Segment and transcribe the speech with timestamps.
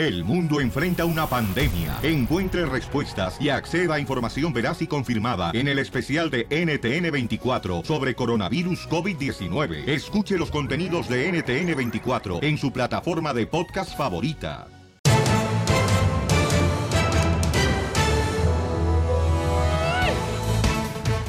[0.00, 1.98] El mundo enfrenta una pandemia.
[2.02, 8.14] Encuentre respuestas y acceda a información veraz y confirmada en el especial de NTN24 sobre
[8.14, 9.86] coronavirus COVID-19.
[9.86, 14.68] Escuche los contenidos de NTN24 en su plataforma de podcast favorita.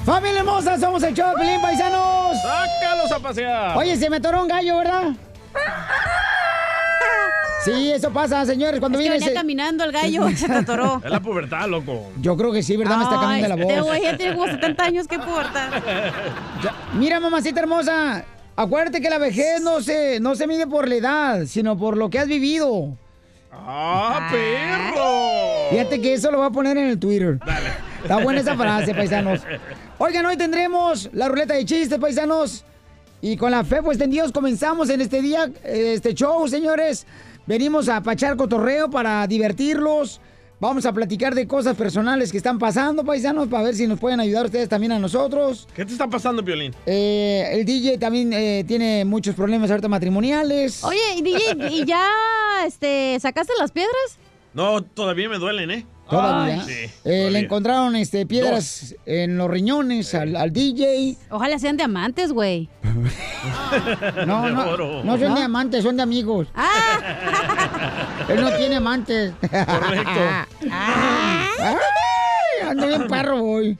[0.06, 0.80] ¡Familia hermosa!
[0.80, 2.38] Somos el show de Pelín, paisanos.
[2.42, 3.78] ¡Sácalos a pasear!
[3.78, 5.12] Oye, se me atoró un gallo, ¿verdad?
[7.64, 8.80] Sí, eso pasa, señores.
[8.80, 11.02] Cuando Es que viene venía ese- caminando el gallo se te atoró.
[11.04, 12.09] Es la pubertad, loco.
[12.20, 12.98] Yo creo que sí, ¿verdad?
[12.98, 13.88] Me está cambiando la este voz.
[13.88, 15.70] güey ya tiene como 70 años, ¿qué importa?
[16.98, 21.45] Mira, mamacita hermosa, acuérdate que la vejez no se, no se mide por la edad,
[21.45, 22.98] sino por lo que has vivido.
[23.53, 25.70] ¡Ah, perro!
[25.72, 27.38] Fíjate que eso lo voy a poner en el Twitter.
[28.02, 29.41] Está buena esa frase, paisanos.
[30.00, 32.64] Oigan, hoy tendremos la ruleta de chistes, paisanos.
[33.22, 37.05] Y con la fe, pues en Dios, comenzamos en este día, este show, señores.
[37.48, 40.22] Venimos a pachar cotorreo para divertirlos.
[40.59, 44.20] Vamos a platicar de cosas personales que están pasando, paisanos, para ver si nos pueden
[44.20, 45.67] ayudar ustedes también a nosotros.
[45.75, 46.75] ¿Qué te está pasando, Piolín?
[46.86, 50.84] Eh, el DJ también eh, tiene muchos problemas ahorita matrimoniales.
[50.84, 52.08] Oye, y DJ, ¿y ya
[52.67, 54.19] este, sacaste las piedras?
[54.53, 55.86] No, todavía me duelen, ¿eh?
[56.12, 56.64] Todavía.
[56.64, 56.73] Sí,
[57.06, 61.16] Eh, le encontraron este, piedras en los riñones al, al DJ.
[61.30, 62.70] Ojalá sean diamantes, güey.
[64.28, 65.36] No, no, no son ¿No?
[65.36, 66.48] de amantes, son de amigos.
[66.53, 69.34] Ah, Él no tiene amantes.
[69.42, 70.20] Correcto.
[70.72, 73.78] Ay, ando bien perro hoy.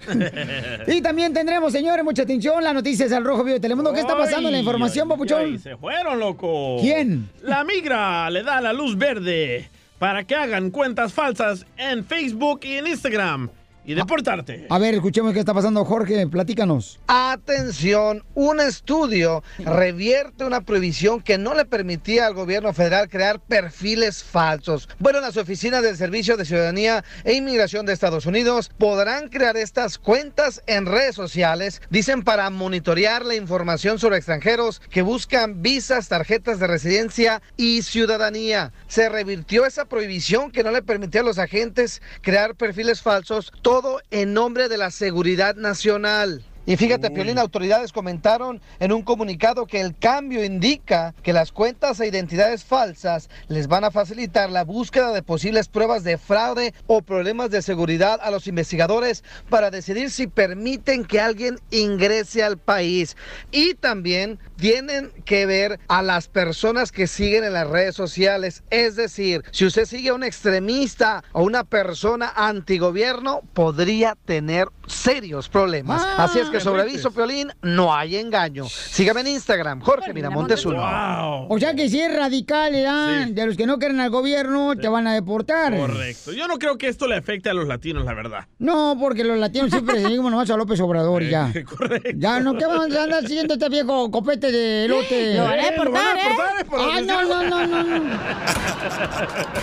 [0.88, 3.94] Y también tendremos, señores, mucha atención, las noticias al Rojo Vivo de Telemundo.
[3.94, 5.60] ¿Qué está pasando en la información, ay, ay, papuchón?
[5.60, 6.78] Se fueron, loco.
[6.82, 7.30] ¿Quién?
[7.44, 9.70] La migra le da la luz verde
[10.02, 13.52] para que hagan cuentas falsas en Facebook y en Instagram
[13.86, 14.68] y deportarte.
[14.70, 17.00] A ver, escuchemos qué está pasando, Jorge, platícanos.
[17.08, 24.24] Atención, un estudio revierte una prohibición que no le permitía al gobierno federal crear perfiles
[24.24, 24.88] falsos.
[25.00, 29.98] Bueno, las oficinas del Servicio de Ciudadanía e Inmigración de Estados Unidos podrán crear estas
[29.98, 36.60] cuentas en redes sociales, dicen para monitorear la información sobre extranjeros que buscan visas, tarjetas
[36.60, 38.74] de residencia y ciudadanía.
[38.88, 43.81] Se revirtió esa prohibición que no le permitía a los agentes crear perfiles falsos, todo
[44.12, 46.44] en nombre de la seguridad nacional.
[46.64, 52.00] Y fíjate, Piolín, autoridades comentaron en un comunicado que el cambio indica que las cuentas
[52.00, 57.02] e identidades falsas les van a facilitar la búsqueda de posibles pruebas de fraude o
[57.02, 63.18] problemas de seguridad a los investigadores para decidir si permiten que alguien ingrese al país.
[63.52, 68.64] Y también tienen que ver a las personas que siguen en las redes sociales.
[68.70, 75.50] Es decir, si usted sigue a un extremista o una persona antigobierno, podría tener serios
[75.50, 76.04] problemas.
[76.06, 78.66] Ah, Así es que sobre aviso, Piolín, no hay engaño.
[78.68, 80.78] Sígame en Instagram, Jorge Miramontes uno.
[80.78, 81.48] Wow.
[81.50, 83.26] O sea que si es radical, ¿verdad?
[83.26, 83.34] Sí.
[83.34, 85.76] De los que no quieren al gobierno, te van a deportar.
[85.76, 86.34] Correcto.
[86.34, 88.48] Yo no creo que esto le afecte a los latinos, la verdad.
[88.60, 91.52] No, porque los latinos siempre seguimos nomás a López Obrador y ya.
[91.56, 92.12] Eh, Correcto.
[92.16, 95.34] Ya, no, ¿qué vamos a andar siguiendo este viejo copete de elote?
[95.36, 96.62] Lo van a Eh, lo van a deportar, ¿eh?
[96.62, 98.20] eh, Ay, no, no, no, no, no.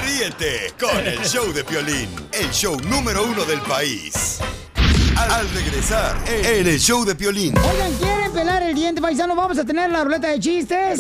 [0.05, 4.39] Ríete con el show de Piolín, el show número uno del país.
[5.17, 7.55] Al, al regresar, en el show de Piolín.
[7.59, 9.35] Oigan, ¿quieren pelar el diente, paisano?
[9.35, 10.99] Vamos a tener la ruleta de chistes.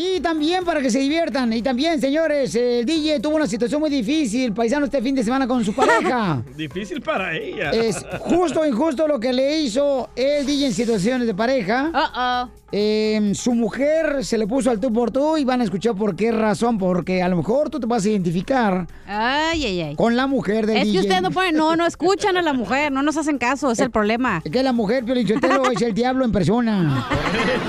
[0.00, 1.52] Y también para que se diviertan.
[1.52, 5.48] Y también, señores, el DJ tuvo una situación muy difícil, paisano, este fin de semana
[5.48, 6.40] con su pareja.
[6.56, 7.72] Difícil para ella.
[7.72, 11.90] Es justo o injusto lo que le hizo el DJ en situaciones de pareja.
[11.92, 12.48] Uh-oh.
[12.70, 16.14] Eh, su mujer se le puso al tú por tú y van a escuchar por
[16.14, 16.78] qué razón.
[16.78, 19.96] Porque a lo mejor tú te vas a identificar Ay, ay, ay.
[19.96, 20.92] con la mujer del Es DJ.
[20.92, 23.80] que ustedes no ponen, no, no escuchan a la mujer, no nos hacen caso, es
[23.80, 24.42] el problema.
[24.42, 27.08] Que la mujer, Piolichotelo, es el diablo en persona.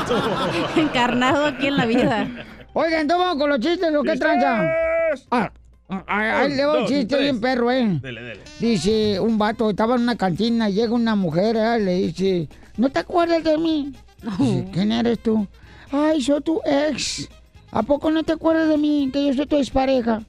[0.75, 2.18] Encarnado aquí en la vida.
[2.73, 4.69] Oigan, entonces vamos con los chistes, ¿o qué tranza?
[5.31, 5.51] Ah,
[5.89, 7.99] ah, ahí le va un chiste bien perro, ¿eh?
[8.01, 8.41] Dele, dele.
[8.59, 11.79] Dice, un vato estaba en una cantina y llega una mujer, ¿eh?
[11.79, 12.47] le dice,
[12.77, 13.93] ¿no te acuerdas de mí?
[14.37, 15.47] Dice, ¿quién eres tú?
[15.91, 17.27] Ay, soy tu ex.
[17.71, 19.09] ¿A poco no te acuerdas de mí?
[19.11, 20.21] Que yo soy tu expareja.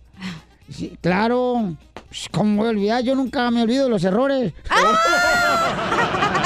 [0.70, 1.74] Sí, claro.
[2.08, 3.02] Pues, ¿Cómo voy a olvidar?
[3.02, 4.52] Yo nunca me olvido de los errores.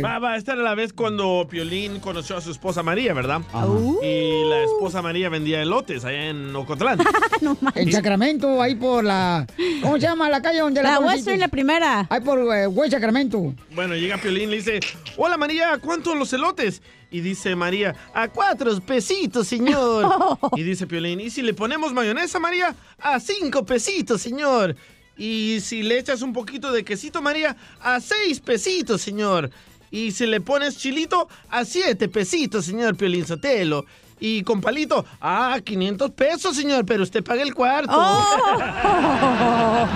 [0.00, 3.40] Va, va, esta era la vez cuando Piolín conoció a su esposa María, ¿verdad?
[3.52, 3.98] Uh.
[4.02, 6.98] Y la esposa María vendía elotes allá en Ocotlán.
[7.40, 7.58] No.
[7.74, 9.48] En Sacramento, ahí por la...
[9.82, 11.00] ¿Cómo se llama la calle donde la, La?
[11.00, 12.06] Western, la primera.
[12.08, 13.52] Ahí por eh, Güey Sacramento.
[13.74, 14.78] Bueno, llega Piolín y le dice,
[15.16, 16.82] hola María, ¿cuántos los elotes?
[17.10, 20.38] Y dice María, a cuatro pesitos, señor.
[20.56, 22.76] y dice Piolín, ¿y si le ponemos mayonesa, María?
[23.00, 24.76] A cinco pesitos, señor.
[25.16, 29.50] Y si le echas un poquito de quesito, María, a seis pesitos, señor.
[29.92, 33.84] Y si le pones chilito, a siete pesitos, señor Piolín Sotelo.
[34.18, 37.92] Y con palito, a 500 pesos, señor, pero usted paga el cuarto.
[37.94, 39.86] ¡Oh!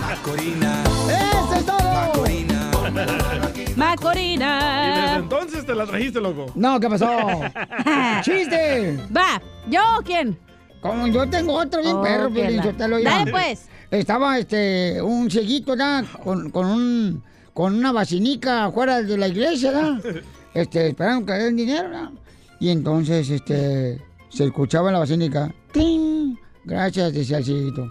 [0.00, 0.82] Macorina.
[0.84, 1.78] ¡Eso es todo!
[1.78, 2.70] Macorina.
[3.54, 5.16] Y desde ¡Macorina!
[5.16, 6.46] entonces te la trajiste, loco.
[6.54, 7.06] No, ¿qué pasó?
[8.22, 8.98] ¡Chiste!
[9.14, 10.38] Va, ¿yo o quién?
[10.80, 13.10] Como yo tengo otro bien Oh, perro, Piolín, Sotelo, ya.
[13.10, 13.68] Dale, pues.
[13.90, 17.24] Estaba este un cieguito ya con, con un
[17.58, 20.00] con una vacinica afuera de la iglesia, ¿verdad?
[20.54, 22.10] Este, esperando que le den dinero, ¿verdad?
[22.60, 26.36] Y entonces este se escuchaba en la vacinica, ¡Ting!
[26.64, 27.90] Gracias, decía el cieguito.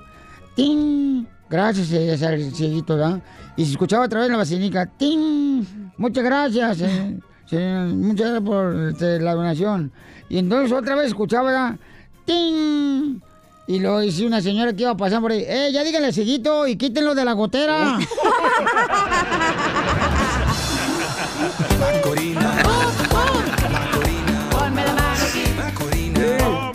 [0.55, 1.25] ¡Ting!
[1.49, 3.21] Gracias, decía el cieguito, ¿verdad?
[3.57, 5.65] Y se escuchaba otra vez en la vacinica, ¡Ting!
[5.97, 7.19] Muchas gracias, eh,
[7.93, 9.91] muchas gracias por este, la donación.
[10.29, 11.75] Y entonces otra vez escuchaba, ¿verdad?
[12.23, 13.19] ¡Ting!
[13.67, 16.77] Y luego dice una señora que iba pasando por ahí, ¡eh, ya díganle cieguito y
[16.77, 17.99] quítenlo de la gotera!
[21.79, 22.55] Macorina.
[23.71, 24.49] Macorina.
[24.49, 25.43] Ponme la mano aquí.
[25.57, 26.71] Macorina.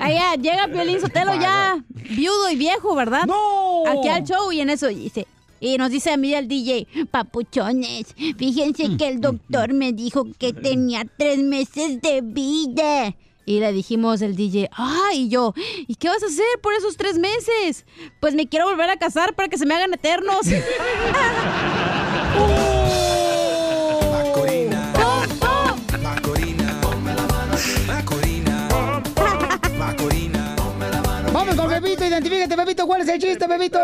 [0.00, 3.26] Allá llega Piolín Sotelo ya viudo y viejo, ¿verdad?
[3.26, 3.84] ¡No!
[3.86, 5.26] Aquí al show y en eso dice.
[5.60, 10.54] Y nos dice a mí el DJ, papuchones, fíjense que el doctor me dijo que
[10.54, 13.14] tenía tres meses de vida.
[13.50, 15.54] Y le dijimos el DJ, ay, y yo,
[15.88, 17.84] ¿y qué vas a hacer por esos tres meses?
[18.20, 20.46] Pues me quiero volver a casar para que se me hagan eternos.
[24.12, 24.92] Macorina.
[26.00, 26.80] Macorina.
[27.88, 28.68] Macorina.
[29.76, 30.56] Macorina.
[31.32, 33.80] Vamos con Pepito, identifícate, Pepito, ¿cuál es el chiste, Pepito?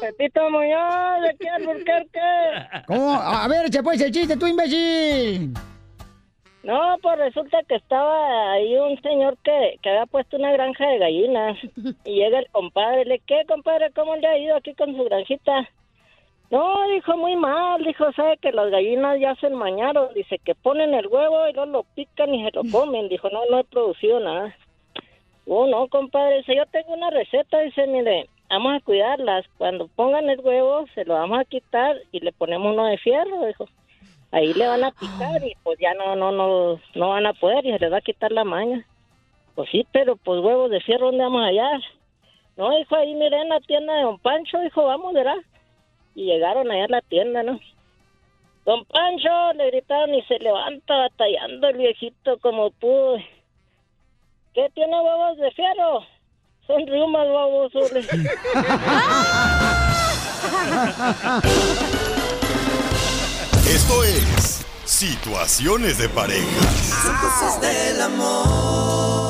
[0.00, 2.86] Pepito Muñoz, de aquí Burquerque.
[2.86, 3.20] ¿Cómo?
[3.20, 5.52] A ver, echa pues el chiste, tú imbécil.
[6.66, 10.98] No, pues resulta que estaba ahí un señor que, que había puesto una granja de
[10.98, 11.56] gallinas.
[12.04, 13.92] Y llega el compadre, le, ¿qué, compadre?
[13.92, 15.70] ¿Cómo le ha ido aquí con su granjita?
[16.50, 17.84] No, dijo, muy mal.
[17.84, 20.12] Dijo, ¿sabe que las gallinas ya se enmañaron?
[20.14, 23.08] Dice que ponen el huevo y luego lo pican y se lo comen.
[23.08, 24.52] Dijo, no, no he producido nada.
[25.46, 27.60] Oh, no, compadre, dice, yo tengo una receta.
[27.60, 29.46] Dice, mire, vamos a cuidarlas.
[29.56, 33.46] Cuando pongan el huevo, se lo vamos a quitar y le ponemos uno de fierro,
[33.46, 33.68] dijo.
[34.36, 37.64] Ahí le van a picar y pues ya no, no, no, no van a poder
[37.64, 38.86] y se les va a quitar la maña.
[39.54, 41.80] Pues sí, pero pues huevos de fierro, ¿dónde vamos a hallar?
[42.58, 45.38] No, hijo, ahí miré en la tienda de Don Pancho, dijo, vamos, ¿verdad?
[46.14, 47.58] Y llegaron allá a la tienda, ¿no?
[48.66, 53.16] Don Pancho, le gritaron y se levanta batallando el viejito como pudo.
[54.52, 56.04] ¿Qué tiene huevos de fierro?
[56.66, 57.90] Son riumas, babosos.
[63.68, 66.46] Esto es Situaciones de pareja.
[67.02, 69.25] Son cosas del amor.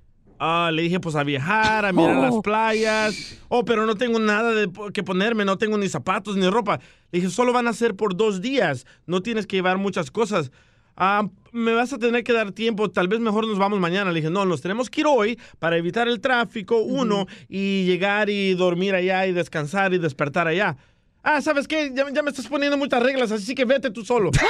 [0.45, 2.21] Ah, le dije, pues a viajar, a mirar Oh.
[2.21, 3.37] las playas.
[3.47, 6.79] Oh, pero no tengo nada de que ponerme, no tengo ni zapatos ni ropa.
[7.13, 10.51] Le dije, solo van a ser por dos días, no tienes que llevar muchas cosas.
[10.97, 14.11] Ah, me vas a tener que dar tiempo, tal vez mejor nos vamos mañana.
[14.11, 18.29] Le dije, no, nos tenemos que ir hoy para evitar el tráfico, uno, y llegar
[18.29, 20.75] y dormir allá y descansar y despertar allá.
[21.25, 21.91] Ah, ¿sabes qué?
[21.95, 24.29] Ya, ya me estás poniendo muchas reglas, así que vete tú solo.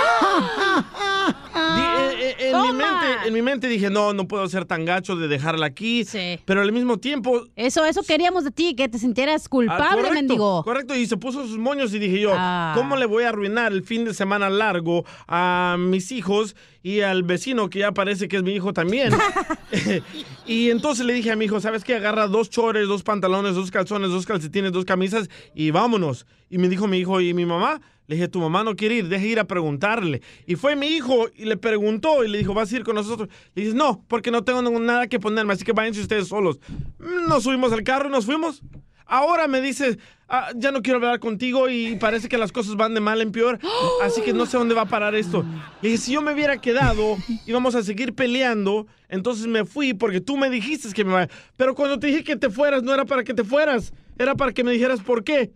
[1.53, 1.81] Di-
[2.19, 5.15] eh, eh, en, mi mente, en mi mente dije, no, no puedo ser tan gacho
[5.15, 6.05] de dejarla aquí.
[6.45, 7.43] Pero al mismo tiempo...
[7.55, 10.63] Eso, eso queríamos de ti, que te sintieras Ah, culpable, correcto, mendigo.
[10.63, 12.73] Correcto, y se puso sus moños y dije yo, Ah.
[12.75, 17.21] ¿cómo le voy a arruinar el fin de semana largo a mis hijos y al
[17.23, 19.13] vecino que ya parece que es mi hijo también?
[20.47, 21.95] y entonces le dije a mi hijo, ¿sabes qué?
[21.95, 26.25] Agarra dos chores, dos pantalones, dos calzones, dos calcetines, dos camisas y vámonos.
[26.49, 27.81] Y me dijo mi hijo, ¿y mi mamá?
[28.07, 30.21] Le dije, tu mamá no quiere ir, deja ir a preguntarle.
[30.45, 33.29] Y fue mi hijo y le preguntó y le dijo, ¿vas a ir con nosotros?
[33.55, 36.59] Le dije, no, porque no tengo nada que ponerme, así que váyanse ustedes solos.
[36.99, 38.61] Mm, Nos subimos al carro y nos fuimos.
[39.05, 39.97] Ahora me dice,
[40.29, 43.31] "Ah, ya no quiero hablar contigo y parece que las cosas van de mal en
[43.33, 43.59] peor,
[44.01, 45.45] así que no sé dónde va a parar esto.
[45.81, 50.21] Le dije, si yo me hubiera quedado, íbamos a seguir peleando, entonces me fui porque
[50.21, 51.29] tú me dijiste que me vaya.
[51.57, 54.51] Pero cuando te dije que te fueras, no era para que te fueras, era para
[54.53, 55.51] que me dijeras por qué.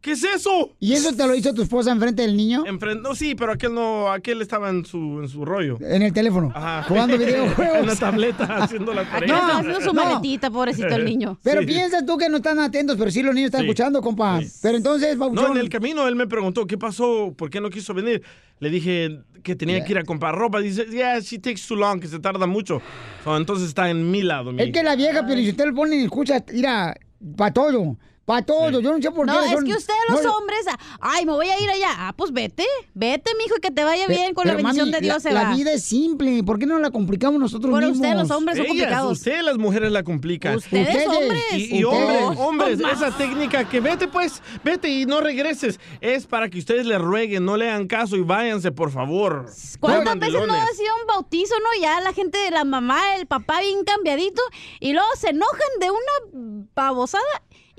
[0.00, 0.74] ¿Qué es eso?
[0.80, 2.64] ¿Y eso te lo hizo tu esposa enfrente del niño?
[2.66, 5.76] Enfrente, no, sí, pero aquel no, aquel estaba en su, en su rollo.
[5.80, 6.50] En el teléfono.
[6.54, 6.84] Ajá.
[6.84, 7.76] Jugando videojuegos.
[7.80, 9.34] en la tableta, haciendo la tarea.
[9.34, 11.38] Está haciendo su maletita, pobrecito el niño.
[11.42, 11.66] Pero Sí.
[11.66, 13.66] piensas tú que no están atentos, pero sí los niños están Sí.
[13.66, 14.40] escuchando, compa.
[14.62, 17.34] Pero entonces, No, Pabuchón, en el camino él me preguntó, ¿qué pasó?
[17.36, 18.22] ¿Por qué no quiso venir?
[18.58, 20.60] Le dije que tenía que ir a comprar ropa.
[20.60, 22.80] Dice, yeah, she takes too long, que se tarda mucho.
[23.24, 24.52] So, entonces está en mi lado.
[24.52, 26.94] Mi es que la vieja, pero si usted lo pone y escucha, mira,
[27.36, 27.98] para todo,
[28.30, 28.80] para todo.
[28.80, 29.32] Yo no sé por qué.
[29.32, 31.88] No, es son- que ustedes los no, hombres, ah, ay, me voy a ir allá.
[31.96, 35.00] Ah, pues vete, vete, mijo, y que te vaya bien con la bendición mami, de
[35.00, 35.54] Dios la, se la va.
[35.54, 36.42] vida es simple.
[36.44, 38.06] ¿Por qué no la complicamos nosotros Bueno, mismos?
[38.06, 39.12] ustedes los hombres son Ellas, complicados.
[39.18, 40.56] ustedes las mujeres la complican.
[40.56, 41.08] Ustedes, Ustedes.
[41.08, 41.42] hombres.
[41.52, 42.22] Y, y Ustedes.
[42.36, 42.38] hombres,
[42.78, 46.98] hombres, esa técnica que vete pues, vete y no regreses, es para que ustedes le
[46.98, 49.46] rueguen, no le hagan caso y váyanse, por favor.
[49.80, 51.82] ¿Cuántas veces no ha sido un bautizo, no?
[51.82, 54.42] Ya la gente, la mamá, el papá bien cambiadito,
[54.78, 57.24] y luego se enojan de una babosada.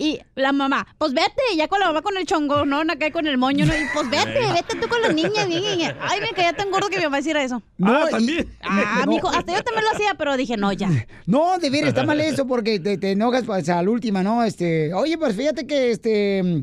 [0.03, 3.27] Y la mamá, pues vete, ya con la mamá con el chongo, no, acá con
[3.27, 5.95] el moño, no, y pues vete, vete tú con las niñas, bien.
[6.01, 7.61] Ay, me quedé tan gordo que mi mamá hiciera eso.
[7.77, 9.11] No, y- Ah, No.
[9.11, 10.89] mijo, hasta yo también lo hacía, pero dije, no, ya.
[11.27, 14.43] No, de veras, está mal eso porque te, te enojas pues, a la última, ¿no?
[14.43, 16.61] Este, oye, pues fíjate que este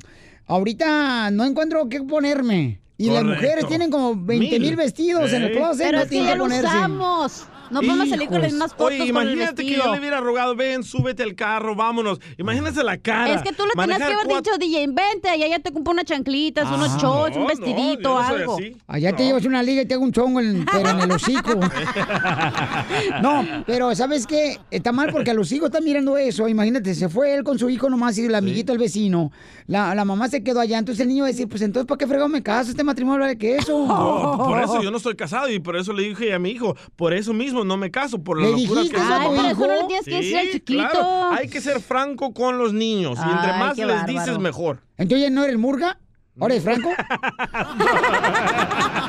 [0.49, 2.80] ahorita no encuentro qué ponerme.
[3.00, 4.76] Y las mujeres tienen como 20 mil Mil.
[4.76, 6.66] vestidos en el closet, Pero no es que tienen ya que lo ponerse.
[6.66, 7.47] usamos.
[7.71, 10.21] No podemos salir con las mismas fotos Oye, con el imagínate que yo le hubiera
[10.21, 12.19] rogado, ven, súbete al carro, vámonos.
[12.39, 13.35] Imagínense la cara.
[13.35, 15.93] Es que tú le tenías que haber cuatro- dicho, DJ, vente, allá ya te compro
[15.93, 16.75] unas chanclitas, Ah.
[16.75, 18.55] unos shorts, un No, vestidito, no algo.
[18.57, 18.77] así.
[18.87, 21.59] Allá te llevas una liga y te hago un chongo, en, pero en el hocico.
[23.23, 24.59] No, pero ¿sabes qué?
[24.71, 26.49] Está mal porque a los hijos están mirando eso.
[26.49, 29.31] Imagínate, se fue él con su hijo nomás y el amiguito del vecino.
[29.67, 30.79] La, la mamá se quedó allá.
[30.79, 32.71] Entonces el niño va a decir, pues entonces, ¿para qué fregado me caso?
[32.71, 33.87] Este matrimonio vale que eso.
[33.87, 36.77] No, por eso yo no estoy casado y por eso le dije a mi hijo,
[36.97, 39.35] por eso mismo no me caso, por la ¿Le locura dijiste que tu Ay, pero
[39.35, 39.47] hijo?
[39.50, 40.91] eso no le tienes que decir al Sí, chiquito.
[40.91, 44.12] claro, hay que ser franco con los niños y entre Ay, más qué les bárbaro.
[44.21, 44.81] dices mejor.
[44.97, 45.99] Entonces no eres murga.
[46.41, 46.88] ¿Ahora es Franco?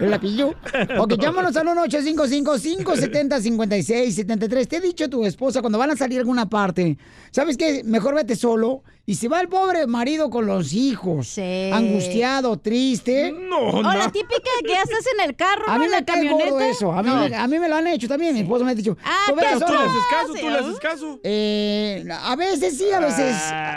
[0.00, 0.54] ¿El la pilló?
[0.98, 4.66] Ok, llámanos al 1-855-570-5673.
[4.68, 6.98] Te he dicho a tu esposa cuando van a salir a alguna parte,
[7.30, 7.82] ¿sabes qué?
[7.84, 8.82] Mejor vete solo.
[9.08, 11.38] Y se va el pobre marido con los hijos.
[11.72, 13.30] Angustiado, triste.
[13.30, 14.34] No, O la típica
[14.66, 15.78] que haces en el carro, A ¿no?
[15.78, 16.68] mí En la me cae gordo camioneta.
[16.70, 16.92] eso.
[16.92, 17.28] A mí, No.
[17.28, 18.34] me, a mí me lo han hecho también.
[18.34, 18.96] Mi esposo me ha dicho.
[19.04, 19.78] Ah, "Tú pero ¿Tú solo".
[19.78, 20.26] le haces caso?
[20.26, 20.56] ¿Tú sí, le ¿no?
[20.58, 21.20] haces caso?
[21.22, 23.36] Eh, a veces sí, a veces.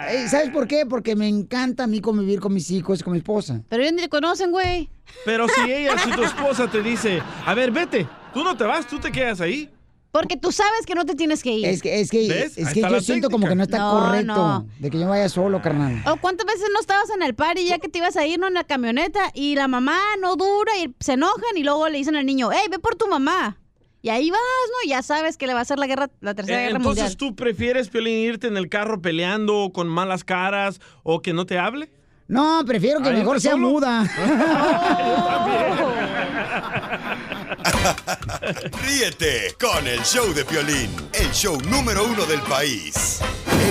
[0.09, 0.87] eh, ¿Sabes por qué?
[0.87, 3.61] Porque me encanta a mí convivir con mis hijos y con mi esposa.
[3.69, 4.89] Pero ellos ni te conocen, güey.
[5.25, 8.87] Pero si ella, si tu esposa te dice, a ver, vete, tú no te vas,
[8.87, 9.69] tú te quedas ahí.
[10.11, 11.65] Porque tú sabes que no te tienes que ir.
[11.67, 12.57] Es que, es que, ¿Ves?
[12.57, 14.67] es que yo siento como que no está No, correcto no.
[14.79, 16.01] de que yo vaya solo, carnal.
[16.11, 18.39] ¿O cuántas veces no estabas en el par y ya que te ibas a ir
[18.39, 18.47] ¿no?
[18.47, 22.15] en la camioneta y la mamá no dura y se enojan y luego le dicen
[22.15, 23.57] al niño, hey, ve por tu mamá.
[24.01, 24.39] Y ahí vas,
[24.71, 24.87] ¿no?
[24.87, 27.03] Y ya sabes que le va a hacer la guerra, la tercera Eh, guerra Entonces,
[27.03, 27.17] mundial.
[27.17, 31.59] ¿tú prefieres, Piolín, irte en el carro peleando con malas caras o que no te
[31.59, 31.91] hable?
[32.29, 33.69] No, prefiero que mejor sea solo.
[33.69, 34.03] muda.
[38.83, 43.19] Ríete con el show de Piolín, el show número uno del país.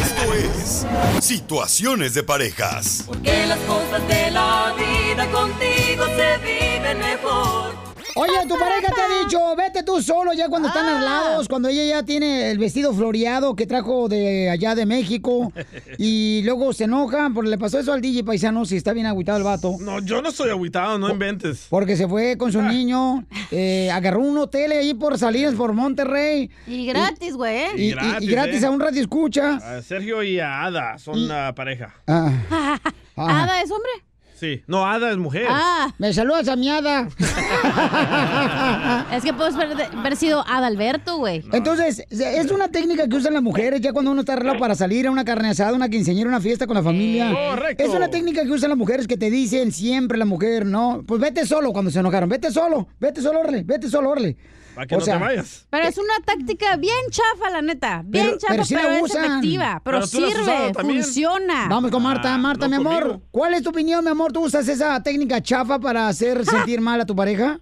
[0.03, 0.87] Esto es
[1.25, 3.05] Situaciones de Parejas.
[3.23, 7.88] Que las cosas de la vida contigo se viven mejor.
[8.19, 10.99] Oye, tu pareja te ha dicho, vete tú solo ya cuando están Ah.
[10.99, 15.53] al lado, cuando ella ya tiene el vestido floreado que trajo de allá de México
[15.99, 19.39] y luego se enojan porque le pasó eso al DJ paisano si está bien agüitado
[19.39, 19.77] el vato.
[19.81, 21.67] No, yo no estoy agüitado, no inventes.
[21.71, 26.51] Porque se fue con su niño, eh, agarró un hotel ahí por Salinas, por Monterrey.
[26.67, 27.67] Y gratis, güey.
[27.77, 28.67] Y, y- y gratis, gratis ¿eh?
[28.67, 29.57] a un radio escucha.
[29.57, 31.95] A Sergio y a Ada son una pareja.
[32.07, 32.33] Ah,
[33.17, 33.91] ¿Ada es hombre?
[34.39, 34.63] Sí.
[34.69, 35.47] No, Ada es mujer.
[35.49, 37.09] Ah, me saludas a mi hada.
[39.13, 41.43] es que puedes haber, haber sido Adalberto, güey.
[41.53, 45.09] Entonces, es una técnica que usan las mujeres ya cuando uno está arreglado para salir
[45.09, 47.33] a una carne asada, una quinceañera, una fiesta con la familia.
[47.33, 47.83] Correcto.
[47.83, 51.03] Es una técnica que usan las mujeres que te dicen siempre la mujer, ¿no?
[51.05, 52.29] Pues vete solo cuando se enojaron.
[52.29, 54.37] Vete solo, vete solo, Orle, vete solo, Orle.
[54.79, 55.67] Para que o no sea, te vayas.
[55.71, 58.03] Pero es una táctica bien chafa, la neta.
[58.05, 59.25] Bien Pero- chafa, pero pero, sí la es usan.
[59.25, 59.81] efectiva.
[59.85, 61.67] Pero, Pero sirve, funciona.
[61.69, 62.33] Vamos con Marta.
[62.33, 63.23] Ah, Marta, no mi amor, conmigo.
[63.33, 64.31] ¿cuál es tu opinión, mi amor?
[64.33, 67.59] ¿Tú usas esa técnica chafa para hacer sentir mal a tu pareja?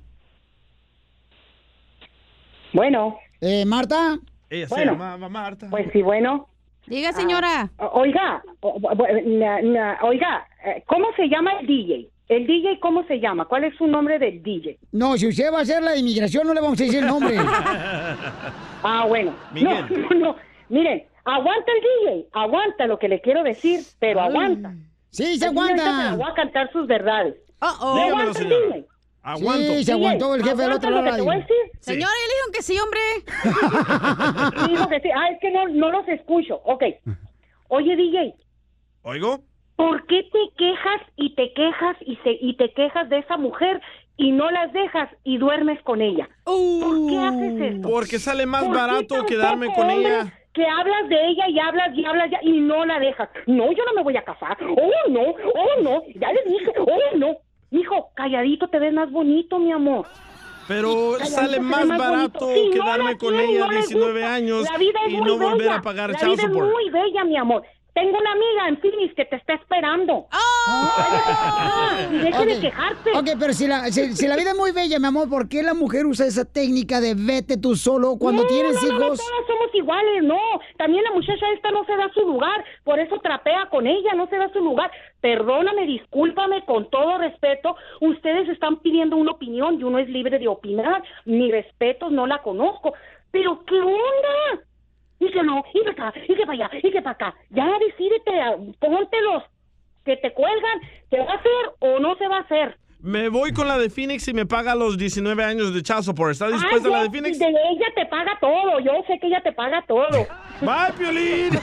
[2.75, 4.19] Bueno, Eh, Marta.
[4.51, 4.93] Ella Bueno.
[4.93, 5.69] se llama Marta.
[5.71, 6.49] pues sí, bueno.
[6.87, 7.71] Diga, señora.
[7.79, 8.43] O- Oiga,
[10.03, 12.11] oiga, eh, ¿cómo se llama el DJ?
[12.29, 13.45] ¿El DJ cómo se llama?
[13.45, 14.79] ¿Cuál es su nombre del DJ?
[14.93, 17.37] No, si usted va a hacer la inmigración, no le vamos a decir el nombre.
[18.83, 19.35] Ah, bueno.
[19.53, 19.85] Miguel.
[19.91, 20.37] No, no, no.
[20.69, 24.75] Miren, aguanta el DJ, aguanta lo que le quiero decir, pero aguanta.
[25.11, 26.15] Sí, se ahorita se aguanta.
[26.17, 27.35] voy a cantar sus verdades.
[27.61, 27.95] Oh, oh.
[27.97, 28.49] Dígamelo, aguanta el.
[28.49, 28.87] DJ.
[29.23, 29.73] Aguanto.
[29.75, 31.05] Sí, se aguantó el jefe del aguanta otro lado.
[31.05, 31.49] que te voy a radio.
[31.49, 31.71] decir.
[31.81, 31.93] Sí.
[31.93, 33.01] Señora, ya le dijeron que sí, hombre.
[34.67, 35.09] Sí, digo que sí.
[35.17, 36.61] Ah, es que no, no los escucho.
[36.65, 36.83] Ok.
[37.69, 38.35] Oye, DJ,
[39.03, 39.41] ¿Oigo?
[39.77, 43.81] ¿Por qué te quejas y te quejas y, se, y te quejas de esa mujer
[44.17, 46.29] y no las dejas y duermes con ella?
[46.45, 47.89] ¿Por qué haces esto?
[47.89, 50.33] Porque sale más ¿Por qué barato quedarme con ella.
[50.55, 53.29] Que hablas de ella y hablas y hablas ya y no la dejas.
[53.47, 54.57] No, yo no me voy a casar.
[54.63, 56.03] Oh, no, oh, no.
[56.15, 57.37] Ya le dije, oh, no.
[57.71, 60.07] Hijo, calladito te ves más bonito, mi amor.
[60.67, 62.49] Pero sale más más barato.
[62.55, 64.35] Si no quedarme la con ella no les 19 gusta.
[64.35, 64.67] años
[65.09, 65.77] y no volver bella.
[65.77, 67.63] a pagar La vida es muy bella, mi amor.
[67.97, 70.27] Tengo una amiga en Phoenix que te está esperando.
[70.31, 72.61] Ah, y deje de Ok.
[72.61, 73.11] quejarse.
[73.17, 75.63] Ok, pero si la, si, si la vida es muy bella, mi amor, ¿por qué
[75.63, 79.05] la mujer usa esa técnica de vete tú solo cuando no, tienes no, no, no,
[79.07, 79.19] hijos?
[79.19, 80.39] todas somos iguales, no.
[80.77, 84.29] También la muchacha esta no se da su lugar, por eso trapea con ella, no
[84.29, 84.91] se da su lugar.
[85.23, 90.49] Perdóname, discúlpame, con todo respeto, ustedes están pidiendo una opinión y uno es libre de
[90.49, 92.93] opinar, mi respeto, no la conozco.
[93.31, 94.65] Pero, ¿qué onda?
[95.19, 97.35] Y que no, y que acá, y que para allá, y que para acá.
[97.51, 99.43] Ya decídete, ah, póntelos,
[100.05, 102.77] que te cuelgan, ¿se va a hacer o no se va a hacer?
[103.07, 106.33] Me voy con la de Phoenix y me paga los 19 años de child support.
[106.33, 107.39] ¿Está dispuesta Ay, la de Phoenix?
[107.39, 110.27] de ella te paga todo, yo sé que ella te paga todo.
[110.61, 111.51] Bye, Piolín.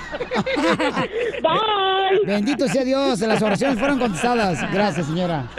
[1.41, 2.25] Bye.
[2.25, 4.71] Bendito sea Dios, las oraciones fueron contestadas.
[4.71, 5.49] Gracias, señora.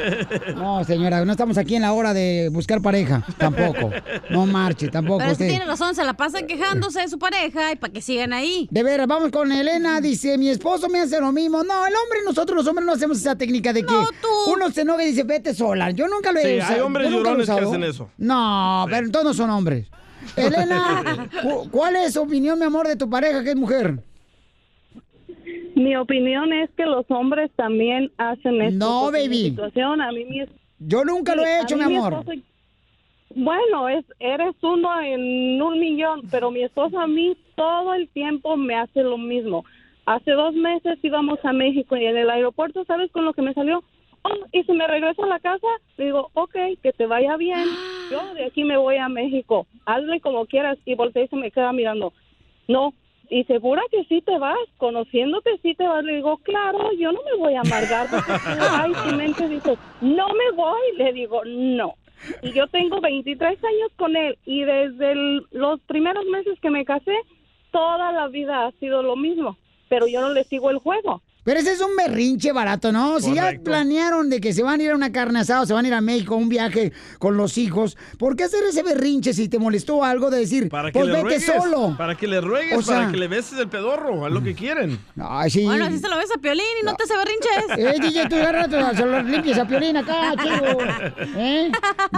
[0.57, 3.23] No, señora, no estamos aquí en la hora de buscar pareja.
[3.37, 3.91] Tampoco.
[4.31, 5.19] No marche, tampoco.
[5.19, 5.57] Pero usted usted.
[5.59, 8.69] tiene razón, se la pasan quejándose de su pareja y para que sigan ahí.
[8.71, 10.01] De veras, vamos con Elena.
[10.01, 11.63] Dice, mi esposo me hace lo mismo.
[11.63, 14.53] No, el hombre, nosotros los hombres no hacemos esa técnica de que No, tú.
[14.55, 15.74] uno se enoja y dice, vete sola.
[15.95, 16.75] Yo nunca lo he Sí, usado.
[16.75, 18.11] hay hombres Yo nunca lo he llorones que hacen eso.
[18.19, 19.89] No, pero todos no son hombres.
[20.37, 23.99] Elena, cu- ¿cuál es su opinión, mi amor, de tu pareja que es mujer?
[25.75, 28.79] Mi opinión es que los hombres también hacen esto.
[28.79, 29.51] No, baby.
[29.51, 32.13] situación, a mí mi es- Yo nunca lo he hecho, mí mi mi amor.
[32.15, 32.41] esposo-
[33.35, 38.57] bueno, es eres uno en un millón, pero mi esposo a mí todo el tiempo
[38.57, 39.65] me hace lo mismo.
[40.07, 43.53] Hace dos meses íbamos a México y en el aeropuerto, ¿sabes con lo que me
[43.55, 43.83] salió?
[44.53, 47.65] Y si me regreso a la casa, le digo, ok, que te vaya bien.
[48.11, 49.67] Yo de aquí me voy a México.
[49.85, 50.79] Hazle como quieras.
[50.85, 52.13] Y volteé y se me queda mirando.
[52.69, 52.95] No,
[53.29, 56.05] y segura que sí te vas, conociéndote sí te vas.
[56.05, 58.09] Le digo, claro, yo no me voy a amargar.
[58.11, 60.97] Porque ay, tu mente dice, no me voy.
[60.97, 61.95] Le digo, no.
[62.43, 65.15] Y yo tengo 23 años con él y desde
[65.51, 67.15] los primeros meses que me casé,
[67.71, 69.59] toda la vida ha sido lo mismo.
[69.89, 71.21] Pero yo no le sigo el juego.
[71.45, 73.21] Pero ese es un berrinche barato, ¿no?
[73.21, 75.75] Si ya planearon de que se van a ir a una carne asada o se
[75.75, 79.35] van a ir a México, un viaje con los hijos, ¿por qué hacer ese berrinche
[79.35, 81.95] si te molestó algo de decir, Para que pues le vete ruegues, solo?
[81.99, 84.55] Para que le ruegues, O sea- para que le beses el pedorro, a lo que
[84.55, 84.99] quieren.
[85.21, 85.65] Ay, sí.
[85.65, 87.45] Bueno, así se lo ves a Piolín y no te hace berrinches.
[87.95, 90.79] Eh, DJ, tú agarra, tu- se lo limpias a Piolín acá, chido.
[91.37, 91.71] ¿Eh?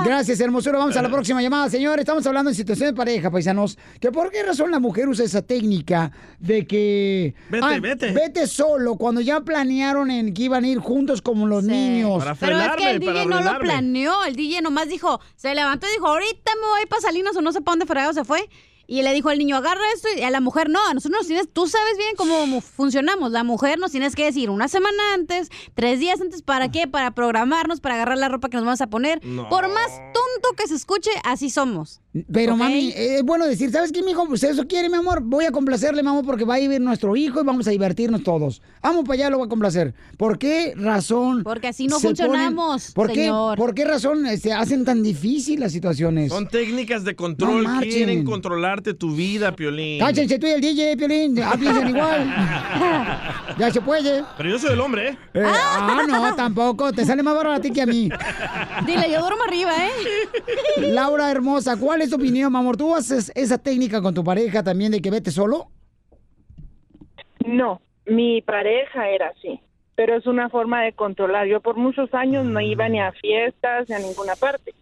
[0.05, 0.79] Gracias, hermosura.
[0.79, 1.99] Vamos a la próxima llamada, señor.
[1.99, 3.77] Estamos hablando en situación de pareja, paisanos.
[4.01, 7.35] ¿Que ¿Por qué razón la mujer usa esa técnica de que...
[7.51, 8.13] Vete, vete.
[8.13, 12.25] Vete solo, cuando ya planearon en que iban a ir juntos como los niños.
[12.41, 15.93] Pero es que el DJ no lo planeó, el DJ nomás dijo, se levantó y
[15.93, 18.49] dijo, ahorita me voy para Salinas o no sé para dónde fregado se fue.
[18.87, 21.27] Y le dijo al niño, agarra esto y a la mujer no, a nosotros nos
[21.27, 25.51] tienes, tú sabes bien cómo funcionamos, la mujer nos tienes que decir una semana antes,
[25.75, 26.87] tres días antes, ¿para qué?
[26.87, 29.25] Para programarnos, para agarrar la ropa que nos vamos a poner.
[29.25, 29.49] No.
[29.49, 32.01] Por más tonto que se escuche, así somos.
[32.33, 34.27] Pero mami, es bueno decir, ¿sabes qué, mijo?
[34.27, 35.21] Pues eso quiere, mi amor.
[35.23, 38.23] Voy a complacerle, mi amor, porque va a vivir nuestro hijo y vamos a divertirnos
[38.23, 38.63] todos.
[38.83, 39.95] Vamos para allá, lo voy a complacer.
[40.17, 41.43] ¿Por qué razón?
[41.43, 43.31] Porque así no se funcionamos, ¿por, qué.
[43.57, 46.33] ¿Por qué razón se hacen tan difíciles las situaciones?
[46.33, 48.25] Son técnicas de control, No quieren
[48.83, 49.99] tu vida, Piolín.
[49.99, 51.35] Cállense tú y el DJ, Piolín.
[51.35, 52.35] Piensan igual.
[53.59, 54.25] ya se puede.
[54.37, 55.19] Pero yo soy el hombre, ¿eh?
[55.35, 56.93] Eh, ah, no, tampoco.
[56.93, 58.09] Te sale más barato a ti que a mí.
[58.87, 59.91] Dile, yo duermo arriba, ¿eh?
[60.93, 62.77] Laura hermosa, ¿cuál es tu opinión, mi amor?
[62.77, 65.69] ¿Tú haces esa técnica con tu pareja también de que vete solo?
[67.47, 69.61] No, mi pareja era así,
[69.95, 71.47] pero es una forma de controlar.
[71.47, 74.75] Yo por muchos años no iba ni a fiestas ni a ninguna parte.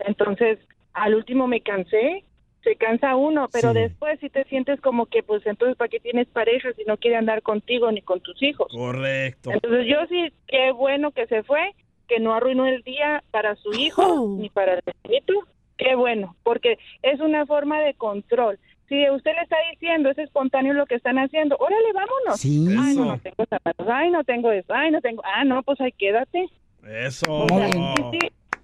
[0.00, 0.58] Entonces,
[0.92, 2.24] al último me cansé,
[2.62, 3.78] se cansa uno, pero Sí.
[3.80, 7.16] después si te sientes como que, pues entonces, ¿para qué tienes pareja si no quiere
[7.16, 8.68] andar contigo ni con tus hijos?
[8.72, 9.50] Correcto.
[9.52, 11.72] Entonces, yo sí, qué bueno que se fue,
[12.08, 15.34] que no arruinó el día para su hijo ni para el niñito.
[15.76, 18.58] Qué bueno, porque es una forma de control.
[18.88, 22.40] Si usted le está diciendo, es espontáneo lo que están haciendo, órale, vámonos.
[22.40, 22.66] Sí.
[22.76, 25.80] Ay, no, no tengo zapatos, ay, no tengo eso, ay, no tengo, ah, no, pues
[25.80, 26.46] ahí quédate.
[26.88, 27.32] Eso.
[27.44, 27.80] O sea, sí,
[28.12, 28.18] sí,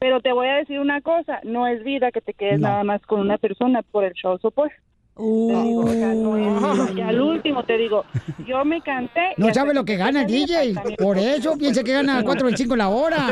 [0.05, 2.69] pero te voy a decir una cosa, no es vida que te quedes No.
[2.69, 4.71] nada más con una persona por el show support.
[5.17, 6.93] Te digo, o sea, no es vida.
[6.97, 8.05] Y al último te digo,
[8.45, 9.21] yo me cansé.
[9.37, 10.75] y No sabe lo que gana el DJ.
[10.99, 13.29] Por eso piensa que gana 4.25 la hora.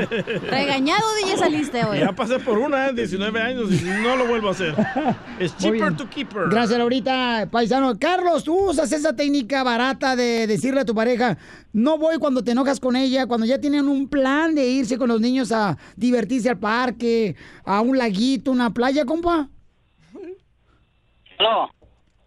[0.49, 1.99] Regañado, DJ, saliste hoy.
[1.99, 2.92] Ya pasé por una, ¿eh?
[2.92, 4.75] 19 años y no lo vuelvo a hacer.
[5.40, 6.49] Es cheaper to keeper.
[6.49, 7.99] Gracias, Laurita, paisano.
[7.99, 11.37] Carlos, tú usas esa técnica barata de decirle a tu pareja,
[11.73, 15.09] no voy cuando te enojas con ella, cuando ya tienen un plan de irse con
[15.09, 19.49] los niños a divertirse al parque, a un laguito, una playa, compa.
[21.42, 21.70] No.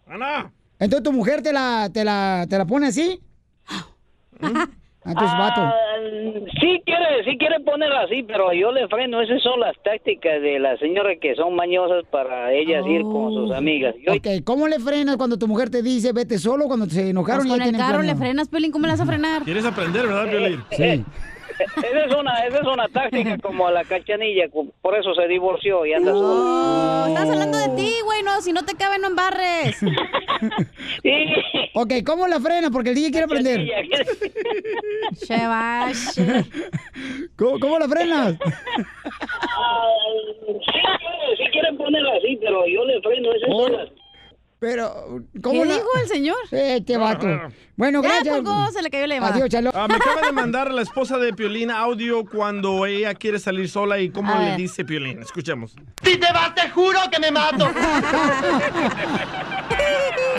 [0.06, 0.52] Ana.
[0.78, 3.20] Entonces tu mujer te la, te la, te la pone así.
[4.40, 5.60] Entonces, vato.
[5.60, 5.72] Ah,
[6.60, 9.20] sí quiere, sí quiere ponerla así, pero yo le freno.
[9.22, 13.52] Esas son las tácticas de las señoras que son mañosas para ellas ir con sus
[13.52, 13.94] amigas.
[14.04, 17.46] Yo, Ok, ¿cómo le frenas cuando tu mujer te dice vete solo cuando se enojaron
[17.46, 19.42] Pues y con ya el carro le frenas, Pelín, ¿cómo le vas a frenar?
[19.42, 20.60] ¿Quieres aprender, verdad, Piolín?
[20.72, 21.04] Sí.
[21.58, 24.44] Esa es una, esa es una táctica como la cachanilla,
[24.82, 26.12] por eso se divorció y anda.
[26.14, 29.80] Oh, estás hablando de ti, güey, no, si no te cabe, no embarres.
[31.74, 32.70] Ok, ¿cómo la frena?
[32.70, 33.60] Porque el DJ quiere aprender.
[35.26, 36.18] Chevas.
[37.36, 38.34] ¿Cómo, cómo la frenas?
[38.40, 39.88] Ah,
[40.46, 43.32] sí, quiere, sí quiere ponerla así, pero yo le freno.
[43.32, 43.88] Esas son las
[44.58, 46.36] Pero, ¿cómo ¿Qué la- dijo el señor?
[46.50, 47.26] Este vato.
[47.76, 48.34] Bueno, Ya gracias.
[48.36, 49.34] colgó, se le cayó la llamada.
[49.34, 49.70] Adiós, chalo.
[49.74, 53.98] Ah, me acaba de mandar la esposa de Piolín audio cuando ella quiere salir sola
[53.98, 55.20] y cómo le dice Piolín.
[55.20, 55.74] Escuchemos.
[56.02, 57.68] Si te vas, te juro que me mato.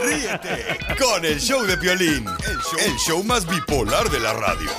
[0.04, 4.70] Ríete con el show de Piolín, el show, el show más bipolar de la radio.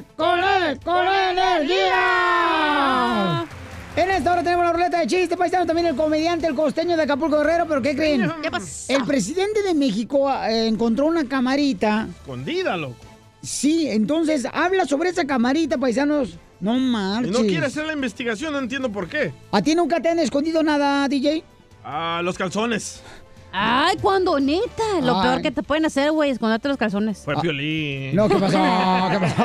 [0.00, 0.06] Él!
[0.16, 0.80] ¡Con él!
[0.84, 3.46] ¡Con energía!
[3.96, 7.02] En esta hora tenemos la ruleta de chistes, paisano, también el comediante, el costeño de
[7.02, 8.30] Acapulco Guerrero, pero ¿qué creen?
[8.40, 8.92] ¿Qué pasó?
[8.92, 12.06] El presidente de México eh, encontró una camarita.
[12.20, 12.96] Escondida, loco.
[13.42, 16.38] Sí, entonces habla sobre esa camarita, paisanos.
[16.60, 17.32] No marches.
[17.32, 19.32] no quiere hacer la investigación, no entiendo por qué.
[19.50, 21.42] ¿A ti nunca te han escondido nada, DJ?
[21.82, 23.02] Ah, los calzones.
[23.52, 25.00] Ay, cuando neta.
[25.02, 25.22] Lo Ay.
[25.22, 27.18] peor que te pueden hacer, güey, es esconderte los calzones.
[27.24, 28.14] Fue Piolín.
[28.14, 28.58] No, ¿qué pasó?
[29.10, 29.42] ¿Qué pasó?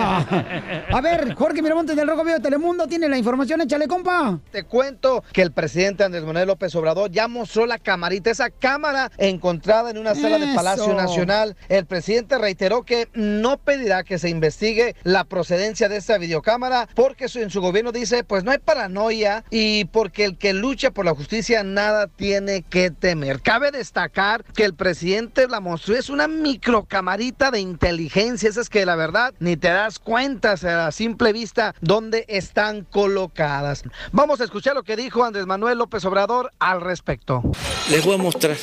[0.96, 4.40] A ver, Jorge Miramontes del Rojo Vivo de Telemundo tiene la información, échale, compa.
[4.52, 9.12] Te cuento que el presidente Andrés Manuel López Obrador ya mostró la camarita, esa cámara
[9.18, 10.56] encontrada en una sala de Eso.
[10.56, 11.56] Palacio Nacional.
[11.70, 17.26] El presidente reiteró que no pedirá que se investigue la procedencia de esta videocámara porque
[17.34, 21.16] en su gobierno dice, pues no hay paranoia y porque el que lucha por la
[21.16, 23.42] justicia nada tiene que temer.
[23.42, 28.86] Cabe destacar destacar que el presidente la mostró, es una microcamarita de inteligencia, esas que
[28.86, 33.84] la verdad ni te das cuenta o sea, a simple vista dónde están colocadas.
[34.12, 37.42] Vamos a escuchar lo que dijo Andrés Manuel López Obrador al respecto.
[37.90, 38.58] Les voy a mostrar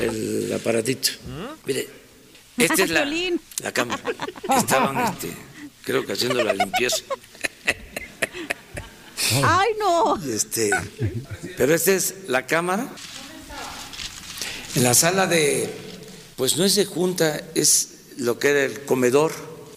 [0.00, 1.12] el aparatito.
[1.64, 1.88] Mire,
[2.58, 3.04] esta es la,
[3.62, 4.02] la cámara.
[4.56, 5.32] Estaban, este,
[5.84, 7.04] creo que haciendo la limpieza.
[9.44, 10.16] ¡Ay, no!
[10.16, 10.70] Este,
[11.56, 12.88] pero esta es la cámara.
[14.74, 15.68] En la sala de,
[16.36, 19.32] pues no es de junta, es lo que era el comedor.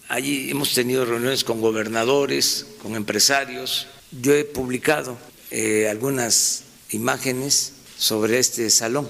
[0.08, 3.88] Allí hemos tenido reuniones con gobernadores, con empresarios.
[4.22, 5.18] Yo he publicado
[5.52, 9.10] eh, algunas imágenes sobre este salón.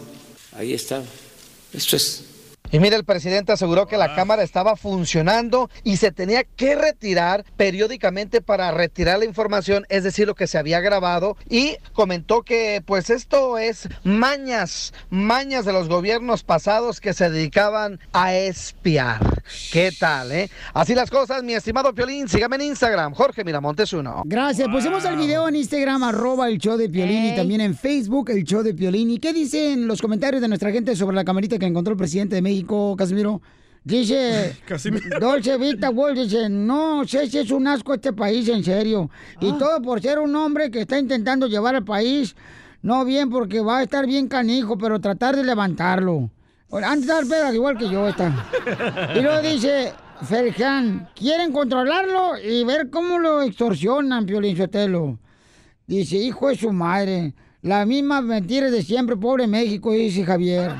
[0.53, 1.03] Ahí está.
[1.71, 2.23] Esto es.
[2.71, 7.45] Y mira, el presidente aseguró que la cámara estaba funcionando y se tenía que retirar
[7.57, 11.37] periódicamente para retirar la información, es decir, lo que se había grabado.
[11.49, 17.99] Y comentó que pues esto es mañas, mañas de los gobiernos pasados que se dedicaban
[18.13, 19.43] a espiar.
[19.71, 20.49] ¿Qué tal, eh?
[20.73, 24.23] Así las cosas, mi estimado Piolín, sígame en Instagram, Jorge Miramontes uno.
[24.25, 24.67] Gracias.
[24.67, 28.43] Pusimos el video en Instagram, arroba el show de Piolín, y también en Facebook, el
[28.43, 29.11] show de Piolín.
[29.11, 32.35] ¿Y qué dicen los comentarios de nuestra gente sobre la camarita que encontró el presidente
[32.35, 32.54] de México,
[32.97, 33.41] Casimiro?
[33.83, 34.57] Dice,
[35.21, 39.11] Dolce Vita World dice, no sé si es un asco este país, en serio.
[39.39, 42.35] Y todo por ser un hombre que está intentando llevar al país,
[42.81, 46.31] no bien porque va a estar bien canijo, pero tratar de levantarlo.
[46.71, 48.33] Antes de dar pedas, igual que yo está.
[49.15, 55.19] Y luego dice, Ferjan, quieren controlarlo y ver cómo lo extorsionan, Piolín Sotelo.
[55.85, 60.71] Dice, hijo de su madre, las mismas mentiras de siempre, pobre México, dice Javier.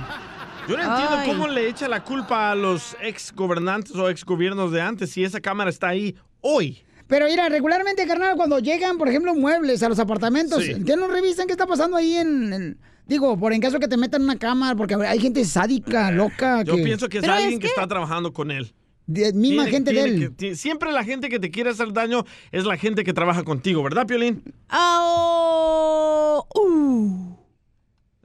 [0.67, 1.27] Yo no entiendo Ay.
[1.29, 5.23] cómo le echa la culpa a los ex gobernantes o ex gobiernos de antes si
[5.23, 6.79] esa cámara está ahí hoy.
[7.07, 10.73] Pero mira, regularmente, carnal, cuando llegan, por ejemplo, muebles a los apartamentos, Sí.
[10.85, 13.97] ¿qué no revisan qué está pasando ahí en, en- Digo, por en caso que te
[13.97, 16.63] metan una cámara, porque hay gente sádica, loca.
[16.63, 17.67] Yo pienso que es alguien que...
[17.67, 18.73] está trabajando con él.
[19.05, 20.35] De- misma Tiene- gente de él.
[20.35, 23.83] que- siempre la gente que te quiere hacer daño es la gente que trabaja contigo,
[23.83, 24.41] ¿verdad, Piolín?
[24.71, 27.34] Oh, uh.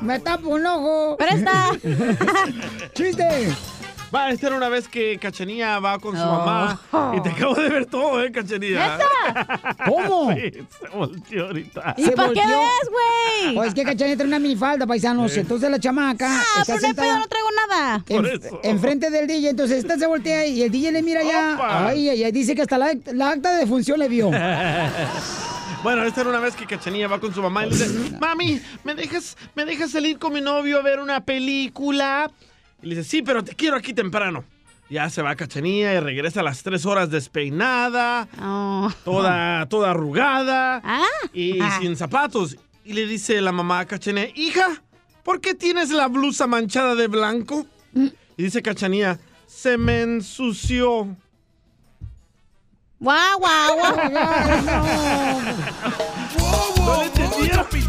[0.02, 1.16] Me tapo un ojo.
[1.18, 1.70] ¡Presta!
[2.94, 3.54] ¡Chiste!
[4.14, 6.26] Va, esta era una vez que Cachanía va con su Oh.
[6.44, 6.78] mamá
[7.16, 8.98] y te acabo de ver todo, ¿eh, Cachanía?
[9.86, 10.32] ¿Cómo?
[10.34, 11.94] Sí, se volteó ahorita.
[11.96, 12.42] Se volteó.
[12.44, 13.54] güey?
[13.54, 15.34] Pues es que Cachanilla trae una minifalda, paisanos.
[15.36, 18.04] Entonces la chamaca Ah, está pero sentada pedo, no traigo nada.
[18.06, 18.60] Por en- eso.
[18.62, 19.50] enfrente del DJ.
[19.50, 21.86] Entonces esta se voltea y el DJ le mira ya.
[21.88, 22.32] Ay, ay, ay.
[22.32, 24.30] Dice que hasta la, la acta de función le vio.
[25.82, 28.60] Bueno, esta era una vez que Cachanilla va con su mamá y le dice, mami,
[28.84, 32.30] ¿me dejas, ¿me dejas salir con mi novio a ver una película?
[32.82, 34.44] Y le dice, sí, pero te quiero aquí temprano.
[34.90, 38.28] Ya se va Cachanilla y regresa a las tres horas despeinada,
[39.04, 40.82] toda, toda arrugada
[41.32, 41.78] y Ah.
[41.80, 42.56] sin zapatos.
[42.84, 44.82] Y le dice la mamá a Cachanilla, hija,
[45.22, 47.64] ¿por qué tienes la blusa manchada de blanco?
[47.94, 51.16] Y dice Cachanilla, se me ensució.
[52.98, 53.96] ¡Guau, guau, guau!
[56.84, 57.66] ¿No le entendieron?
[57.70, 57.80] Sí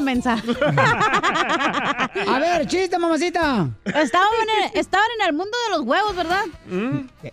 [0.00, 0.32] la mensa.
[2.28, 3.68] A ver, chiste, mamacita.
[3.84, 6.44] Estaban en, el, estaban en el mundo de los huevos, ¿verdad?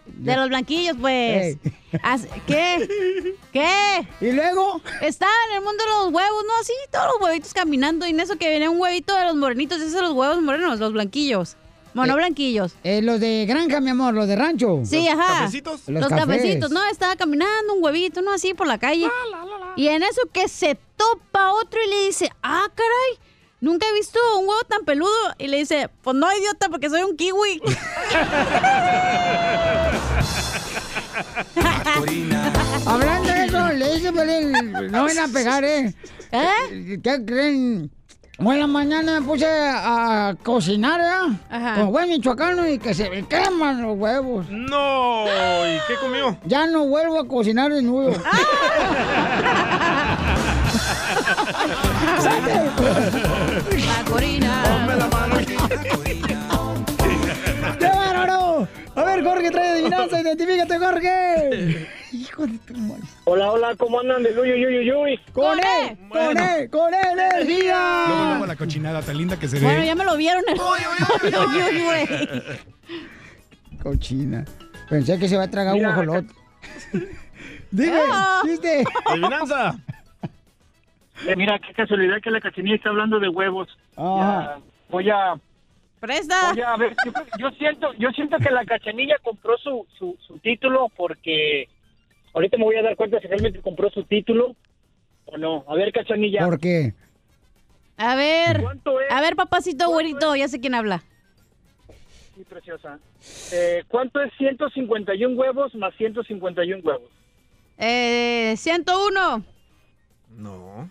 [0.05, 1.57] De los blanquillos, pues.
[2.03, 3.33] As- ¿Qué?
[3.53, 4.07] ¿Qué?
[4.21, 4.81] ¿Y luego?
[5.01, 6.53] Estaba en el mundo de los huevos, ¿no?
[6.61, 8.05] Así, todos los huevitos caminando.
[8.05, 9.79] Y en eso que viene un huevito de los morenitos.
[9.79, 11.55] Esos son los huevos morenos, los blanquillos.
[11.97, 12.75] Bueno, Eh, blanquillos.
[12.83, 14.81] Eh, los de granja, mi amor, los de rancho.
[14.85, 15.45] Sí, ajá.
[15.45, 16.25] Los, Los, cafés.
[16.25, 16.85] cafecitos, ¿no?
[16.85, 18.31] Estaba caminando un huevito, ¿no?
[18.31, 19.09] Así por la calle.
[19.75, 23.19] Y en eso que se topa otro y le dice, ah, caray,
[23.61, 25.11] nunca he visto un huevo tan peludo.
[25.39, 27.61] Y le dice, pues no, idiota, porque soy un kiwi.
[32.85, 34.11] Hablando de eso, le dice
[34.91, 35.93] no van a pegar, ¿eh?
[36.31, 36.99] ¿Eh?
[37.03, 37.91] ¿Qué creen?
[38.39, 41.37] En la mañana me puse a cocinar, ¿eh?
[41.49, 41.75] Ajá.
[41.75, 44.47] Con buen michoacano y que se me queman los huevos.
[44.49, 45.25] No,
[45.67, 46.37] ¿y qué comió?
[46.45, 48.11] Ya no vuelvo a cocinar de nuevo.
[53.85, 54.63] La Corina.
[57.79, 58.67] ¡Qué bárbaro!
[58.95, 61.87] A ver, Jorge, trae adivinanza, identifícate, Jorge.
[62.13, 63.03] Hijo de tu madre.
[63.25, 65.19] Hola, hola, ¿cómo andan de Luyo, Yuyo, Yuy?
[65.33, 65.97] ¡Con él!
[66.09, 66.69] ¡Con él!
[66.69, 68.05] ¡Con energía!
[68.07, 69.65] Luego, luego la cochinada tan linda que se ve.
[69.65, 70.41] Bueno, ya me lo vieron.
[70.47, 70.79] el- Uy,
[71.27, 73.77] uy, uy.
[73.83, 74.45] Cochina.
[74.89, 76.33] Pensé que se va a tragar Mira, un guajolote.
[77.71, 78.41] Dime, Ah.
[78.45, 78.83] chiste.
[79.05, 79.75] Adivinanza.
[81.27, 83.67] Eh, mira, qué casualidad que la cachinilla está hablando de huevos.
[83.97, 84.55] Ajá.
[84.55, 85.33] Ya, voy a...
[85.99, 86.53] Presta.
[86.53, 90.37] Voy a ver, yo, yo siento, yo siento que la cachanilla compró su, su, su
[90.37, 91.67] título porque
[92.33, 94.55] ahorita me voy a dar cuenta si realmente compró su título
[95.25, 95.63] o no.
[95.67, 96.45] A ver, cachanilla.
[96.45, 96.93] ¿Por qué?
[97.97, 98.61] A ver.
[98.61, 99.11] ¿Cuánto es?
[99.11, 101.03] A ver, papacito güerito, ya sé quién habla.
[102.35, 102.99] Sí, preciosa.
[103.51, 107.09] Eh, ¿Cuánto es 151 huevos más 151 huevos?
[107.79, 109.43] Eh, 101.
[110.35, 110.89] No.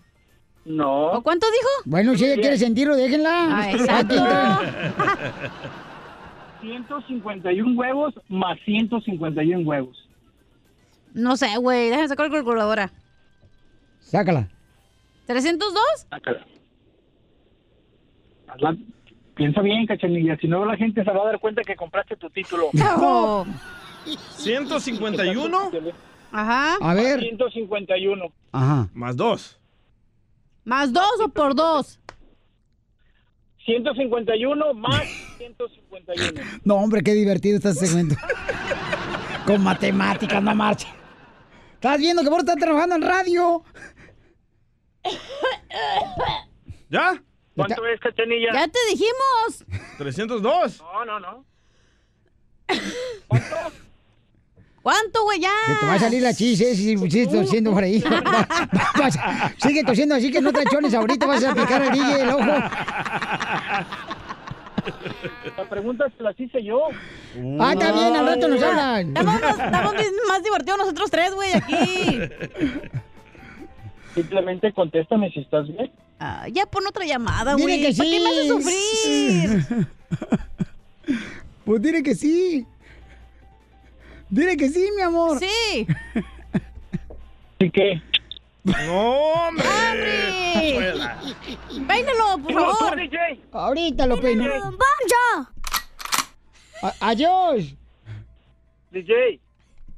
[0.64, 1.12] No.
[1.12, 1.68] ¿O cuánto dijo?
[1.84, 3.46] Bueno, si ella quiere sentirlo, déjenla.
[3.48, 4.14] Ah, exacto.
[6.60, 10.05] 151 huevos más 151 huevos.
[11.16, 12.92] No sé, güey, déjame sacar la calculadora.
[14.00, 14.48] Sácala.
[15.26, 15.58] ¿302?
[16.10, 16.46] Sácala.
[18.48, 18.76] Hazla-
[19.34, 20.36] Piensa bien, cachanilla.
[20.38, 22.68] Si no, la gente se va a dar cuenta que compraste tu título.
[22.74, 23.46] No.
[24.36, 25.70] 151
[26.32, 26.76] Ajá.
[26.80, 27.18] A ver.
[27.20, 28.24] 151.
[28.52, 28.88] Ajá.
[28.94, 29.58] más 2.
[30.64, 31.98] ¿Más dos o por dos?
[33.64, 35.02] 151 más
[35.38, 36.40] 151.
[36.64, 38.16] No, hombre, qué divertido está este segmento.
[39.46, 40.88] Con matemáticas, no marcha.
[41.86, 43.62] ¿Estás viendo que vos estás trabajando en radio?
[46.90, 47.22] ¿Ya?
[47.54, 48.52] ¿Cuánto es, cachanilla?
[48.52, 49.64] Ya te dijimos.
[49.96, 50.80] 302.
[50.80, 51.46] No, no, no.
[54.82, 55.38] ¿Cuánto, güey?
[55.38, 55.52] Ya.
[55.68, 58.02] Que te va a salir la chis, eh, si sigues tosiendo por ahí.
[59.62, 62.52] Sigue tosiendo así que no te achones ahorita, vas a picar el DJ el ojo.
[65.56, 66.80] La pregunta se las hice yo.
[67.60, 69.08] Ah, está bien, al rato nos hablan.
[69.08, 72.20] Estamos, más- estamos bien- más divertidos nosotros tres, güey, aquí.
[74.14, 75.90] Simplemente contéstame si estás bien.
[76.18, 77.80] Ah, ya pon otra llamada, Dile güey.
[77.82, 78.16] que ¿Para sí.
[78.16, 79.86] qué me haces sufrir?
[81.64, 82.64] Pues dile que sí.
[84.30, 85.38] Dile que sí, mi amor.
[85.40, 85.86] Sí.
[87.58, 88.00] ¿Y qué?
[88.66, 89.02] No,
[89.46, 89.64] hombre.
[89.68, 90.12] ¡Hombre!
[91.86, 92.98] Peínalo, por favor.
[93.52, 94.44] Ahorita lo peino.
[94.44, 95.48] ¡Vaya!
[96.82, 97.74] A- Adiós.
[98.90, 99.40] DJ.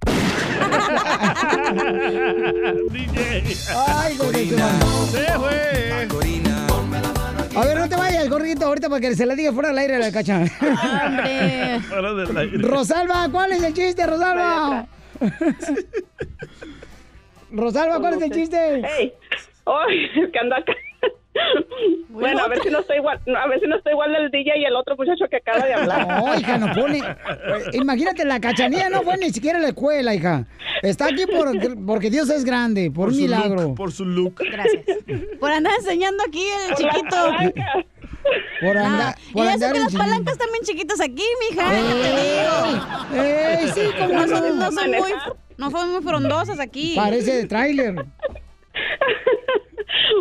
[2.90, 3.42] DJ.
[3.74, 4.46] Ay, su madre.
[5.10, 6.08] Se fue.
[7.56, 9.96] A ver, no te vayas, gorrito, ahorita para que se la diga fuera del aire
[9.96, 10.44] a la cacha.
[10.60, 11.80] ¡Hombre!
[11.88, 12.58] Fuera del aire.
[12.58, 14.86] Rosalba, ¿cuál es el chiste, Rosalba?
[17.50, 18.56] Rosalba, ¿cuál es el chiste?
[18.98, 19.12] ¡Ey!
[19.66, 20.10] ¡Ay!
[20.16, 20.74] es que ando acá.
[22.08, 24.58] Bueno, a ver si no estoy igual, a ver si no estoy igual del DJ
[24.58, 26.08] y el otro muchacho que acaba de hablar.
[26.08, 27.00] No, hija, no pone.
[27.74, 30.46] Imagínate, la cachanilla no fue ni siquiera a la escuela, hija.
[30.82, 31.52] Está aquí por,
[31.86, 33.62] porque Dios es grande, por, un su milagro.
[33.62, 34.34] look, por su look.
[34.50, 34.84] Gracias.
[35.38, 37.86] Por andar enseñando aquí el Por chiquito.
[38.60, 39.14] Por Ah, andar.
[39.28, 41.70] y por eso andar que en las palancas también chiquitas aquí, mija.
[41.70, 43.24] Te digo.
[43.24, 45.12] ¡Ey, sí, como No son, no son muy,
[45.56, 46.94] no son muy frondosas aquí.
[46.96, 47.94] Parece de tráiler.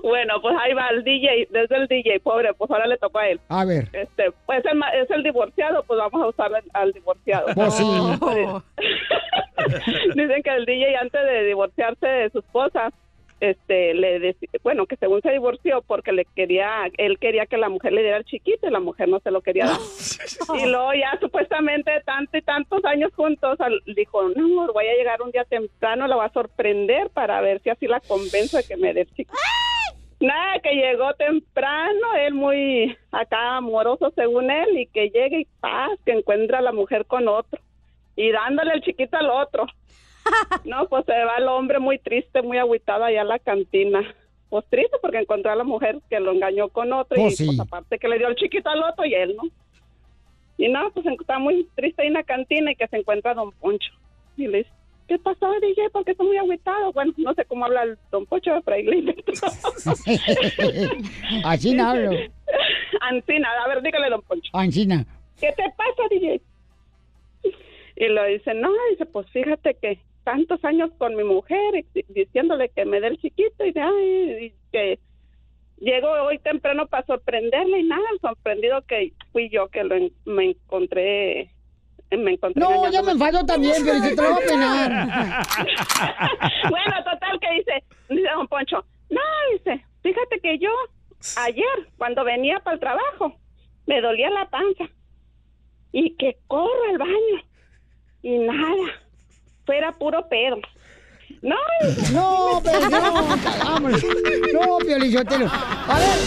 [0.04, 3.28] Bueno, pues ahí va el DJ, desde el DJ, pobre, pues ahora le tocó a
[3.28, 3.40] él.
[3.50, 3.90] A ver.
[3.94, 7.48] Este, pues el es el divorciado, pues vamos a usar al, al divorciado.
[7.54, 7.84] Pues sí.
[7.86, 8.62] Oh.
[10.16, 12.92] Dicen que el DJ antes de divorciarse de su esposa,
[13.40, 17.94] este, le bueno, que según se divorció porque le quería, él quería que la mujer
[17.94, 19.78] le diera el chiquito y la mujer no se lo quería dar.
[20.60, 25.22] y luego ya supuestamente tantos y tantos años juntos, al- dijo, no, voy a llegar
[25.22, 28.78] un día temprano, la voy a sorprender para ver si así la convenzo de que
[28.78, 29.34] me dé el chiquito.
[30.20, 35.92] Nada, que llegó temprano, él muy acá amoroso según él, y que llegue y paz,
[36.06, 37.62] que encuentra a la mujer con otro,
[38.16, 39.68] y dándole el chiquito al otro.
[40.66, 44.02] No, pues se va el hombre muy triste, muy agüitado allá a la cantina.
[44.50, 47.46] Pues triste porque encontró a la mujer que lo engañó con otro Pues y sí.
[47.48, 49.44] pues aparte que le dio el chiquito al otro y él, ¿no?
[50.58, 53.52] Y no, pues está muy triste ahí en la cantina y que se encuentra don
[53.52, 53.92] Poncho.
[54.38, 54.72] Y le dice,
[55.08, 55.90] ¿qué pasó, DJ?
[55.92, 56.92] Porque está muy agüitado.
[56.94, 59.32] Bueno, no sé cómo habla el don Poncho, pero ahí le inventó.
[61.44, 62.12] Así no hablo.
[63.02, 64.50] Ancina, a ver, dígale don Poncho.
[64.54, 65.06] Ancina.
[65.40, 66.42] ¿Qué te pasa, DJ?
[68.00, 72.84] Y le dice, no, dice, pues fíjate que tantos años con mi mujer diciéndole que
[72.84, 75.00] me dé el chiquito y, de, ay, y que
[75.78, 80.50] llego hoy temprano para sorprenderle y nada, sorprendido que fui yo que lo en- me
[80.50, 81.50] encontré
[82.12, 84.90] me encontré No, ya me enfadó también, pero se te lo va a penar.
[86.70, 89.22] bueno, total que dice, dice don Poncho, no,
[89.54, 90.70] dice, fíjate que yo
[91.38, 93.34] ayer cuando venía para el trabajo
[93.86, 94.86] me dolía la panza
[95.94, 97.44] y que corro al baño
[98.24, 98.88] y nada,
[99.68, 100.58] fuera puro pedo.
[101.44, 101.56] No,
[102.14, 103.28] No, pero no,
[103.64, 104.02] vámonos.
[104.54, 105.46] No, Piolichotelo.
[105.48, 106.18] A ver.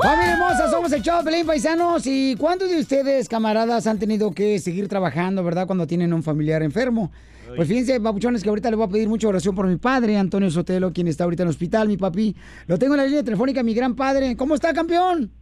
[0.00, 2.06] Familia hermosa, somos el Chavo Pelín Paisanos.
[2.06, 6.62] ¿Y cuántos de ustedes, camaradas, han tenido que seguir trabajando, verdad, cuando tienen un familiar
[6.62, 7.10] enfermo?
[7.56, 10.50] Pues fíjense, papuchones, que ahorita le voy a pedir mucha oración por mi padre, Antonio
[10.50, 12.36] Sotelo, quien está ahorita en el hospital, mi papi.
[12.68, 14.36] Lo tengo en la línea telefónica, mi gran padre.
[14.36, 15.32] ¿Cómo está, campeón?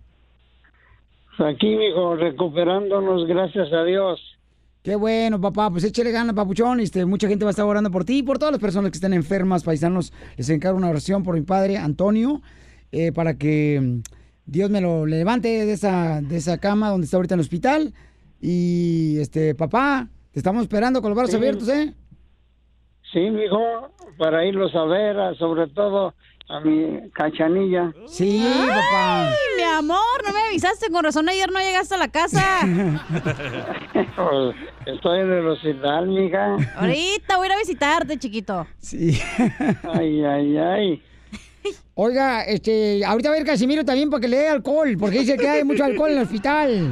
[1.38, 4.20] Aquí, mijo, recuperándonos, gracias a Dios.
[4.82, 5.70] Qué bueno, papá.
[5.70, 6.80] Pues échale ganas, papuchón.
[6.80, 8.96] Este, mucha gente va a estar orando por ti y por todas las personas que
[8.96, 10.12] estén enfermas, paisanos.
[10.36, 12.40] Les encargo una oración por mi padre, Antonio,
[12.92, 14.02] eh, para que mm,
[14.46, 17.94] Dios me lo levante de esa, de esa cama donde está ahorita en el hospital.
[18.40, 21.36] Y, este, papá, te estamos esperando con los brazos Sí.
[21.36, 21.92] abiertos, ¿eh?
[23.12, 26.14] Sí, mijo, para irlos a ver, sobre todo
[26.48, 27.92] a mi cachanilla.
[28.06, 29.28] Sí, papá.
[29.28, 30.90] Ay, mi amor, no me avisaste.
[30.90, 32.60] Con razón ayer no llegaste a la casa.
[33.92, 34.54] Pues,
[34.86, 36.56] Estoy en el hospital, mija.
[36.76, 38.66] Ahorita voy a ir a visitarte, chiquito.
[38.78, 39.20] Sí.
[39.92, 41.02] Ay, ay, ay.
[41.94, 45.36] Oiga, este, ahorita va a ir Casimiro también para que le dé alcohol, porque dice
[45.36, 46.90] que hay mucho alcohol en el hospital.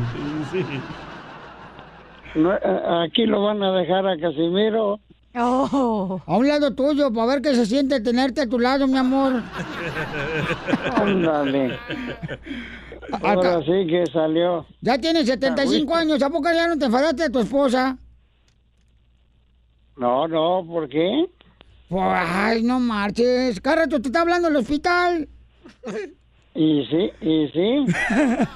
[2.34, 2.58] No, eh,
[3.06, 4.98] aquí lo van a dejar a Casimiro.
[5.36, 9.42] A un lado tuyo, para ver qué se siente tenerte a tu lado, mi amor.
[10.94, 11.76] Ándale.
[13.20, 14.64] Ahora sí que salió.
[14.80, 17.98] Ya tienes 75 años, ¿a poco ya no te enfadaste de tu esposa?
[19.96, 21.26] No, no, ¿por qué?
[21.88, 23.60] Pues, ay, no marches.
[23.60, 25.28] Cada rato te está hablando el hospital.
[26.56, 27.84] Y sí, y sí.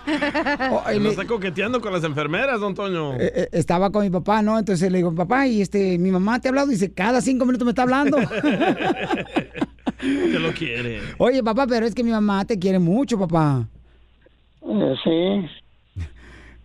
[1.01, 3.15] No está coqueteando con las enfermeras, don Toño.
[3.15, 4.57] Eh, eh, estaba con mi papá, ¿no?
[4.57, 6.69] Entonces le digo, papá, y este, mi mamá te ha hablado.
[6.69, 8.19] Dice, cada cinco minutos me está hablando.
[10.01, 11.01] Que lo quiere.
[11.19, 13.67] Oye, papá, pero es que mi mamá te quiere mucho, papá.
[14.63, 16.05] Eh, sí.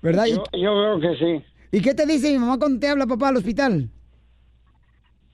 [0.03, 0.25] ¿Verdad?
[0.27, 1.43] Yo, yo veo que sí.
[1.71, 3.89] ¿Y qué te dice mi mamá cuando te habla, papá, al hospital?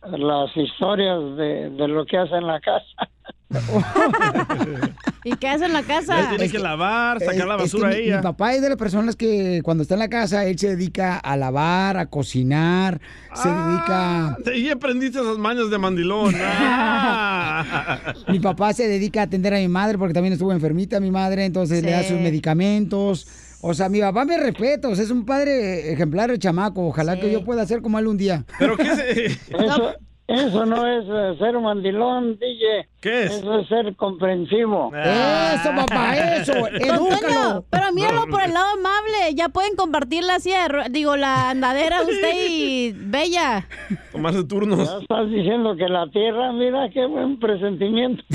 [0.04, 3.10] Las historias de, de lo que hace en la casa.
[5.24, 6.30] ¿Y qué hace en la casa?
[6.30, 8.18] Tiene que lavar, sacar la Eh, es que basura mi, ella.
[8.18, 11.18] mi papá es de las personas que cuando está en la casa, él se dedica
[11.18, 13.02] a lavar, a cocinar,
[13.34, 14.38] se dedica...
[14.56, 16.36] Y aprendiste esas mañas de mandilón.
[16.82, 18.14] Ah.
[18.28, 21.46] Mi papá se dedica a atender a mi madre porque también estuvo enfermita mi madre,
[21.46, 23.28] entonces le da sus medicamentos.
[23.62, 26.88] O sea, mi papá me respeta, o sea, es un padre ejemplar el chamaco.
[26.88, 28.46] Ojalá que yo pueda ser como él un día.
[28.58, 29.26] ¿Pero qué se...?
[29.26, 29.94] Eso,
[30.30, 32.88] eso no es eh, ser mandilón, DJ.
[33.02, 33.32] ¿Qué es?
[33.34, 34.92] Eso es ser comprensivo.
[34.96, 36.54] Eso, papá, eso.
[36.74, 37.66] Edúcalo.
[37.70, 39.34] pero míralo por el lado amable.
[39.36, 43.68] Ya pueden compartir la rue- digo, la andadera usted y Bella.
[44.12, 44.88] Tomarse turnos.
[44.90, 48.24] Ya estás diciendo que la tierra, mira qué buen presentimiento.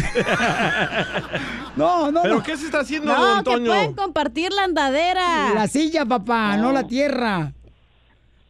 [1.77, 2.43] No, no, ¿Pero no.
[2.45, 3.67] qué se está haciendo, No, don que Toño?
[3.67, 5.53] pueden compartir la andadera.
[5.55, 7.53] La silla, papá, no la tierra.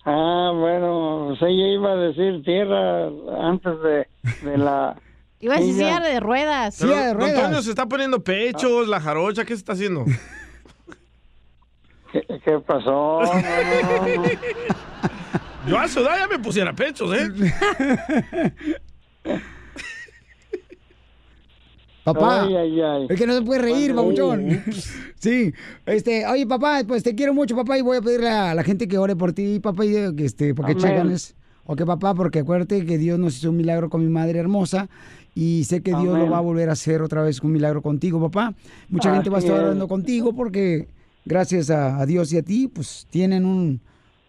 [0.07, 3.07] Ah, bueno, pues ella iba a decir tierra
[3.43, 4.07] antes de,
[4.51, 4.97] de la...
[5.41, 6.01] Iba a decir silla.
[6.01, 6.77] de ruedas.
[6.81, 7.43] Pero Silla de ruedas.
[7.51, 10.05] Toño se está poniendo pechos, la jarocha, ¿qué se está haciendo?
[12.13, 13.21] ¿Qué, qué pasó?
[13.33, 14.25] No, no, no.
[15.67, 17.31] Yo a su edad ya me pusiera pechos, ¿eh?
[22.05, 22.43] Papá.
[22.43, 23.07] Ay, ay, ay.
[23.09, 24.63] Es que no se puede reír, babuchón.
[25.19, 25.55] Sí.
[25.87, 28.87] Este, oye, papá, pues te quiero mucho, papá, y voy a pedirle a la gente
[28.87, 31.35] que ore por ti, papá, y eh, que este, porque ganas.
[31.65, 34.91] Ok, papá, porque acuérdate que Dios nos hizo un milagro con mi madre hermosa
[35.35, 38.21] y sé que Dios lo va a volver a hacer otra vez un milagro contigo,
[38.21, 38.55] papá.
[38.91, 39.63] Mucha gente va a estar es.
[39.63, 40.89] orando contigo porque
[41.25, 43.81] gracias a, a Dios y a ti, pues tienen un,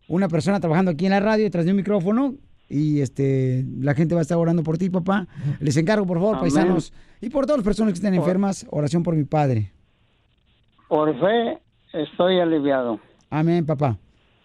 [0.07, 2.36] una persona trabajando aquí en la radio detrás de un micrófono
[2.70, 5.28] y este la gente va a estar orando por ti, papá.
[5.59, 6.41] Les encargo, por favor, Amén.
[6.51, 9.72] paisanos, y por todas las personas que estén enfermas, oración por mi padre.
[10.88, 11.59] Por fe,
[11.93, 12.99] estoy aliviado.
[13.30, 13.97] Amén, papá.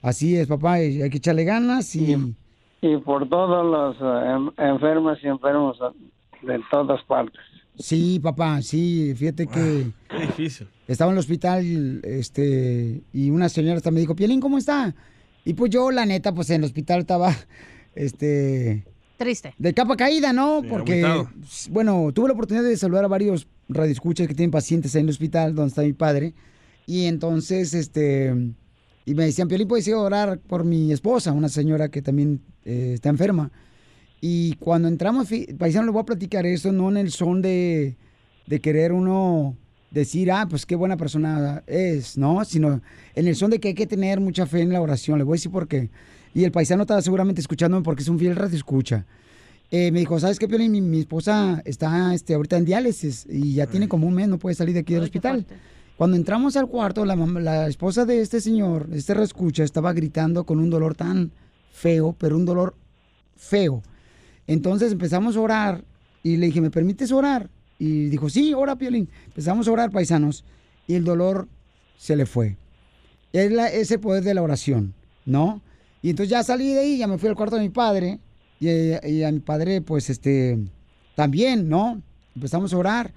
[0.02, 0.74] Así es, papá.
[0.74, 2.34] Hay que echarle ganas y...
[2.82, 5.78] Y por todos los eh, enfermos y enfermos
[6.40, 7.40] de todas partes.
[7.78, 9.14] Sí, papá, sí.
[9.14, 10.66] Fíjate que Qué difícil.
[10.88, 14.94] estaba en el hospital este, y una señora hasta me dijo, Pielín, ¿cómo está?
[15.44, 17.34] Y pues yo, la neta, pues en el hospital estaba
[17.94, 18.84] este,
[19.16, 19.54] Triste.
[19.58, 20.62] de capa caída, ¿no?
[20.62, 21.26] Sí, Porque,
[21.70, 25.10] bueno, tuve la oportunidad de saludar a varios radioescuchas que tienen pacientes ahí en el
[25.10, 26.34] hospital donde está mi padre.
[26.86, 28.34] Y entonces, este,
[29.04, 31.32] y me decían, Piolín, ¿puedes ir a orar por mi esposa?
[31.32, 33.50] Una señora que también eh, está enferma.
[34.20, 35.28] Y cuando entramos,
[35.58, 37.96] paisano, le voy a platicar eso, no en el son de,
[38.46, 39.56] de querer uno
[39.90, 42.44] decir, ah, pues qué buena persona es, ¿no?
[42.44, 42.80] Sino
[43.14, 45.18] en el son de que hay que tener mucha fe en la oración.
[45.18, 45.90] Le voy a decir por qué.
[46.34, 49.04] Y el paisano está seguramente escuchándome porque es un fiel radio escucha.
[49.70, 50.72] Eh, me dijo, ¿sabes qué, Piolín?
[50.72, 54.38] Mi, mi esposa está este, ahorita en diálisis y ya tiene como un mes, no
[54.38, 55.46] puede salir de aquí del hospital.
[55.96, 60.58] Cuando entramos al cuarto, la, la esposa de este señor, este reescucha, estaba gritando con
[60.58, 61.30] un dolor tan
[61.72, 62.74] feo, pero un dolor
[63.36, 63.82] feo.
[64.46, 65.84] Entonces empezamos a orar
[66.22, 67.48] y le dije, ¿me permites orar?
[67.78, 69.08] Y dijo, sí, ora, Piolín.
[69.26, 70.44] Empezamos a orar, paisanos,
[70.86, 71.48] y el dolor
[71.96, 72.56] se le fue.
[73.32, 74.94] Es, la- es el poder de la oración,
[75.26, 75.62] ¿no?
[76.02, 78.18] Y entonces ya salí de ahí, ya me fui al cuarto de mi padre,
[78.58, 80.58] y, y a mi padre, pues, este,
[81.14, 82.02] también, ¿no?
[82.34, 83.14] Empezamos a orar,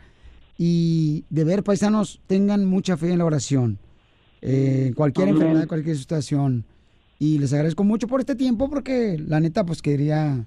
[0.57, 3.79] y de ver, paisanos, tengan mucha fe en la oración.
[4.41, 5.41] Eh, en cualquier Amén.
[5.41, 6.65] enfermedad, cualquier situación.
[7.19, 10.45] Y les agradezco mucho por este tiempo, porque la neta, pues, quería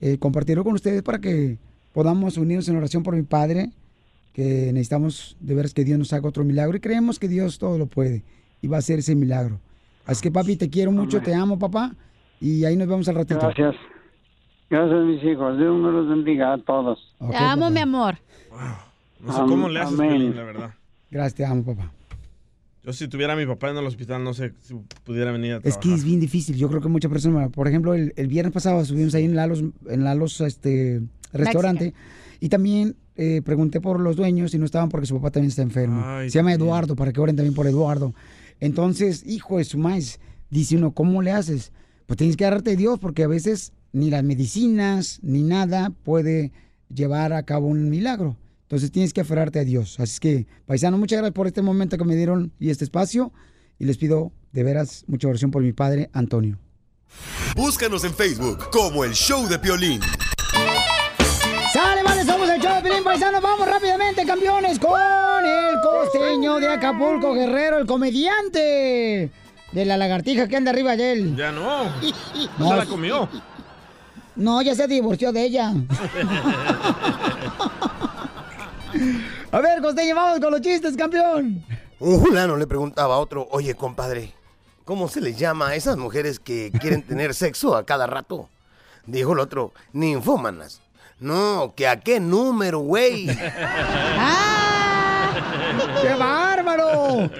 [0.00, 1.58] eh, compartirlo con ustedes para que
[1.92, 3.70] podamos unirnos en oración por mi padre,
[4.32, 7.78] que necesitamos de veras que Dios nos haga otro milagro y creemos que Dios todo
[7.78, 8.22] lo puede
[8.62, 9.60] y va a hacer ese milagro.
[10.10, 11.94] Así que papi, te quiero mucho, te amo papá
[12.40, 13.40] y ahí nos vemos al ratito.
[13.40, 13.76] Gracias.
[14.68, 15.56] Gracias, mis hijos.
[15.58, 16.98] Dios me los bendiga a todos.
[17.30, 18.16] Te amo, mi amor.
[19.20, 20.10] No sé cómo le haces, Amén.
[20.10, 20.74] Piolín, la verdad.
[21.10, 21.92] Gracias, te amo papá.
[22.82, 25.56] Yo si tuviera a mi papá en el hospital, no sé si pudiera venir a
[25.56, 25.82] Es trabajar.
[25.82, 26.56] que es bien difícil.
[26.56, 29.62] Yo creo que muchas personas, por ejemplo, el, el viernes pasado subimos ahí en Lalos,
[29.86, 31.02] en Lalos este,
[31.32, 31.92] restaurante
[32.40, 35.62] y también eh, pregunté por los dueños y no estaban porque su papá también está
[35.62, 36.02] enfermo.
[36.04, 36.54] Ay, Se llama.
[36.54, 38.14] Eduardo, para que oren también por Eduardo.
[38.60, 41.72] Entonces, hijo de su maíz, dice uno, ¿cómo le haces?
[42.06, 46.52] Pues tienes que agarrarte de Dios porque a veces ni las medicinas ni nada puede
[46.94, 48.36] llevar a cabo un milagro.
[48.62, 49.98] Entonces tienes que aferrarte a Dios.
[49.98, 53.32] Así que, paisano, muchas gracias por este momento que me dieron y este espacio.
[53.78, 56.58] Y les pido de veras mucha oración por mi padre, Antonio.
[57.56, 60.00] Búscanos en Facebook como el Show de Piolín.
[62.82, 63.40] Pilín Paisano.
[63.40, 65.00] Vamos rápidamente, campeones, con
[65.44, 69.30] el costeño de Acapulco, Guerrero, el comediante
[69.72, 71.36] de la lagartija que anda arriba de él.
[71.36, 71.84] Ya no.
[72.58, 73.28] No, Se la comió.
[74.36, 75.72] No, ya se divorció de ella.
[79.52, 81.64] A ver, costeño, vamos con los chistes, campeón.
[81.98, 84.32] Un fulano le preguntaba a otro, oye, compadre,
[84.84, 88.48] ¿cómo se les llama a esas mujeres que quieren tener sexo a cada rato?
[89.06, 90.80] Dijo el otro, ninfómanas.
[91.20, 93.26] No, que a qué número, güey.
[96.02, 97.30] ¡Qué bárbaro!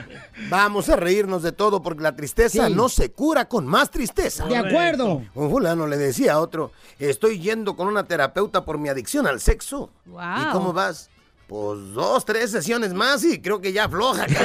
[0.49, 2.75] Vamos a reírnos de todo porque la tristeza Sí.
[2.75, 4.47] no se cura con más tristeza.
[4.47, 5.23] De acuerdo.
[5.35, 9.41] Un fulano le decía a otro, estoy yendo con una terapeuta por mi adicción al
[9.41, 9.91] sexo.
[10.07, 10.21] Wow.
[10.43, 11.11] ¿Y cómo vas?
[11.49, 14.27] Pues dos, tres sesiones más y creo que ya afloja.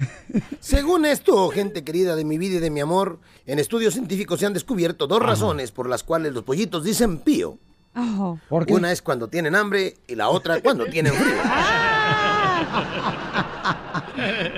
[0.60, 4.46] Según esto, gente querida de mi vida y de mi amor, en estudios científicos se
[4.46, 7.58] han descubierto dos razones por las cuales los pollitos dicen pío.
[8.48, 8.74] ¿Por qué?
[8.74, 11.36] Una es cuando tienen hambre y la otra cuando tienen frío.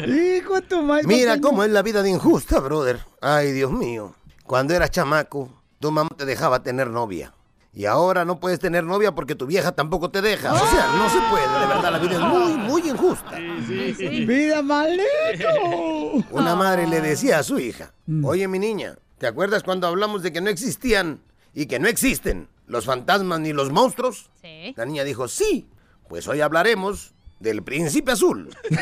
[0.06, 1.06] Hijo de tu madre.
[1.06, 3.00] Mira cómo es la vida de injusta, brother.
[3.20, 4.14] Ay, Dios mío.
[4.44, 5.50] Cuando eras chamaco,
[5.80, 7.32] tu mamá te dejaba tener novia.
[7.74, 10.52] Y ahora no puedes tener novia porque tu vieja tampoco te deja.
[10.52, 11.48] O sea, no se puede.
[11.60, 13.38] De verdad, la vida es muy, muy injusta.
[13.38, 16.22] ¡Vida maldito!
[16.32, 20.32] Una madre le decía a su hija, oye mi niña, ¿te acuerdas cuando hablamos de
[20.32, 21.20] que no existían
[21.54, 24.28] y que no existen los fantasmas ni los monstruos?
[24.42, 24.74] Sí.
[24.76, 25.66] La niña dijo, sí,
[26.08, 28.50] pues hoy hablaremos del príncipe azul.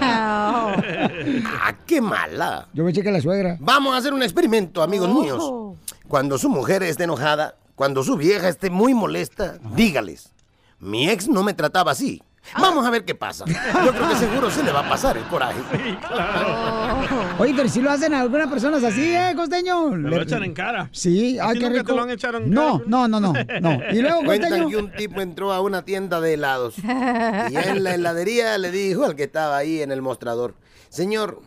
[0.00, 2.68] ¡Ah, qué mala!
[2.72, 3.56] Yo me cheque a la suegra.
[3.60, 5.42] Vamos a hacer un experimento, amigos míos.
[6.14, 10.32] Cuando su mujer esté enojada, cuando su vieja esté muy molesta, dígales,
[10.78, 12.22] mi ex no me trataba así.
[12.56, 13.44] Vamos a ver qué pasa.
[13.84, 15.60] Yo creo que seguro se le va a pasar el coraje.
[17.40, 19.90] Oye, pero si lo hacen algunas personas así, ¿eh, costeño?
[19.90, 20.88] Te lo echan en cara.
[20.92, 21.86] Sí, ¿A ay, qué nunca rico.
[21.90, 22.84] te lo han echado en no, cara?
[22.86, 23.80] no, no, no, no.
[23.90, 24.68] Y luego, Cuentan costeño.
[24.68, 29.04] que un tipo entró a una tienda de helados y en la heladería le dijo
[29.04, 30.54] al que estaba ahí en el mostrador,
[30.90, 31.42] señor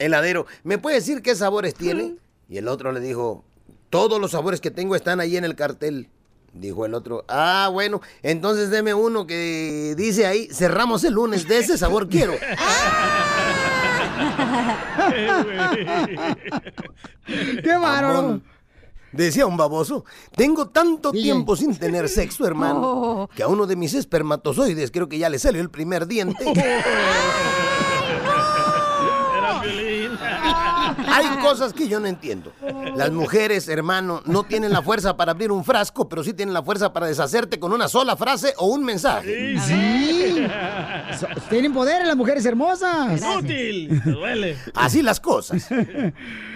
[0.00, 2.16] heladero, ¿me puede decir qué sabores tiene?
[2.48, 3.44] Y el otro le dijo,
[3.90, 6.08] todos los sabores que tengo están ahí en el cartel.
[6.52, 11.58] Dijo el otro, ah, bueno, entonces deme uno que dice ahí, cerramos el lunes, de
[11.58, 12.32] ese sabor quiero.
[17.26, 18.40] ¡Qué bárbaro!
[19.12, 20.04] Decía un baboso,
[20.36, 23.28] tengo tanto tiempo sin tener sexo, hermano, Oh.
[23.34, 26.44] que a uno de mis espermatozoides creo que ya le salió el primer diente.
[31.12, 32.52] Hay cosas que yo no entiendo.
[32.96, 36.62] Las mujeres, hermano, no tienen la fuerza para abrir un frasco, pero sí tienen la
[36.62, 39.58] fuerza para deshacerte con una sola frase o un mensaje.
[39.60, 40.46] Sí.
[41.18, 43.20] So- Tienen poder las mujeres hermosas.
[43.20, 44.00] Inútil.
[44.02, 44.56] Te duele.
[44.74, 45.66] Así las cosas.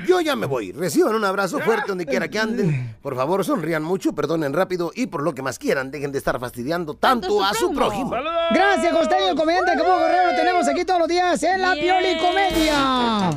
[0.07, 0.73] Yo ya me voy.
[0.73, 2.97] Reciban un abrazo fuerte donde quiera que anden.
[3.03, 6.39] Por favor, sonrían mucho, perdonen rápido y por lo que más quieran, dejen de estar
[6.41, 8.11] fastidiando tanto a su prójimo.
[8.53, 10.31] Gracias, Costeño, el comediante como Guerrero.
[10.37, 11.83] Tenemos aquí todos los días en la Yeah.
[12.01, 13.31] Pioli Comedia.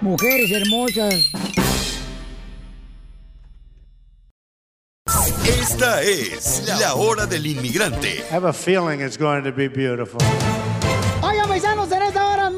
[0.00, 1.14] Mujeres hermosas.
[5.46, 8.24] Esta es la hora del inmigrante.
[8.30, 10.20] I have a feeling it's going to be beautiful.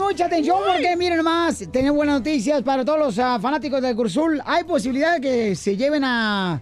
[0.00, 4.40] Mucha atención porque miren más, tenemos buenas noticias para todos los ah, fanáticos del Cruzul.
[4.44, 6.60] Hay posibilidad de que se lleven a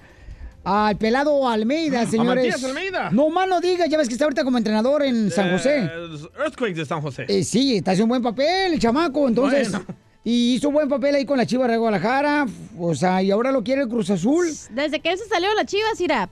[0.64, 2.45] al pelado Almeida, señores.
[2.53, 3.11] Matías Almeida.
[3.11, 5.84] No más no digas, ya ves que está ahorita como entrenador en San José.
[5.84, 7.24] Eh, Earthquakes de San José.
[7.28, 9.70] Eh, sí, está haciendo un buen papel, el chamaco, entonces.
[9.70, 9.86] Bueno.
[10.24, 12.47] Y hizo un buen papel ahí con la Chiva de Guadalajara.
[12.78, 14.47] O sea, y ahora lo quiere el Cruz Azul.
[14.70, 16.28] Desde que él se salió la chivas, irá.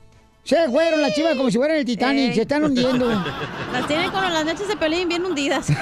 [0.47, 2.35] Se fueron las chivas como si fueran el Titanic, Ey.
[2.37, 3.09] se están hundiendo.
[3.73, 5.67] Las tienen con las noches de pelín bien hundidas.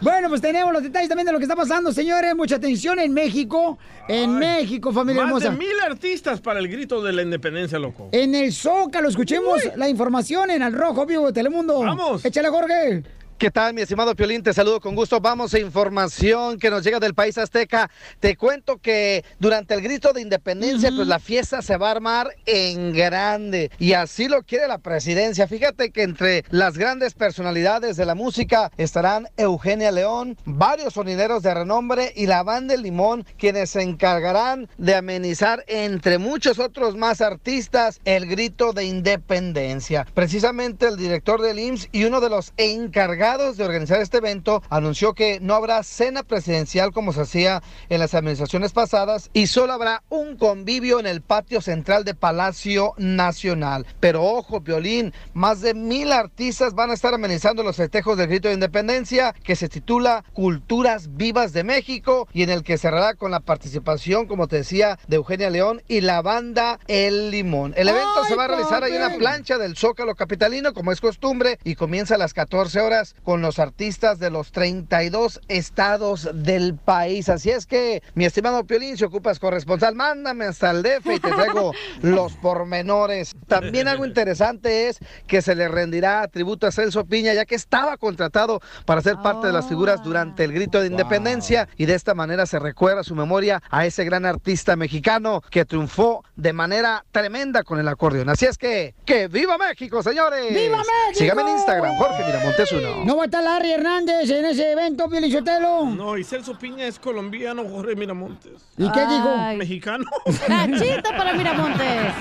[0.00, 2.32] Bueno, pues tenemos los detalles también de lo que está pasando, señores.
[2.36, 3.78] Mucha atención en México.
[4.06, 5.50] En México, familia Más hermosa.
[5.50, 8.08] de mil artistas para el grito de la independencia, loco.
[8.12, 11.80] En el Zócalo, escuchemos la información en Al Rojo Vivo de Telemundo.
[11.80, 12.24] Vamos.
[12.24, 13.02] Échale, Jorge.
[13.38, 14.42] ¿Qué tal, mi estimado Piolín?
[14.42, 15.20] Te saludo con gusto.
[15.20, 17.88] Vamos a información que nos llega del país azteca.
[18.18, 22.34] Te cuento que durante el grito de independencia, pues la fiesta se va a armar
[22.46, 23.70] en grande.
[23.78, 25.46] Y así lo quiere la presidencia.
[25.46, 31.54] Fíjate que entre las grandes personalidades de la música estarán Eugenia León, varios sonideros de
[31.54, 37.20] renombre y la banda El Limón, quienes se encargarán de amenizar, entre muchos otros más
[37.20, 40.08] artistas, el grito de independencia.
[40.12, 45.12] Precisamente el director del IMSS y uno de los encargados de organizar este evento anunció
[45.12, 50.02] que no habrá cena presidencial como se hacía en las administraciones pasadas y solo habrá
[50.08, 53.86] un convivio en el patio central de Palacio Nacional.
[54.00, 58.48] Pero ojo, Violín, más de mil artistas van a estar amenizando los festejos del grito
[58.48, 63.30] de independencia que se titula Culturas Vivas de México y en el que cerrará con
[63.30, 67.74] la participación, como te decía, de Eugenia León y la banda El Limón.
[67.76, 71.02] El evento se va a realizar ahí en la plancha del Zócalo Capitalino, como es
[71.02, 76.76] costumbre, y comienza a las 14 horas con los artistas de los 32 estados del
[76.76, 77.28] país.
[77.28, 81.30] Así es que, mi estimado Piolín, si ocupas corresponsal, mándame hasta el DF y te
[81.30, 83.34] traigo los pormenores.
[83.46, 87.96] También algo interesante es que se le rendirá tributo a Celso Piña, ya que estaba
[87.96, 92.14] contratado para ser parte de las figuras durante el grito de independencia y de esta
[92.14, 97.62] manera se recuerda su memoria a ese gran artista mexicano que triunfó de manera tremenda
[97.62, 98.28] con el acordeón.
[98.28, 100.54] Así es que, ¡que viva México, señores!
[100.54, 101.14] ¡Viva México!
[101.14, 103.04] Sígame en Instagram, Jorge Miramontes uno.
[103.08, 105.86] No va a estar Larry Hernández en ese evento, Pielichotelo.
[105.86, 108.60] No, y Celso Piña es colombiano, Jorge Miramontes.
[108.76, 109.34] ¿Y qué dijo?
[109.56, 110.04] Mexicano.
[110.46, 112.12] Nachito para Miramontes.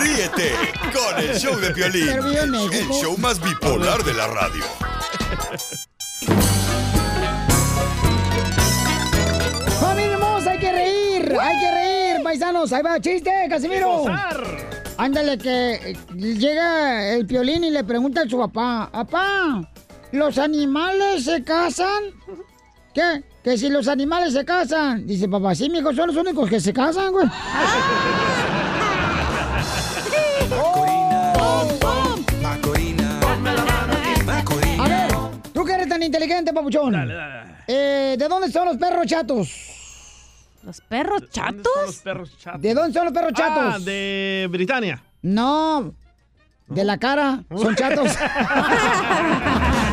[0.00, 0.52] Ríete
[0.94, 4.64] con el show de Piolín, el show más bipolar de la radio.
[9.78, 10.52] ¡Familia hermosa!
[10.52, 11.36] ¡Hay que reír!
[11.38, 12.72] ¡Hay que reír, paisanos!
[12.72, 14.06] ¡Ahí va, chiste, Casimiro!
[14.96, 19.68] Ándale, que llega el piolín y le pregunta a su papá, papá,
[20.14, 22.04] ¿los animales se casan?
[22.94, 23.24] ¿Qué?
[23.42, 25.04] Que si los animales se casan.
[25.06, 27.26] Dice papá, sí, mijo, son los únicos que se casan, güey.
[34.78, 35.12] A ver,
[35.52, 36.94] tú que eres tan inteligente, papuchón.
[37.66, 39.50] Eh, ¿De dónde son los perros chatos?
[40.62, 41.86] ¿Los perros chatos?
[41.86, 42.62] Los perros chatos.
[42.62, 43.74] ¿De dónde son los perros chatos?
[43.74, 45.02] Ah, de Britania.
[45.22, 45.92] No,
[46.68, 48.16] de la cara, son chatos.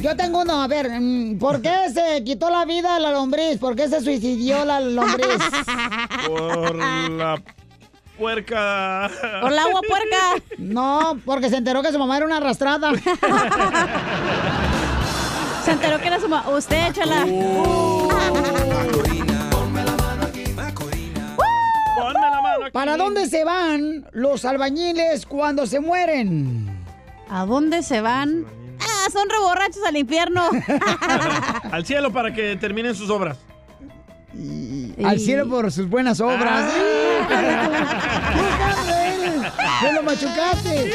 [0.00, 3.58] Yo tengo uno, a ver, mm, ¿por qué se quitó la vida la lombriz?
[3.58, 5.38] ¿Por qué se suicidió la lombriz?
[6.26, 7.40] Por la
[8.18, 9.10] puerca.
[9.40, 10.34] Por el agua puerca.
[10.58, 12.92] No, porque se enteró que su mamá era una arrastrada.
[15.64, 16.50] Se enteró que era su mamá.
[16.50, 17.22] Usted, échala.
[17.24, 19.33] Ponme
[22.74, 26.76] ¿Para dónde se van los albañiles cuando se mueren?
[27.30, 28.44] ¿A dónde se van?
[28.80, 30.50] Ah, son reborrachos al infierno.
[31.70, 33.38] Al cielo para que terminen sus obras.
[35.04, 36.72] Al cielo por sus buenas obras.
[39.82, 40.90] ¡Me lo machucaste!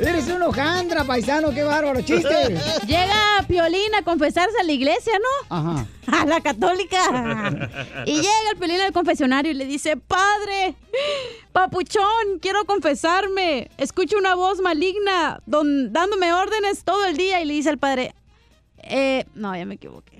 [0.00, 2.28] Eres un hojandra, paisano, qué bárbaro, chiste.
[2.86, 5.56] Llega Piolín a confesarse a la iglesia, ¿no?
[5.56, 5.86] Ajá.
[6.10, 6.98] A la católica.
[8.04, 10.74] Y llega el Piolín al confesionario y le dice, Padre,
[11.52, 13.70] papuchón, quiero confesarme.
[13.78, 17.40] Escucho una voz maligna don- dándome órdenes todo el día.
[17.40, 18.12] Y le dice al padre,
[18.82, 20.18] eh, no, ya me equivoqué.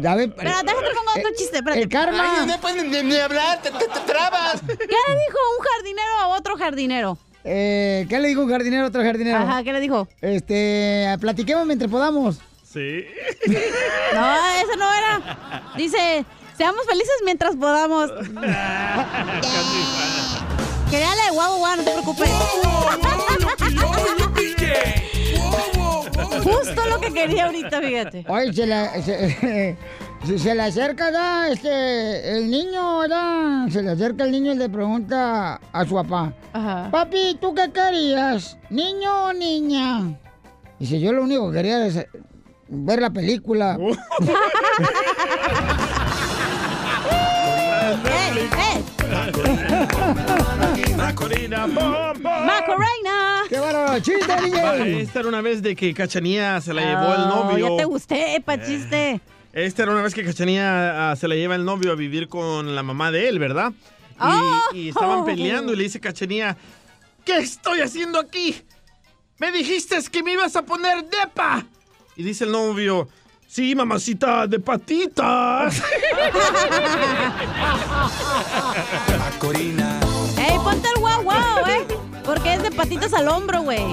[0.00, 1.82] Ya ve- Pero déjate pongo otro chiste, espérate.
[1.82, 2.40] el karma.
[2.40, 4.60] Ay, no puedes ni, ni hablar, te, te- te trabas.
[4.60, 7.16] ¿Qué le dijo un jardinero a otro jardinero?
[7.44, 9.38] Eh, ¿Qué le dijo un jardinero a otro jardinero?
[9.38, 10.06] Ajá, ¿qué le dijo?
[10.20, 12.38] Este, platiquemos mientras podamos.
[12.64, 13.04] Sí.
[14.12, 15.72] No, eso no era.
[15.76, 16.24] Dice,
[16.56, 18.10] seamos felices mientras podamos.
[20.90, 22.30] Que ya le guau, guau, no te preocupes.
[26.42, 28.24] Justo lo que quería ahorita, fíjate.
[28.28, 29.76] Oye, se le, se,
[30.26, 31.48] se- se le acerca, ¿da?
[31.48, 33.66] Este, el niño, ¿da?
[33.70, 36.32] Se le acerca el niño y le pregunta a su papá.
[36.90, 38.56] Papi, ¿tú qué querías?
[38.70, 40.18] ¿Niño o niña?
[40.78, 42.06] Dice, yo lo único que quería es
[42.68, 43.76] ver la película.
[50.96, 52.46] Macorina, bom, bom.
[52.46, 53.42] Macorina.
[53.48, 53.98] ¡Qué bárbaro!
[54.00, 55.00] ¡Chiste, DJ!
[55.02, 57.68] Esta era una vez de que Cachanía se la llevó el Oh, novio.
[57.70, 59.20] Ya te gusté, pa' chiste.
[59.52, 62.74] Esta era una vez que Cachanía ah, se la lleva el novio a vivir con
[62.74, 63.72] la mamá de él, ¿verdad?
[63.72, 64.74] Y, Oh.
[64.74, 66.56] y estaban peleando y le dice Cachanía,
[67.24, 68.62] ¿qué estoy haciendo aquí?
[69.38, 71.64] Me dijiste que me ibas a poner depa.
[72.16, 73.08] Y dice el novio,
[73.48, 75.82] sí, mamacita, de patitas.
[79.18, 79.98] Macorina.
[80.38, 81.86] Ey, ponte el guau, guau, eh.
[82.24, 83.84] Porque es de patitas al hombro, güey.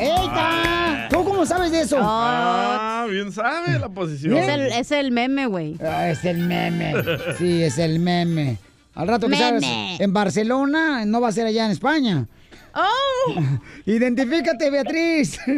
[0.00, 1.08] ¡Eita!
[1.10, 1.98] ¿Tú cómo sabes de eso?
[2.00, 4.36] Ah, bien sabe la posición.
[4.36, 5.76] Es el, es el meme, güey.
[5.82, 6.94] Ah, es el meme.
[7.38, 8.58] Sí, es el meme.
[8.94, 9.60] Al rato que Meme.
[9.60, 12.26] sabes, en Barcelona no va a ser allá en España.
[12.74, 13.34] ¡Oh!
[13.86, 15.38] Identifícate, Beatriz.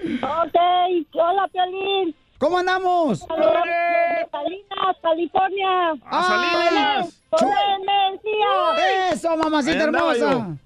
[0.00, 0.54] Ok,
[1.14, 2.14] hola, Piolín.
[2.38, 3.18] ¿Cómo andamos?
[3.18, 5.68] Salinas, California.
[6.06, 9.10] ¡Ah, ¡Con energía!
[9.12, 10.56] ¡Eso, mamacita hermosa!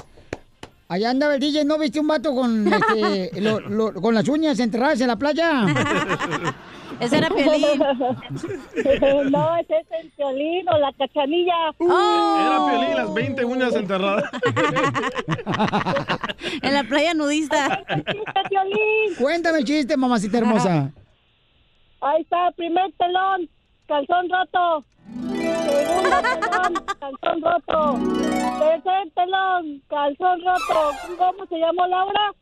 [0.92, 4.58] Allá andaba el DJ, ¿no viste un vato con, este, lo- lo- con las uñas
[4.60, 5.64] enterradas en la playa?
[7.00, 7.78] Ese era Piolín.
[9.32, 11.70] no, ese es el Piolín o la cachanilla.
[11.80, 14.24] Era Piolín, las 20 uñas enterradas.
[16.62, 17.82] En la playa nudista.
[19.18, 20.90] Cuéntame el chiste, mamacita hermosa.
[22.02, 23.48] Ahí está, primer telón,
[23.88, 24.84] calzón roto.
[25.52, 27.98] Segundo telón, calzón roto.
[28.58, 30.92] Tercer telón, calzón roto.
[31.18, 32.32] ¿Cómo se llamó Laura?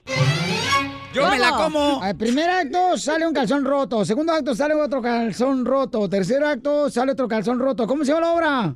[1.13, 2.03] Yo me la como.
[2.03, 4.05] Al primer acto sale un calzón roto.
[4.05, 6.09] Segundo acto sale otro calzón roto.
[6.09, 7.87] Tercer acto sale otro calzón roto.
[7.87, 8.75] ¿Cómo se llama la obra?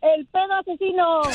[0.00, 1.22] El pedo asesino.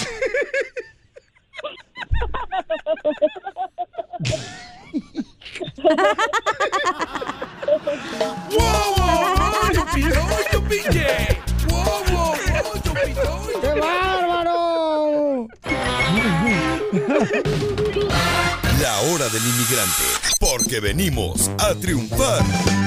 [10.92, 11.38] ¡Qué
[13.80, 15.48] bárbaro!
[18.80, 20.04] La hora del inmigrante,
[20.40, 22.44] porque venimos a triunfar.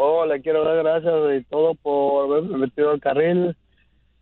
[0.03, 3.55] Oh, le quiero dar gracias de todo por haberme metido al carril.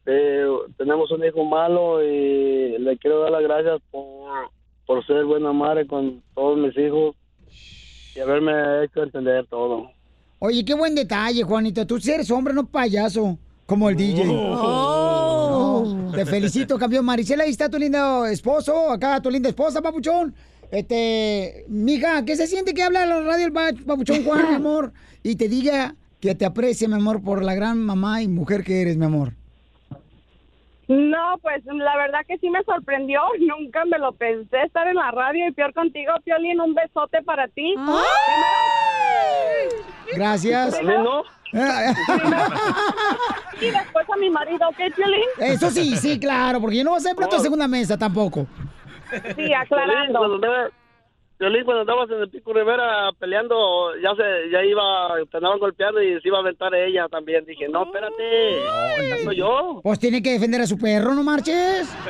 [0.06, 0.44] Eh,
[0.76, 4.50] tenemos un hijo malo y le quiero dar las gracias por,
[4.86, 7.14] por ser buena madre con todos mis hijos
[8.16, 9.88] y haberme hecho entender todo.
[10.40, 11.86] Oye, qué buen detalle, Juanito.
[11.86, 14.24] Tú sí eres hombre, no payaso, como el DJ.
[14.28, 15.84] Oh.
[15.84, 17.04] No, te felicito, campeón.
[17.04, 20.34] Marisela, ahí está tu lindo esposo, acá tu linda esposa, papuchón.
[20.70, 24.92] Este, mija, ¿qué se siente que habla la radio el pa- papuchón Juan, mi amor?
[25.22, 28.82] Y te diga que te aprecie, mi amor, por la gran mamá y mujer que
[28.82, 29.32] eres, mi amor.
[30.88, 33.20] No, pues la verdad que sí me sorprendió.
[33.40, 36.60] Nunca me lo pensé estar en la radio y peor contigo, Piolín.
[36.60, 37.74] Un besote para ti.
[40.14, 40.76] Gracias.
[40.76, 41.22] También no.
[41.50, 41.56] y
[43.70, 45.24] después a mi marido, ¿ok, Piolín?
[45.40, 48.46] Eso sí, sí, claro, porque yo no voy a hacer plato de segunda mesa tampoco.
[49.36, 50.40] Sí, aclarando.
[51.38, 56.02] Violín, cuando andabas en el Pico Rivera peleando, ya se, ya iba, te andaban golpeando
[56.02, 57.44] y se iba a aventar ella también.
[57.44, 58.60] Dije, no, espérate,
[59.08, 59.80] no soy yo.
[59.84, 61.94] Pues tiene que defender a su perro, no marches.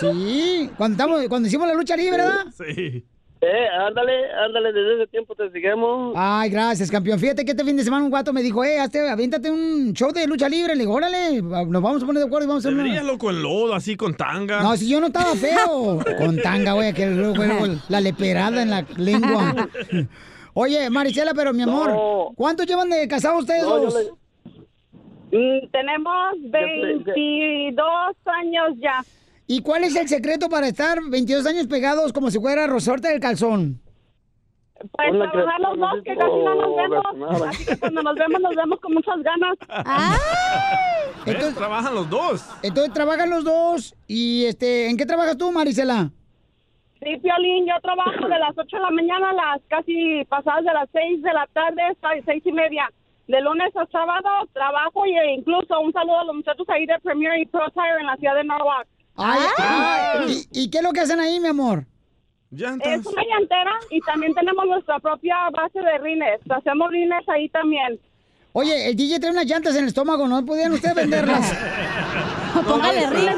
[0.00, 2.46] Sí, cuando, estamos, cuando hicimos la lucha libre, ¿verdad?
[2.52, 3.04] Sí.
[3.40, 6.12] Eh, ándale, ándale, desde ese tiempo te seguimos.
[6.16, 7.20] Ay, gracias, campeón.
[7.20, 10.10] Fíjate que este fin de semana un guato me dijo, eh, hazte, aviéntate un show
[10.12, 10.74] de lucha libre.
[10.74, 13.02] Le digo, órale, nos vamos a poner de acuerdo y vamos a hacer una...
[13.02, 14.60] Loco en lodo, así con tanga.
[14.60, 16.00] No, si yo no estaba feo.
[16.18, 19.68] Con tanga, güey, que luego, la leperada en la lengua.
[20.54, 24.12] Oye, Maricela, pero mi amor, ¿cuánto llevan de casados ustedes No, dos?
[25.30, 27.92] Mm, tenemos 22
[28.24, 29.04] años ya.
[29.50, 33.18] ¿Y cuál es el secreto para estar 22 años pegados como si fuera resorte del
[33.18, 33.80] calzón?
[34.92, 37.42] Pues Hola, trabajar los dos, que casi no nos vemos.
[37.48, 39.56] Así que cuando nos vemos, nos vemos con muchas ganas.
[41.24, 41.54] ¿Ves?
[41.54, 42.46] Trabajan los dos.
[42.62, 46.10] Entonces trabajan los dos y este, ¿en qué trabajas tú, Marisela?
[47.02, 50.74] Sí, Piolín, yo trabajo de las 8 de la mañana a las casi pasadas de
[50.74, 52.92] las 6 de la tarde hasta las 6 y media.
[53.28, 56.98] De lunes a sábado trabajo y e incluso un saludo a los muchachos ahí de
[56.98, 58.86] Premier y Pro Tire en la ciudad de Norwalk.
[59.18, 61.84] Ay, ay, ¿y, y qué es lo que hacen ahí, mi amor?
[62.50, 66.40] Es una llantera y también tenemos nuestra propia base de rines.
[66.48, 68.00] Hacemos rines ahí también.
[68.52, 71.52] Oye, el DJ trae unas llantas en el estómago, ¿no podían ustedes venderlas?
[72.66, 73.36] Póngale rines.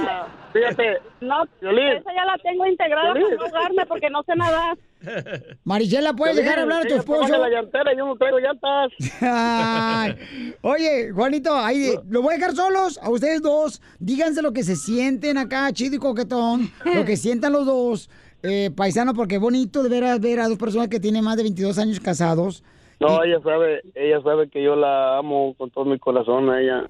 [0.53, 4.79] Fíjate, No, esa ya la tengo integrada para no ahogarme porque no sé nadar.
[5.65, 7.37] Marisela, ¿puedes dejar hablar a tu esposo?
[7.37, 8.93] la llantera, yo no traigo llantas.
[9.21, 10.17] Ay.
[10.63, 13.81] Oye, Juanito, ahí lo voy a dejar solos a ustedes dos.
[13.99, 16.71] Díganse lo que se sienten acá, chido y coquetón.
[16.85, 18.11] Lo que sientan los dos.
[18.43, 21.37] Eh, paisano, porque es bonito de ver a, ver a dos personas que tienen más
[21.37, 22.65] de 22 años casados.
[22.99, 26.87] No, ella sabe, ella sabe que yo la amo con todo mi corazón a ella,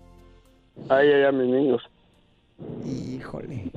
[0.88, 1.82] a ella y a mis niños.
[2.84, 3.70] Híjole.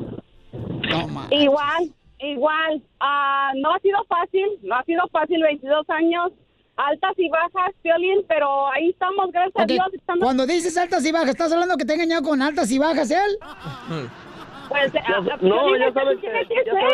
[1.32, 1.94] Igual,
[2.32, 2.82] igual.
[3.00, 6.32] Ah, no ha sido fácil, no ha sido fácil 22 años,
[6.76, 9.86] altas y bajas, Piolín, pero ahí estamos, gracias a Dios.
[9.94, 10.24] Estamos...
[10.24, 13.12] Cuando dices altas y bajas, ¿estás hablando que te ha engañado con altas y bajas
[13.12, 13.38] él?
[14.70, 16.48] Pues, ah, Ya- Piolín, no, ya eso sabe que, ya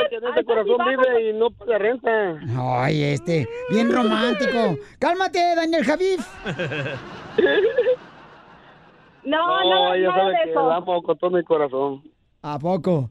[0.10, 0.96] que en y corazón bajas.
[1.08, 2.40] vive y no paga renta.
[2.58, 4.78] Ay, este, bien romántico.
[5.00, 6.20] Cálmate, Daniel Javif.
[9.24, 12.02] No, No, no, ella nada sabe de que amo con todo mi corazón.
[12.42, 13.10] ¿A poco?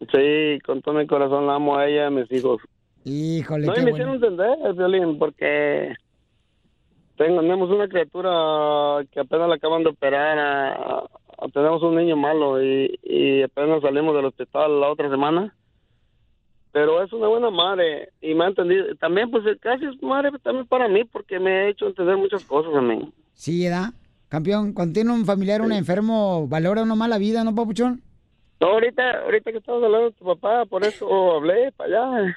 [0.00, 2.60] Sí, con todo mi corazón la amo a ella y a mis hijos.
[3.04, 3.96] Híjole, No, y me bueno.
[3.96, 5.94] hicieron entender, Violín, porque
[7.16, 10.72] tengo- tenemos una criatura que apenas la acaban de operar, a-
[11.38, 15.54] a- tenemos un niño malo y, y apenas salimos del hospital la otra semana.
[16.72, 18.94] Pero es una buena madre y me ha entendido.
[18.96, 22.72] También, pues, casi es madre también para mí porque me ha hecho entender muchas cosas
[22.74, 23.12] a mí.
[23.34, 23.90] Sí, ¿edad?
[24.28, 28.02] Campeón, cuando tiene un familiar, un enfermo, valora uno más la vida, ¿no, papuchón?
[28.60, 32.36] No, ahorita, ahorita que estabas hablando de tu papá, por eso hablé para allá.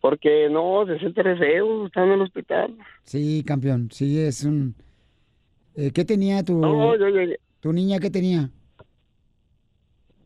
[0.00, 2.76] Porque no, se siente re feo, está en el hospital.
[3.04, 4.74] Sí, campeón, sí, es un...
[5.76, 7.38] Eh, ¿Qué tenía tu, No, yo llegué.
[7.60, 8.00] tu niña?
[8.00, 8.50] ¿Qué tenía?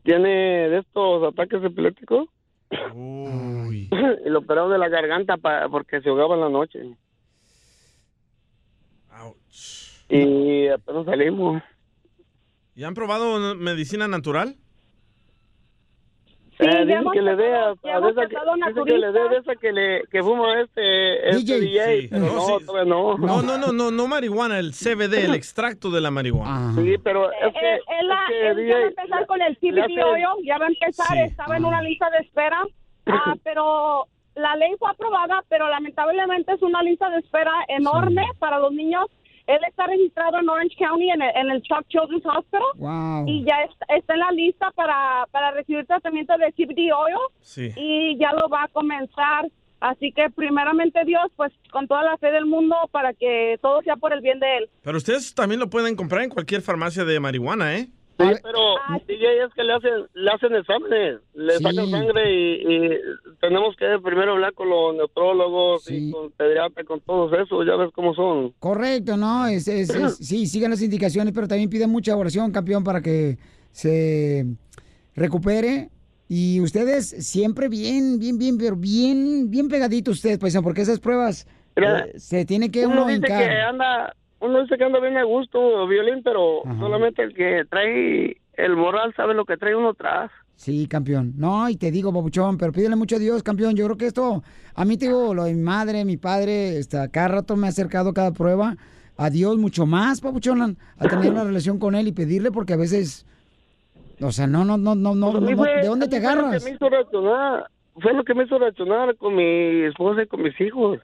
[0.03, 2.27] Tiene de estos ataques epilépticos.
[2.95, 6.79] y lo operaron de la garganta pa- porque se ahogaba en la noche.
[10.09, 11.61] Y apenas salimos.
[12.75, 14.55] ¿Y han probado medicina natural?
[16.59, 19.11] Sí, Eh, ya dicen hemos que le dé a, a de esa que, que le
[19.11, 22.07] dé de esa que le que fuma este, este DJ, Sí.
[22.09, 22.65] pero no, No, sí.
[22.87, 23.17] no.
[23.17, 26.73] No, no, no, no, no marihuana, el CBD, el extracto de la marihuana.
[26.75, 29.57] Sí, pero es que, Él, él, es que él ya va a empezar con el
[29.57, 31.19] CBD hace- oil, ya va a empezar, Sí.
[31.19, 32.59] estaba en una lista de espera,
[33.05, 38.59] ah, pero la ley fue aprobada, pero lamentablemente es una lista de espera enorme para
[38.59, 39.05] los niños.
[39.47, 43.25] Él está registrado en Orange County en el, en el Chuck Children's Hospital Wow.
[43.27, 47.71] y ya está, está en la lista para, para recibir tratamiento de CBD oil Sí.
[47.75, 49.45] y ya lo va a comenzar.
[49.79, 53.95] Así que primeramente Dios, pues con toda la fe del mundo para que todo sea
[53.95, 54.69] por el bien de él.
[54.81, 57.87] Pero ustedes también lo pueden comprar en cualquier farmacia de marihuana, ¿eh?
[58.19, 58.59] Sí, pero
[59.07, 61.63] DJ es que le hacen, le hacen exámenes, le Sí.
[61.63, 62.89] sacan sangre y, y
[63.39, 67.91] tenemos que primero hablar con los neutrólogos y con pediatras, con todos esos, ya ves
[67.93, 68.53] cómo son.
[68.59, 69.45] Correcto, ¿no?
[69.47, 73.37] Es, es- es- sí, sigan las indicaciones, pero también piden mucha oración, campeón, para que
[73.71, 74.45] se
[75.15, 75.89] recupere.
[76.29, 81.47] Y ustedes siempre bien, bien, bien, pero bien, bien pegaditos ustedes, paisano, porque esas pruebas
[81.75, 83.47] Mira, eh, se tiene que uno uno dice hincar.
[83.47, 88.37] que anda, uno dice que anda bien a gusto, violín, pero solamente el que trae
[88.53, 90.31] el moral sabe lo que trae uno atrás.
[90.55, 91.33] Sí, campeón.
[91.37, 93.75] No, y te digo, papuchón, pero pídele mucho a Dios, campeón.
[93.75, 94.41] Yo creo que esto,
[94.73, 97.69] a mí te digo, lo de mi madre, mi padre, está, cada rato me ha
[97.69, 98.75] acercado cada prueba
[99.17, 102.77] a Dios mucho más, papuchón, a tener una relación con Él y pedirle, porque a
[102.77, 103.25] veces,
[104.21, 106.33] o sea, no, no, no, no, no, Pues no, fue- ¿de dónde te mí fue
[106.35, 106.63] lo agarras?
[106.63, 107.67] que me hizo reaccionar,
[107.99, 110.99] fue lo que me hizo reaccionar con mi esposa y con mis hijos.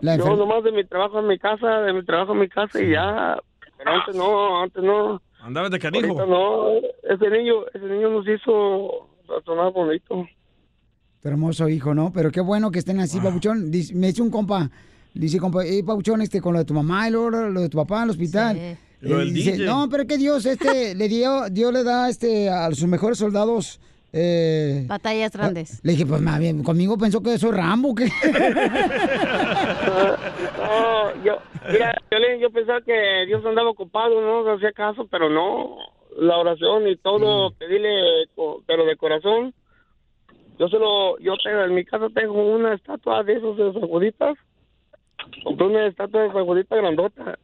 [0.00, 2.80] La Yo nomás de mi trabajo a mi casa, de mi trabajo a mi casa
[2.82, 3.36] y ya.
[3.78, 5.20] Pero antes no, antes no.
[5.40, 6.06] Andabas de canijo.
[6.06, 6.68] Ahorita no.
[7.14, 10.26] Ese niño, ese niño nos hizo reaccionar bonito.
[11.22, 12.12] Tu hermoso hijo, ¿no?
[12.12, 13.70] Pero qué bueno que estén así, Papuchón.
[13.70, 14.70] Dice- me dice un compa,
[15.14, 17.78] dice compa, eh, Papuchón, este, con lo de tu mamá y luego lo de tu
[17.78, 18.56] papá al hospital.
[18.56, 19.66] Eh, Lo del dice, DJ.
[19.66, 23.18] no, pero es que Dios, este, le dio, Dios le da, este, a sus mejores
[23.18, 23.78] soldados,
[24.12, 25.80] eh, Batallas grandes.
[25.84, 28.04] Le dije, pues más bien, conmigo pensó que soy Rambo, que
[31.24, 31.38] Yo,
[31.72, 35.76] mira, Piolín, yo pensaba que Dios andaba ocupado, no hacía caso, pero no.
[36.16, 39.52] La oración y todo, pedirle, co- pero de corazón.
[40.58, 44.38] Yo solo, yo tengo, en mi casa tengo una estatua de esos de San Juditas.
[45.44, 46.46] Compré una estatua de San
[46.76, 47.38] grandota.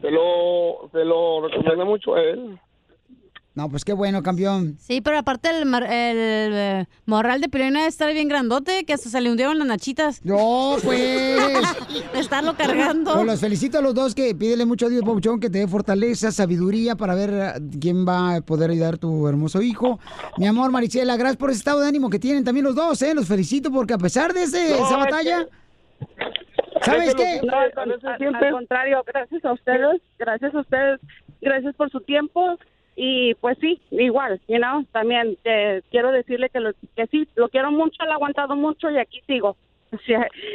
[0.00, 2.58] Se lo, se lo recomendé mucho a él.
[3.56, 4.76] No, pues qué bueno, campeón.
[4.78, 5.88] Sí, pero aparte el, mar- el,
[6.52, 10.22] eh, morral de debe estar bien grandote, que hasta se le hundieron las nachitas.
[10.22, 10.98] No, pues.
[12.12, 13.14] de estarlo cargando.
[13.14, 15.66] Pues los felicito a los dos que pídele mucho a Dios, Papuchón, que te dé
[15.68, 19.98] fortaleza, sabiduría para ver eh, quién va a poder ayudar a tu hermoso hijo.
[20.36, 23.14] Mi amor, Maricela, gracias por ese estado de ánimo que tienen también los dos, ¿eh?
[23.14, 25.46] Los felicito porque a pesar de ese- No, esa es batalla,
[26.82, 27.40] ¿sabes qué?
[27.42, 31.00] No, al, al- al contrario, gracias a ustedes, gracias a ustedes,
[31.40, 32.58] gracias por su tiempo
[32.96, 37.50] y pues sí, igual, you know, también eh, quiero decirle que, lo, que sí, lo
[37.50, 39.56] quiero mucho, lo he aguantado mucho y aquí sigo.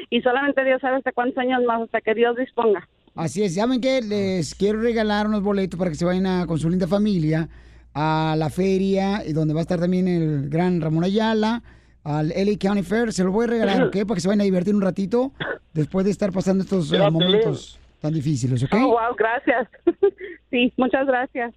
[0.10, 2.88] Y solamente Dios sabe hasta cuántos años más, hasta que Dios disponga.
[3.16, 4.02] Así es, ¿saben qué?
[4.02, 7.48] Les quiero regalar unos boletos para que se vayan a, con su linda familia
[7.94, 11.62] a la feria, y donde va a estar también el gran Ramón Ayala,
[12.04, 13.12] al LA County Fair.
[13.12, 14.06] Se los voy a regalar, ¿ok?
[14.08, 15.34] Para que se vayan a divertir un ratito
[15.74, 18.74] después de estar pasando estos eh, momentos tan difíciles, ¿ok?
[18.76, 19.68] Oh, wow, gracias.
[20.50, 21.54] sí, muchas gracias.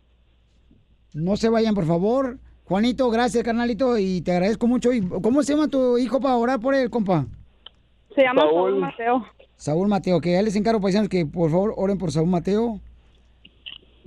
[1.14, 2.38] No se vayan, por favor.
[2.64, 4.92] Juanito, gracias, carnalito, y te agradezco mucho.
[4.92, 7.26] ¿Y ¿Cómo se llama tu hijo para orar por él, compa?
[8.14, 9.24] Se llama Saúl Mateo.
[9.56, 12.80] Saúl Mateo, que ya les encargo, paisanos, que por favor oren por Saúl Mateo.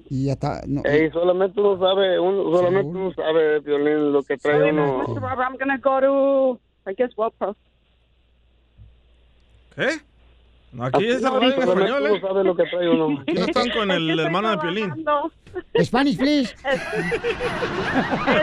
[0.09, 0.61] Y ya está.
[0.67, 4.99] no, Ey, solamente uno sabe, uno, solamente uno sabe, Violín, lo que trae Sorry, uno.
[4.99, 5.19] Mr.
[5.19, 7.55] Robert, I'm gonna go to, I guess, WellPro.
[9.75, 9.99] ¿Qué?
[10.71, 12.21] No, aquí es la No, radio en español, ¿eh?
[12.21, 13.19] sabe lo que trae uno.
[13.21, 14.93] Aquí no están con Es que el estoy hermano de Piolín.
[15.83, 16.55] Spanish, please.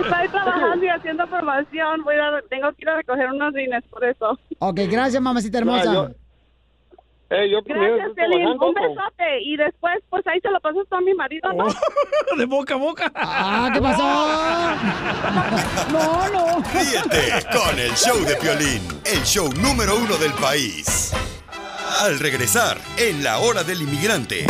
[0.00, 2.02] Estoy trabajando y haciendo formación.
[2.02, 4.38] Voy a, tengo que ir a recoger unos rines por eso.
[4.58, 5.92] Ok, gracias, mamacita hermosa.
[5.92, 6.08] yo-
[7.30, 9.42] Eh, yo Gracias, trabajando, Un besote.
[9.42, 11.66] Y después, pues ahí se lo pasas tú a mi marido, ¿no?
[12.36, 13.12] De boca a boca.
[13.14, 14.02] Ah, ¿qué pasó?
[15.92, 16.62] No, no.
[16.72, 21.12] Ríete con el show de Piolín, el show número uno del país.
[21.84, 24.46] Al regresar, en la hora del inmigrante.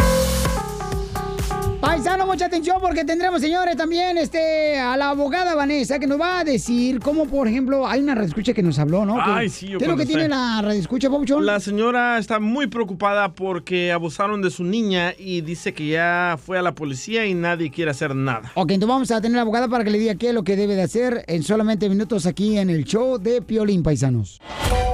[1.85, 6.39] Paisano, mucha atención porque tendremos, señores, también este, a la abogada Vanessa que nos va
[6.39, 9.19] a decir cómo, por ejemplo, hay una radioescucha que nos habló, ¿no?
[9.21, 11.45] Ay, sí, yo ¿Qué es lo que tiene la radioescucha, Pauchón?
[11.45, 16.59] La señora está muy preocupada porque abusaron de su niña y dice que ya fue
[16.59, 18.51] a la policía y nadie quiere hacer nada.
[18.55, 20.43] Ok, entonces vamos a tener a la abogada para que le diga qué es lo
[20.43, 24.41] que debe de hacer en solamente minutos aquí en el show de Piolín, paisanos.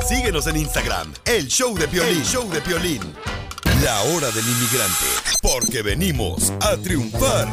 [0.05, 3.01] Síguenos en Instagram, el show de Piolín, el show de Piolín.
[3.83, 5.07] La hora del inmigrante,
[5.41, 7.49] porque venimos a triunfar.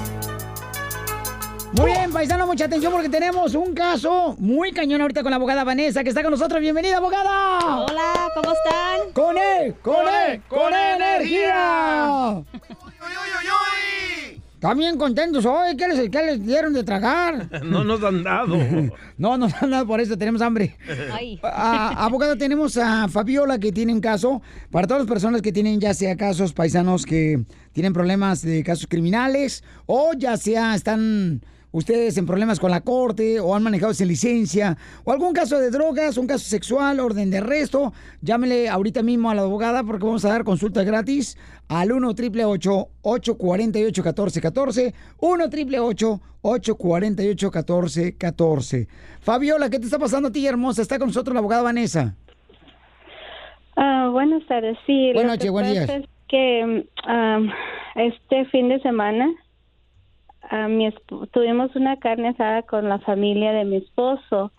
[1.72, 5.64] Muy bien, paisano, mucha atención porque tenemos un caso muy cañón ahorita con la abogada
[5.64, 6.60] Vanessa que está con nosotros.
[6.60, 7.86] Bienvenida, abogada.
[7.86, 9.12] Hola, ¿cómo están?
[9.14, 12.44] Con él, con él, con energía.
[12.54, 14.37] Están
[14.76, 15.76] bien contentos hoy.
[15.78, 17.49] ¿Qué les, qué les dieron de tragar?
[17.64, 18.55] No nos han dado.
[19.18, 20.78] No, no, no, por eso tenemos hambre.
[21.12, 21.39] Ay.
[21.41, 25.93] Abogado, tenemos a Fabiola que tiene un caso para todas las personas que tienen ya
[25.93, 27.43] sea casos paisanos que
[27.74, 31.41] tienen problemas de casos criminales o ya sea están
[31.78, 35.70] ustedes en problemas con la corte o han manejado sin licencia o algún caso de
[35.70, 40.26] drogas, un caso sexual, orden de arresto, llámele ahorita mismo a la abogada porque vamos
[40.26, 48.88] a dar consulta gratis al 1 888 848 1414 1 888 848 1414
[49.22, 50.82] Fabiola, ¿qué te está pasando a ti, hermosa?
[50.82, 52.16] Está con nosotros la abogada Vanessa.
[53.76, 55.12] Ah, buenas tardes, sí.
[55.14, 55.90] Buenas noches, pasa días.
[55.90, 57.52] es que am,
[57.96, 59.30] este fin de semana
[60.50, 64.52] a mi esp- tuvimos una carne asada con la familia de mi esposo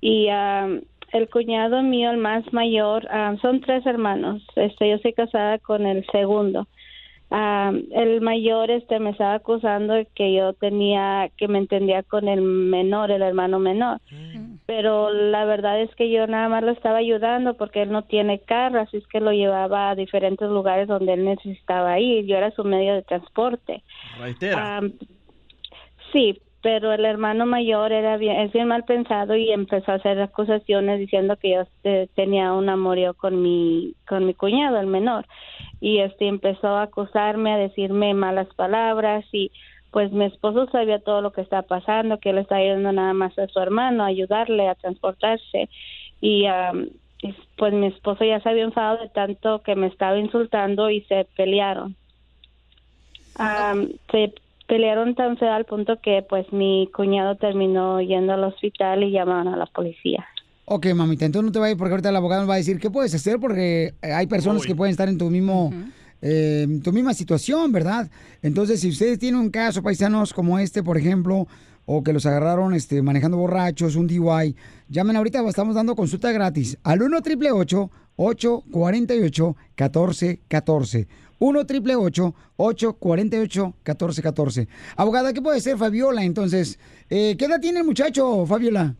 [0.00, 0.82] y am,
[1.12, 4.42] el cuñado mío, el más mayor, am, son tres hermanos.
[4.56, 6.66] Este, yo soy casada con el segundo.
[7.30, 12.40] El mayor este me estaba acusando de que yo tenía que me entendía con el
[12.40, 13.98] menor, el hermano menor.
[14.66, 18.40] Pero la verdad es que yo nada más lo estaba ayudando porque él no tiene
[18.40, 22.26] carro, así es que lo llevaba a diferentes lugares donde él necesitaba ir.
[22.26, 23.82] Yo era su medio de transporte.
[24.18, 24.82] Raitera.
[26.12, 30.20] Sí, pero el hermano mayor era bien, es bien mal pensado y empezó a hacer
[30.20, 35.26] acusaciones diciendo que yo este, tenía un amorío con mi con mi cuñado el menor.
[35.80, 39.52] Y este empezó a acusarme a decirme malas palabras y
[39.90, 43.38] pues mi esposo sabía todo lo que está pasando que él está ayudando nada más
[43.38, 45.68] a su hermano a ayudarle a transportarse.
[46.20, 46.46] Y
[47.22, 51.00] y, pues mi esposo ya se había enfadado de tanto que me estaba insultando y
[51.02, 51.96] se pelearon.
[53.36, 54.34] Am, se
[54.66, 59.48] pelearon tan feo al punto que pues mi cuñado terminó yendo al hospital y llamaron
[59.48, 60.26] a la policía.
[60.64, 62.90] Ok, mamita, entonces no te vayas porque ahorita el abogado nos va a decir qué
[62.90, 65.72] puedes hacer porque eh, hay personas que pueden estar en tu mismo,
[66.20, 68.10] eh, en tu misma situación, ¿verdad?
[68.42, 71.46] Entonces, si ustedes tienen un caso, paisanos, como este, por ejemplo,
[71.84, 74.56] o que los agarraron este, manejando borrachos, un DUI,
[74.88, 81.08] llamen ahorita, estamos dando consulta gratis al 1 888 848 1414
[81.38, 86.78] 1 888 848 1414 Abogada, ¿qué puede ser Fabiola entonces?
[87.10, 88.94] Eh, ¿Qué edad tiene el muchacho, Fabiola?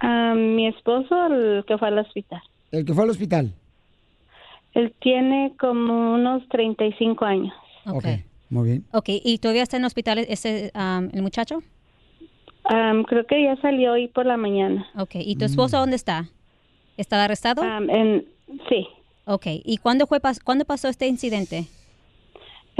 [0.00, 2.40] Ah, mi esposo, el que fue al hospital,
[2.72, 3.52] El que fue al hospital.
[4.72, 7.52] él tiene como unos 35 años.
[7.86, 8.04] Ok,
[8.48, 8.84] muy bien.
[8.92, 11.62] Ok, ¿y todavía está en el hospital ese, um, el muchacho?
[12.64, 14.86] Am, creo que ya salió hoy por la mañana.
[14.96, 16.28] Ok, ¿y tu esposo dónde está?
[16.96, 17.62] ¿Está arrestado?
[17.64, 18.26] en,
[18.68, 18.86] sí.
[19.30, 21.68] Ok, ¿y cuándo, fue, cuándo pasó este incidente?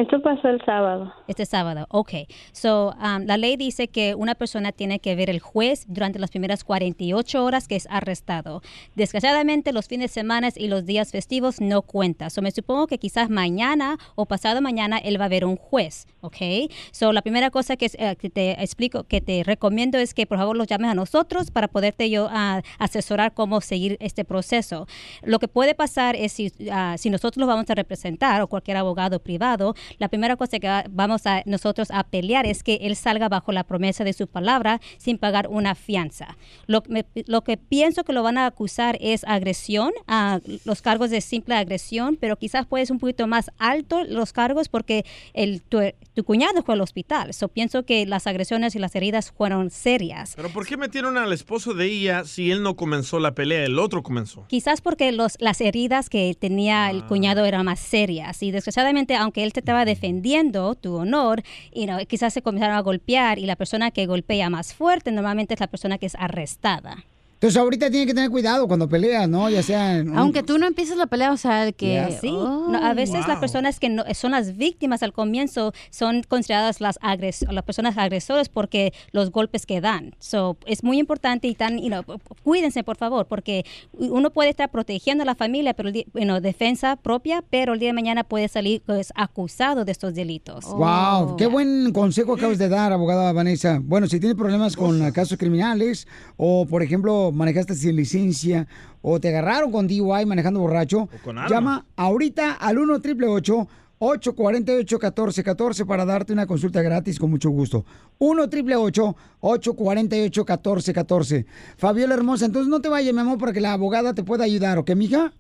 [0.01, 1.13] Esto pasó el sábado.
[1.29, 2.13] Este sábado, ok.
[2.53, 6.31] So, um, la ley dice que una persona tiene que ver el juez durante las
[6.31, 8.63] primeras 48 horas que es arrestado.
[8.95, 12.31] Desgraciadamente, los fines de semana y los días festivos no cuentan.
[12.31, 16.07] So, me supongo que quizás mañana o pasado mañana él va a ver un juez,
[16.23, 16.71] ok.
[16.93, 20.57] So, la primera cosa que, eh, te explico, que te recomiendo es que por favor
[20.57, 24.87] los llames a nosotros para poderte yo ah, asesorar cómo seguir este proceso.
[25.25, 28.79] Lo que puede pasar es si, ah, si nosotros los vamos a representar o cualquier
[28.79, 32.97] abogado privado, la primera cosa que va- vamos a nosotros a pelear es que él
[32.97, 36.37] salga bajo la promesa de su palabra sin pagar una fianza.
[36.67, 41.11] Lo, me- lo que pienso que lo van a acusar es agresión, a los cargos
[41.11, 45.63] de simple agresión, pero quizás puede ser un poquito más alto los cargos porque el,
[45.63, 45.81] tu,
[46.15, 47.33] tu cuñado fue al hospital.
[47.35, 50.35] So, pienso que las agresiones y las heridas fueron serias.
[50.37, 53.79] ¿Pero por qué metieron al esposo de ella si él no comenzó la pelea, el
[53.79, 54.45] otro comenzó?
[54.49, 59.43] Quizás porque los, las heridas que tenía el cuñado eran más serias y desgraciadamente, aunque
[59.45, 61.43] él te defendiendo tu honor,
[61.75, 65.55] you know, quizás se comenzaron a golpear y la persona que golpea más fuerte normalmente
[65.55, 67.05] es la persona que es arrestada.
[67.41, 69.49] Entonces ahorita tiene que tener cuidado cuando pelea, ¿no?
[69.49, 69.97] Ya sea...
[69.97, 72.93] en un- Aunque tú no empieces la pelea, o sea, el que- Sí, no, a
[72.93, 77.65] veces las personas que no, son las víctimas al comienzo son consideradas las, agres las
[77.65, 80.15] personas agresores porque los golpes que dan.
[80.19, 82.03] So, es muy importante y tan, you know,
[82.43, 83.65] cuídense por favor, porque
[83.95, 87.81] uno puede estar protegiendo a la familia, pero el di- bueno, defensa propia, pero el
[87.81, 90.67] día de mañana puede salir pues, acusado de estos delitos.
[90.67, 93.81] Wow, qué buen consejo acabas de dar, abogada Vanessa.
[93.83, 98.67] Bueno, si tiene problemas con casos criminales o, por ejemplo, manejaste sin licencia
[99.03, 103.69] o te agarraron con DUI manejando borracho, con llama ahorita al 1 888
[103.99, 107.85] 848 1414 para darte una consulta gratis con mucho gusto.
[108.19, 113.73] 1 888 848 1414 Fabiola hermosa, entonces no te vayas, mi amor, para que la
[113.73, 115.33] abogada te pueda ayudar, ¿ok, mija?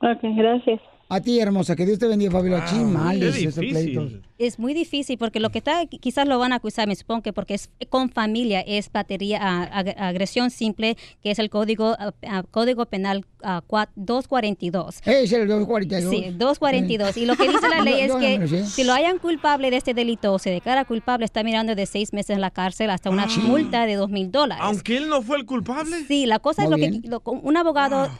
[0.00, 0.80] Ok, gracias.
[1.08, 2.64] A ti, hermosa, que Dios te bendiga, Fabiola.
[2.64, 4.20] Chimales, esos pleitos.
[4.40, 7.34] Es muy difícil porque lo que está, quizás lo van a acusar, me supongo que
[7.34, 12.12] porque es con familia, es batería, ah, ag- agresión simple, que es el código, ah,
[12.26, 15.00] ah, código penal ah, cua- 242.
[15.04, 16.10] Es el 242.
[16.10, 17.16] Sí, 242.
[17.18, 20.32] Y lo que dice la ley es que si lo hayan culpable de este delito
[20.32, 23.84] o se declara culpable, está mirando de seis meses en la cárcel hasta una multa
[23.84, 24.64] de dos mil dólares.
[24.66, 26.04] Aunque él no fue el culpable.
[26.08, 27.02] Sí, la cosa Muy es lo bien.
[27.02, 28.18] que lo- un abogado ah,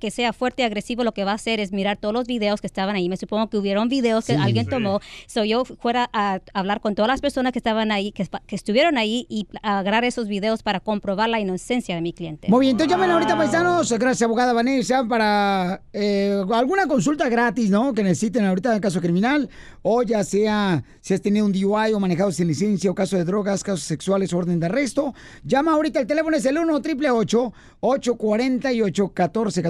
[0.00, 2.60] que sea fuerte y agresivo lo que va a hacer es mirar todos los videos
[2.62, 3.08] que estaban ahí.
[3.10, 4.38] Me supongo que hubieron videos que Sí.
[4.40, 4.70] alguien Sí.
[4.70, 5.00] tomó.
[5.26, 8.96] So yo fuera a hablar con todas las personas que estaban ahí, que, que estuvieron
[8.96, 12.48] ahí y agarrar esos videos para comprobar la inocencia de mi cliente.
[12.48, 13.92] Muy bien, entonces llamen ahorita, paisanos.
[13.92, 17.92] Gracias, abogada Vanessa, para eh, alguna consulta gratis, ¿no?
[17.92, 19.48] Que necesiten ahorita en caso criminal.
[19.82, 23.24] O ya sea si has tenido un DUI o manejado sin licencia o caso de
[23.24, 25.14] drogas, casos sexuales, orden de arresto.
[25.44, 29.12] Llama ahorita, el teléfono es el 1 888 848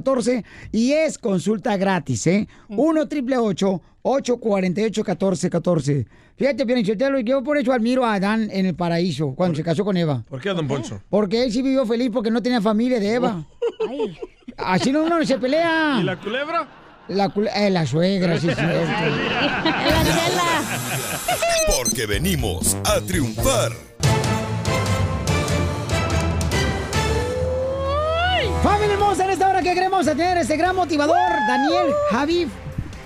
[0.00, 2.48] 1414 y es consulta gratis, ¿eh?
[2.68, 9.32] 1 888 848 1414 Fíjate, Pionichotelo, yo por eso admiro a Adán en el paraíso,
[9.34, 10.22] cuando se casó con Eva.
[10.28, 11.00] ¿Por qué, don Poncho?
[11.08, 13.46] Porque él sí vivió feliz porque no tenía familia de Eva.
[14.58, 15.96] Así no uno se pelea.
[15.98, 16.68] ¿Y la culebra?
[17.08, 18.54] La, cul- eh, la suegra, sí, sí.
[21.78, 23.72] Porque venimos a triunfar.
[28.66, 31.14] Familia hermosa, en esta hora que queremos tener este gran motivador,
[31.46, 32.48] Daniel Javif.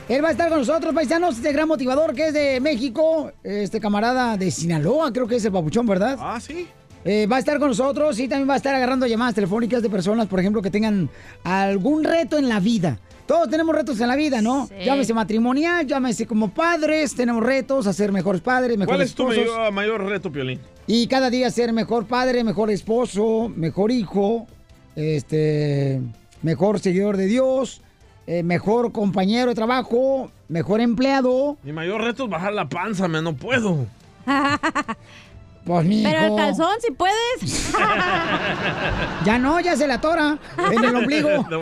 [0.09, 3.79] Él va a estar con nosotros, paisanos, este gran motivador que es de México, este
[3.79, 6.17] camarada de Sinaloa, creo que es el papuchón, ¿verdad?
[6.19, 6.67] Ah, sí.
[7.05, 9.91] Eh, va a estar con nosotros y también va a estar agarrando llamadas telefónicas de
[9.91, 11.11] personas, por ejemplo, que tengan
[11.45, 12.99] algún reto en la vida.
[13.27, 14.67] Todos tenemos retos en la vida, ¿no?
[14.67, 14.87] Sí.
[14.87, 19.31] Llámese matrimonial, llámese como padres, tenemos retos a ser mejores padres, mejores ¿Cuál es tu
[19.31, 19.59] esposos.
[19.59, 20.59] mayor, mayor reto, Piolín?
[20.87, 24.47] Y cada día ser mejor padre, mejor esposo, mejor hijo,
[24.97, 26.01] este,
[26.43, 27.83] mejor seguidor de Dios,
[28.27, 31.57] eh, mejor compañero de trabajo, mejor empleado.
[31.63, 33.87] Mi mayor reto es bajar la panza, me no puedo.
[35.65, 36.11] Pues mijo.
[36.11, 37.73] Pero el calzón, si puedes.
[39.25, 40.39] Ya no, ya se la tora
[40.73, 41.29] en el ombligo.
[41.51, 41.57] De.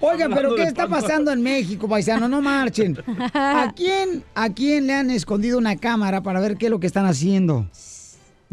[0.00, 2.28] Oigan, pero ¿qué está pasando en México, paisano?
[2.28, 2.98] No marchen.
[3.32, 6.88] ¿A quién, ¿A quién le han escondido una cámara para ver qué es lo que
[6.88, 7.66] están haciendo?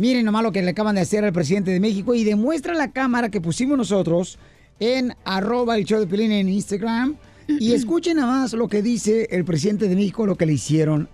[0.01, 2.91] Miren nomás lo que le acaban de hacer al presidente de México y demuestra la
[2.91, 4.39] cámara que pusimos nosotros
[4.79, 7.17] en arroba el show de Pelín en Instagram.
[7.47, 11.07] Y escuchen nada más lo que dice el presidente de México, lo que le hicieron.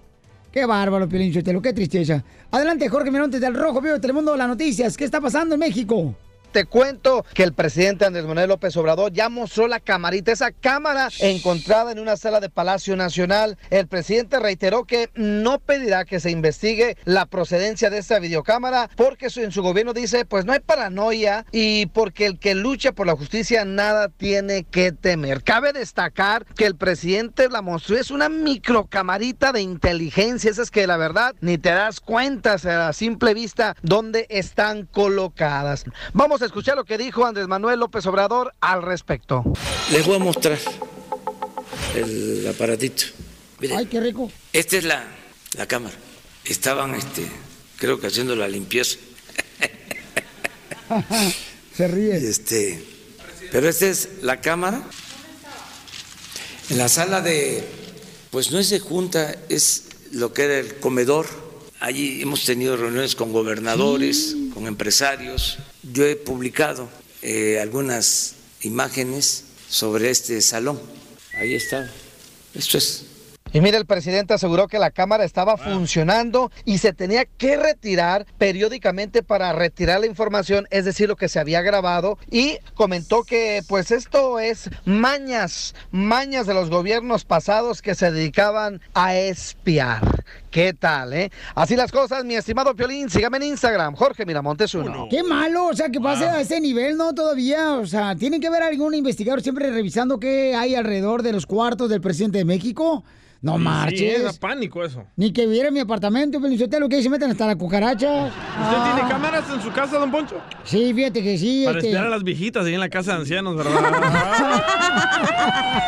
[0.54, 2.24] Qué bárbaro, Pelín Chotelo, qué tristeza.
[2.50, 4.96] Adelante, Jorge Mirontes del Rojo Vivo de Telemundo, las noticias.
[4.96, 6.16] ¿Qué está pasando en México?
[6.58, 11.10] Te cuento que el presidente Andrés Manuel López Obrador ya mostró la camarita, esa cámara
[11.20, 13.60] encontrada en una sala de Palacio Nacional.
[13.70, 19.28] El presidente reiteró que no pedirá que se investigue la procedencia de esta videocámara porque
[19.36, 23.16] en su gobierno dice, pues no hay paranoia y porque el que lucha por la
[23.16, 25.44] justicia nada tiene que temer.
[25.44, 30.98] Cabe destacar que el presidente la mostró, es una microcamarita de inteligencia, esas que la
[30.98, 35.86] verdad ni te das cuenta a simple vista dónde están colocadas.
[36.14, 39.44] Vamos a escuchar lo que dijo Andrés Manuel López Obrador al respecto.
[39.92, 40.58] Les voy a mostrar
[41.96, 43.04] el aparatito.
[43.60, 44.32] Miren, Ay, qué rico.
[44.54, 45.06] esta es la,
[45.58, 45.96] la cámara.
[46.46, 47.28] Estaban, este,
[47.78, 48.98] creo que haciendo la limpieza.
[51.76, 52.16] Se ríe.
[52.18, 52.84] Este,
[53.52, 54.82] pero esta es la cámara.
[56.70, 57.64] En la sala de,
[58.32, 61.28] pues no es de junta, es lo que era el comedor.
[61.80, 65.60] Allí hemos tenido reuniones con gobernadores, con empresarios.
[65.94, 66.90] Yo he publicado
[67.22, 70.80] eh, algunas imágenes sobre este salón.
[71.34, 71.92] Ahí está.
[72.54, 73.07] Esto es.
[73.54, 78.26] Y mira, el presidente aseguró que la cámara estaba funcionando y se tenía que retirar
[78.38, 82.18] periódicamente para retirar la información, es decir, lo que se había grabado.
[82.30, 88.82] Y comentó que pues esto es mañas, mañas de los gobiernos pasados que se dedicaban
[88.94, 90.24] a espiar.
[90.52, 91.32] ¿Qué tal, eh?
[91.56, 95.08] Así las cosas, mi estimado Piolín, sígame en Instagram, Jorge Miramontes uno.
[95.10, 97.14] Qué malo, o sea, que pase a ese nivel, ¿no?
[97.14, 101.46] Todavía, o sea, tiene que haber algún investigador siempre revisando qué hay alrededor de los
[101.46, 103.04] cuartos del presidente de México.
[103.48, 104.24] No Sí, marches.
[104.24, 105.06] da pánico eso.
[105.16, 106.40] Ni que viera mi apartamento,
[106.80, 108.28] lo que ahí se meten hasta las cucarachas.
[108.30, 110.36] ¿Usted tiene cámaras en su casa, don Poncho?
[110.66, 111.64] Sí, fíjate que sí.
[111.66, 113.72] Para este- espiar a las viejitas ahí en la casa de ancianos, ¿verdad?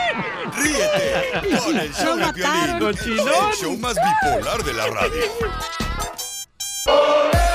[0.55, 5.21] Ríete con el show de Piolín, el show más bipolar de la radio.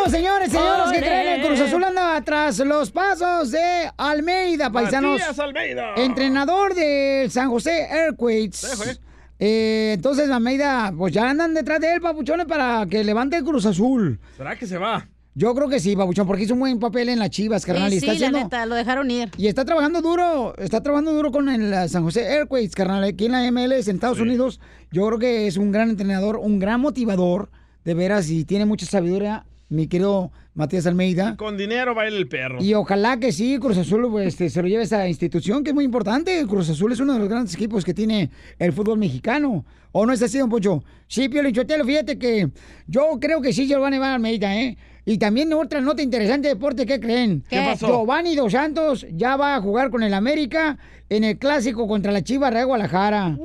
[0.10, 1.40] Bueno, señores, señores, que creen?
[1.42, 5.22] El Cruz Azul anda tras los pasos de Almeida, paisanos.
[5.40, 5.94] Almeida.
[5.98, 8.98] Entrenador del San José Earthquakes.
[9.38, 13.66] Eh, entonces, Almeida, pues ya andan detrás de él, papuchones, para que levante el Cruz
[13.68, 14.20] Azul.
[14.36, 15.08] ¿Será que se va?
[15.36, 17.94] Yo creo que sí, papuchón, porque hizo un buen papel en las Chivas, carnal.
[17.94, 19.30] y Sí, está sí, la haciendo- neta, lo dejaron ir.
[19.38, 23.28] Y está trabajando duro, está trabajando duro con el uh, San José Earthquakes, carnal, aquí
[23.28, 24.60] en la MLS, en Estados Unidos.
[24.92, 27.50] Yo creo que es un gran entrenador, un gran motivador,
[27.86, 31.38] de veras, y tiene mucha sabiduría, mi querido Matías Almeida.
[31.38, 32.62] Con dinero baila el perro.
[32.62, 35.70] Y ojalá que sí, Cruz Azul pues, este, se lo lleve a esa institución que
[35.70, 36.46] es muy importante.
[36.48, 39.64] Cruz Azul es uno de los grandes equipos que tiene el fútbol mexicano.
[39.92, 40.84] ¿O no es así, don Poncho?
[41.08, 42.50] Sí, Pio Lichotelo, fíjate que
[42.88, 44.78] yo creo que sí se lo van a llevar a Almeida, ¿eh?
[45.06, 47.44] Y también otra nota interesante de deporte, ¿qué creen?
[47.50, 47.88] ¿Qué pasó?
[47.88, 50.78] Giovanni Dos Santos ya va a jugar con el América
[51.10, 53.36] en el clásico contra la Chivas de Guadalajara.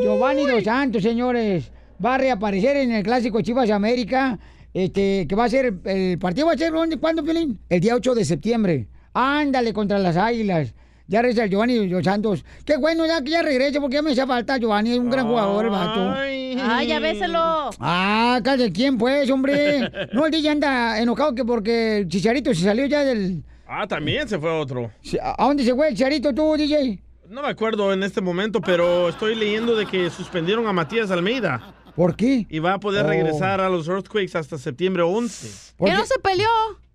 [0.00, 1.72] Giovanni Dos Santos, señores,
[2.04, 4.38] va a reaparecer en el clásico Chivas de América,
[4.74, 7.58] este, que va a ser, el partido va a ser, ¿dónde- ¿cuándo, Piolín?
[7.68, 8.88] El día 8 de septiembre.
[9.14, 10.74] Ándale contra las Águilas.
[11.10, 12.44] Ya regresa el Giovanni Dos Santos.
[12.66, 15.26] Qué bueno ya que ya regrese porque ya me hacía falta Giovanni, es un gran
[15.26, 16.12] jugador el vato.
[16.14, 17.70] Ay, ya béselo.
[17.80, 19.90] Ah, ¿de quién pues, hombre?
[20.12, 23.42] No, el DJ anda enojado que porque el Chicharito se salió ya del...
[23.66, 24.90] Ah, también se fue otro.
[25.22, 27.00] ¿A dónde se fue el Chicharito tú, DJ?
[27.30, 31.74] No me acuerdo en este momento, pero estoy leyendo de que suspendieron a Matías Almeida.
[31.98, 32.46] ¿Por qué?
[32.48, 33.08] Y va a poder Oh.
[33.08, 35.48] regresar a los Earthquakes hasta septiembre 11.
[35.84, 36.46] ¿Que no se peleó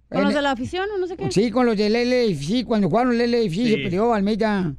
[0.08, 1.30] con En- los de la afición o no sé qué?
[1.30, 3.84] Sí, con los del LAFC, cuando jugaron el LAFC se Sí.
[3.84, 4.74] peleó Almeida.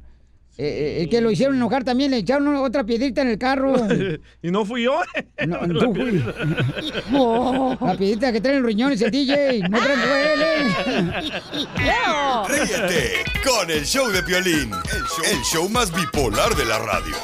[0.57, 3.75] eh, el que lo hicieron enojar también le echaron otra piedrita en el carro.
[4.41, 4.99] y no fui yo.
[5.45, 6.23] No, tú fui.
[7.87, 9.59] La piedrita que traen riñones el DJ.
[9.69, 9.99] No traen
[12.49, 17.15] Ríete con el show de Piolín, el show, el show más bipolar de la radio.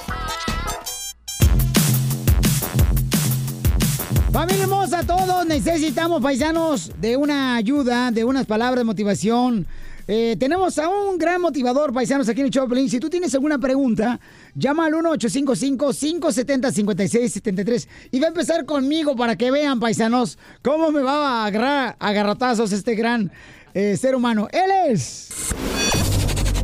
[4.31, 9.67] Familia hermosa, todos necesitamos, paisanos, de una ayuda, de unas palabras de motivación.
[10.07, 12.89] Eh, tenemos a un gran motivador, paisanos, aquí en el Piolín.
[12.89, 14.21] Si tú tienes alguna pregunta,
[14.55, 21.43] llama al 1-855-570-5673 y va a empezar conmigo para que vean, paisanos, cómo me va
[21.43, 23.33] a agarrar a garrotazos este gran
[23.73, 24.47] eh, ser humano.
[24.53, 25.27] Él es...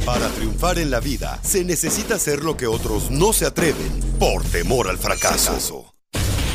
[0.06, 4.42] Para triunfar en la vida, se necesita hacer lo que otros no se atreven por
[4.46, 5.97] temor al fracaso.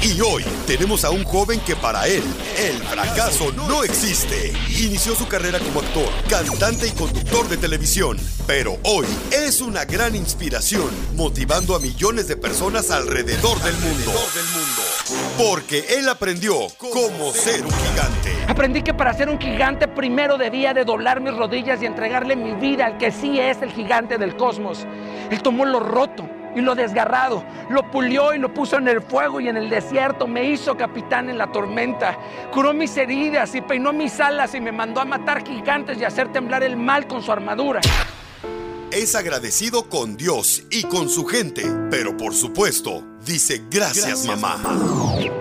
[0.04, 2.24] Y hoy tenemos a un joven que para él
[2.58, 4.52] el fracaso no existe.
[4.68, 10.16] Inició su carrera como actor, cantante y conductor de televisión, pero hoy es una gran
[10.16, 14.12] inspiración, motivando a millones de personas alrededor del mundo.
[15.38, 18.32] Porque él aprendió cómo ser un gigante.
[18.48, 22.54] Aprendí que para ser un gigante primero debía de doblar mis rodillas y entregarle mi
[22.54, 24.84] vida al que sí es el gigante del cosmos.
[25.30, 29.40] Él tomó lo roto y lo desgarrado, lo pulió y lo puso en el fuego
[29.40, 32.16] y en el desierto, me hizo capitán en la tormenta,
[32.50, 36.28] curó mis heridas y peinó mis alas y me mandó a matar gigantes y hacer
[36.28, 37.80] temblar el mal con su armadura.
[38.92, 44.60] Es agradecido con Dios y con su gente, pero por supuesto, dice gracias, mamá.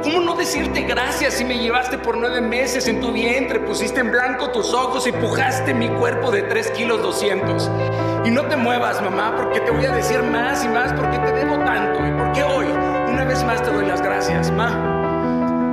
[0.03, 4.10] ¿Cómo no decirte gracias si me llevaste por nueve meses en tu vientre, pusiste en
[4.10, 7.69] blanco tus ojos y pujaste mi cuerpo de 3 kilos 200?
[8.23, 11.34] Y no te muevas, mamá, porque te voy a decir más y más, porque te
[11.34, 14.90] debo tanto y porque hoy, una vez más, te doy las gracias, ma.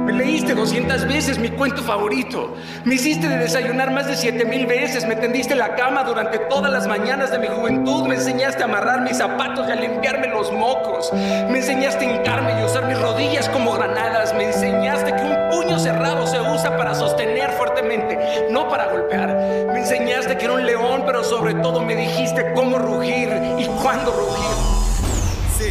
[0.08, 2.56] Me leíste 200 veces mi cuento favorito.
[2.86, 5.06] Me hiciste de desayunar más de 7 mil veces.
[5.06, 8.08] Me tendiste la cama durante todas las mañanas de mi juventud.
[8.08, 11.12] Me enseñaste a amarrar mis zapatos y a limpiarme los mocos.
[11.12, 14.32] Me enseñaste a hincarme y usar mis rodillas como granadas.
[14.32, 19.36] Me enseñaste que un puño cerrado se usa para sostener fuertemente, no para golpear.
[19.74, 23.28] Me enseñaste que era un león, pero sobre todo me dijiste cómo rugir
[23.58, 24.77] y cuándo rugir.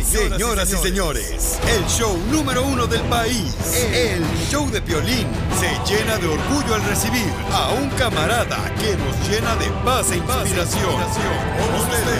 [0.07, 3.53] Señoras y señores, el show número uno del país,
[3.93, 5.27] el show de Piolín,
[5.59, 10.15] se llena de orgullo al recibir a un camarada que nos llena de paz e
[10.17, 10.93] inspiración.
[10.93, 12.19] Con ustedes,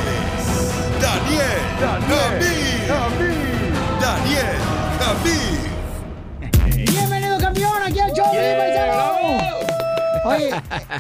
[1.01, 1.61] Daniel,
[2.09, 2.89] Javid.
[4.01, 4.57] Daniel,
[4.99, 6.91] Javid.
[6.91, 9.16] Bienvenido, campeón, aquí al show, Yeah.
[10.27, 10.49] Oye,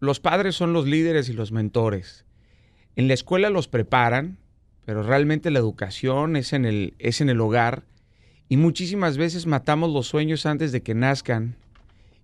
[0.01, 2.25] los padres son los líderes y los mentores.
[2.97, 4.39] En la escuela los preparan,
[4.85, 7.85] pero realmente la educación es en el, es en el hogar.
[8.49, 11.57] Y muchísimas veces matamos los sueños antes de que nazcan.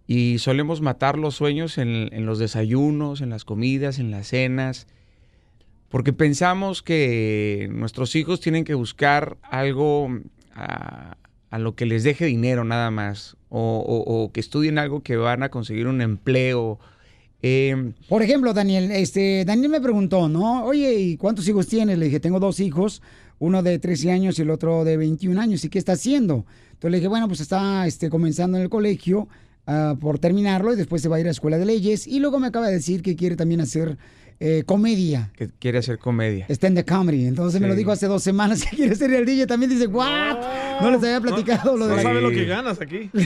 [0.07, 4.87] Y solemos matar los sueños en, los desayunos, en las comidas, en las cenas.
[5.89, 10.09] Porque pensamos que nuestros hijos tienen que buscar algo
[10.55, 11.17] a,
[11.59, 13.37] lo que les deje dinero nada más.
[13.49, 16.79] O, o- o que estudien algo que van a conseguir un empleo.
[17.43, 20.65] Eh, Por ejemplo, Daniel, este, Daniel me preguntó, ¿no?
[20.65, 21.99] Oye, ¿y cuántos hijos tienes?
[21.99, 23.01] Le dije, tengo dos hijos,
[23.41, 25.65] uno de 13 años y el otro de 21 años.
[25.65, 26.47] ¿Y qué está haciendo?
[26.67, 29.29] Entonces le dije, bueno, pues está este, comenzando en el colegio
[29.67, 32.07] ah, por terminarlo y después se va a ir a la escuela de leyes.
[32.07, 33.99] Y luego me acaba de decir que quiere también hacer
[34.41, 35.33] eh, comedia.
[35.37, 36.47] que quiere hacer comedia.
[36.51, 37.27] Stand-up comedy.
[37.27, 39.47] Entonces me lo dijo hace dos semanas que quiere ser el DJ.
[39.47, 40.37] También dice, ¿what?
[40.83, 42.03] No les había platicado lo No de...
[42.03, 43.11] sabe lo que ganas aquí.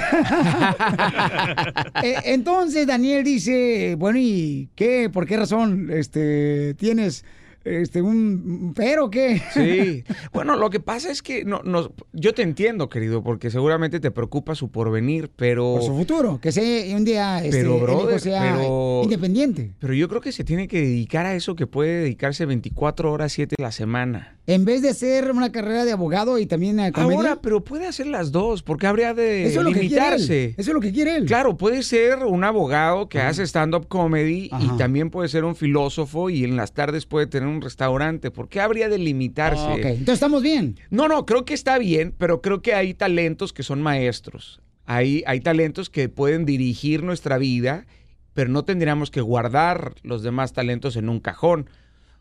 [2.02, 5.08] Eh, entonces Daniel dice, bueno, ¿y qué?
[5.10, 7.24] ¿Por qué razón este, tienes
[7.64, 9.42] este, un pero qué.
[9.52, 10.04] Sí.
[10.32, 14.10] Bueno, lo que pasa es que no, no, yo te entiendo, querido, porque seguramente te
[14.10, 15.74] preocupa su porvenir, pero...
[15.74, 19.74] Por su futuro, que sea un día este, Pero, el hijo brother, sea pero- independiente.
[19.78, 23.32] Pero yo creo que se tiene que dedicar a eso que puede dedicarse 24 horas,
[23.32, 24.36] 7 a la semana.
[24.46, 27.16] En vez de hacer una carrera de abogado y también a comedia.
[27.16, 30.54] Ahora, pero puede hacer las dos, porque habría de Eso es limitarse.
[30.58, 31.24] Eso es lo que quiere él.
[31.26, 36.28] Claro, puede ser un abogado que hace stand-up comedy y también puede ser un filósofo
[36.28, 38.30] y en las tardes puede tener un restaurante.
[38.30, 39.64] ¿Por qué habría de limitarse?
[39.64, 40.78] Ok, entonces estamos bien.
[40.90, 44.60] No, no, creo que está bien, pero creo que hay talentos que son maestros.
[44.86, 47.86] Hay, hay talentos que pueden dirigir nuestra vida,
[48.34, 51.70] pero no tendríamos que guardar los demás talentos en un cajón.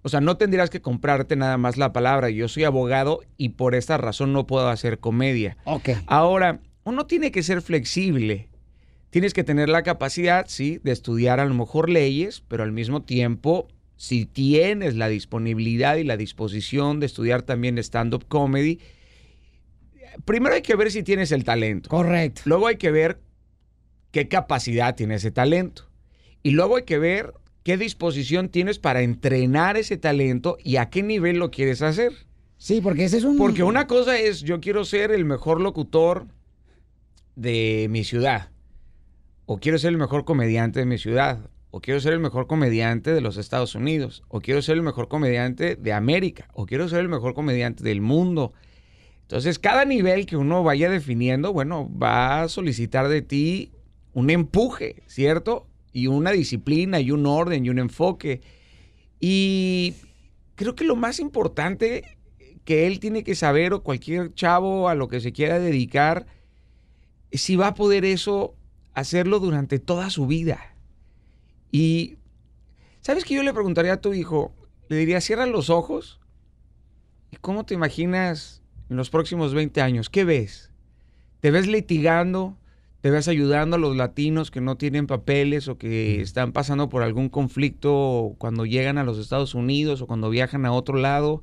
[0.01, 3.73] O sea, no tendrías que comprarte nada más la palabra, yo soy abogado y por
[3.73, 5.57] esta razón no puedo hacer comedia.
[5.63, 5.89] Ok.
[6.07, 8.49] Ahora, uno tiene que ser flexible.
[9.09, 13.03] Tienes que tener la capacidad, sí, de estudiar a lo mejor leyes, pero al mismo
[13.03, 13.67] tiempo,
[14.03, 18.79] si tienes la disponibilidad y la disposición de estudiar también stand-up comedy,
[20.25, 21.87] primero hay que ver si tienes el talento.
[21.87, 22.41] Correcto.
[22.43, 23.21] Luego hay que ver
[24.11, 25.89] qué capacidad tiene ese talento.
[26.41, 31.01] Y luego hay que ver qué disposición tienes para entrenar ese talento y a qué
[31.01, 32.11] nivel lo quieres hacer.
[32.57, 33.37] Sí, porque ese es un...
[33.37, 36.27] Porque una cosa es, yo quiero ser el mejor locutor
[37.37, 38.49] de mi ciudad.
[39.45, 41.39] O quiero ser el mejor comediante de mi ciudad.
[41.75, 44.21] O quiero ser el mejor comediante de los Estados Unidos.
[44.27, 46.47] O quiero ser el mejor comediante de América.
[46.53, 48.53] O quiero ser el mejor comediante del mundo.
[49.23, 53.71] Entonces, cada nivel que uno vaya definiendo, bueno, va a solicitar de ti
[54.13, 55.65] un empuje, ¿cierto?
[55.91, 58.41] Y una disciplina y un orden y un enfoque.
[59.19, 59.95] Y
[60.53, 62.19] creo que lo más importante
[62.65, 66.27] que él tiene que saber o cualquier chavo a lo que se quiera dedicar,
[67.31, 68.53] si va a poder eso
[68.93, 70.72] hacerlo durante toda su vida.
[71.73, 72.17] Y,
[73.01, 74.53] ¿sabes que yo le preguntaría a tu hijo?
[74.89, 76.21] Le diría, cierra los ojos.
[77.31, 80.11] ¿Y cómo te imaginas en los próximos 20 años?
[80.11, 80.71] ¿Qué ves?
[81.39, 82.59] ¿Te ves litigando?
[83.01, 87.01] ¿Te ves ayudando a los latinos que no tienen papeles o que están pasando por
[87.01, 91.41] algún conflicto cuando llegan a los Estados Unidos o cuando viajan a otro lado?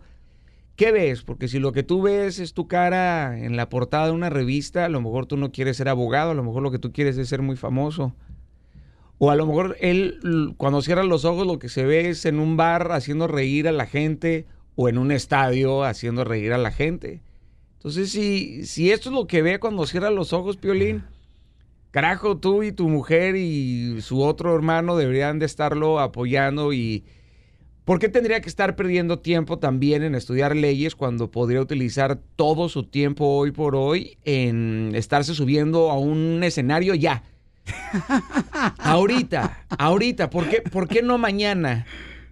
[0.77, 1.23] ¿Qué ves?
[1.23, 4.85] Porque si lo que tú ves es tu cara en la portada de una revista,
[4.85, 7.19] a lo mejor tú no quieres ser abogado, a lo mejor lo que tú quieres
[7.19, 8.15] es ser muy famoso.
[9.23, 12.39] O a lo mejor él, cuando cierra los ojos, lo que se ve es en
[12.39, 16.71] un bar haciendo reír a la gente o en un estadio haciendo reír a la
[16.71, 17.21] gente.
[17.75, 21.05] Entonces, si, si esto es lo que ve cuando cierra los ojos, Piolín,
[21.91, 27.05] carajo, tú y tu mujer y su otro hermano deberían de estarlo apoyando y...
[27.85, 32.71] ¿Por qué tendría que estar perdiendo tiempo también en estudiar leyes cuando podría utilizar todo
[32.71, 37.23] su tiempo hoy por hoy en estarse subiendo a un escenario ya?
[38.79, 41.87] Ahorita, ahorita, ¿por qué, por qué no mañana?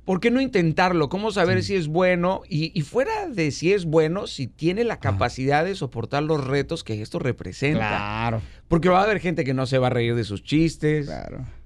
[0.09, 1.10] ¿Por qué no intentarlo?
[1.10, 2.40] ¿Cómo saber si es bueno?
[2.48, 6.82] Y, y fuera de si es bueno, si tiene la capacidad de soportar los retos
[6.82, 7.89] que esto representa.
[7.89, 8.40] Claro.
[8.69, 11.10] Porque va a haber gente que no se va a reír de sus chistes.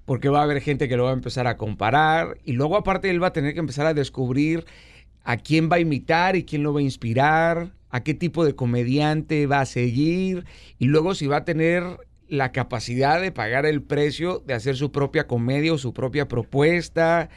[0.06, 2.36] Porque va a haber gente que lo va a empezar a comparar.
[2.44, 4.64] Y luego aparte él va a tener que empezar a descubrir
[5.22, 8.56] a quién va a imitar y quién lo va a inspirar, a qué tipo de
[8.56, 10.46] comediante va a seguir.
[10.80, 11.84] Y luego si va a tener
[12.32, 17.28] la capacidad de pagar el precio de hacer su propia comedia o su propia propuesta.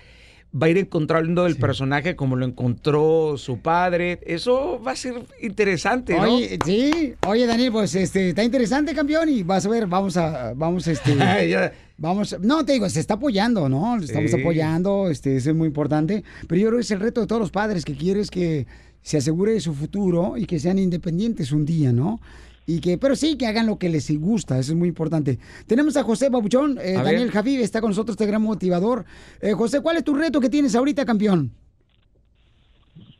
[0.56, 4.22] Va a ir encontrando el personaje como lo encontró su padre.
[4.26, 6.36] Eso va a ser interesante, ¿no?
[6.36, 10.54] Oye, sí, oye Daniel, pues este, está interesante, campeón, y vas a ver, vamos a,
[10.56, 11.14] vamos, este,
[11.98, 13.98] vamos, no, te digo, se está apoyando, ¿no?
[13.98, 14.40] Le Estamos Sí.
[14.40, 17.42] apoyando, este, eso es muy importante, pero yo creo que es el reto de todos
[17.42, 18.66] los padres que quieres que
[19.02, 22.22] se asegure de su futuro y que sean independientes un día, ¿no?
[22.68, 25.38] Y que, pero sí, que hagan lo que les gusta, eso es muy importante.
[25.68, 27.04] Tenemos a José Babuchón, eh, A.
[27.04, 29.06] Daniel Javid está con nosotros, este gran motivador.
[29.40, 31.52] Eh, José, ¿cuál es tu reto que tienes ahorita, campeón?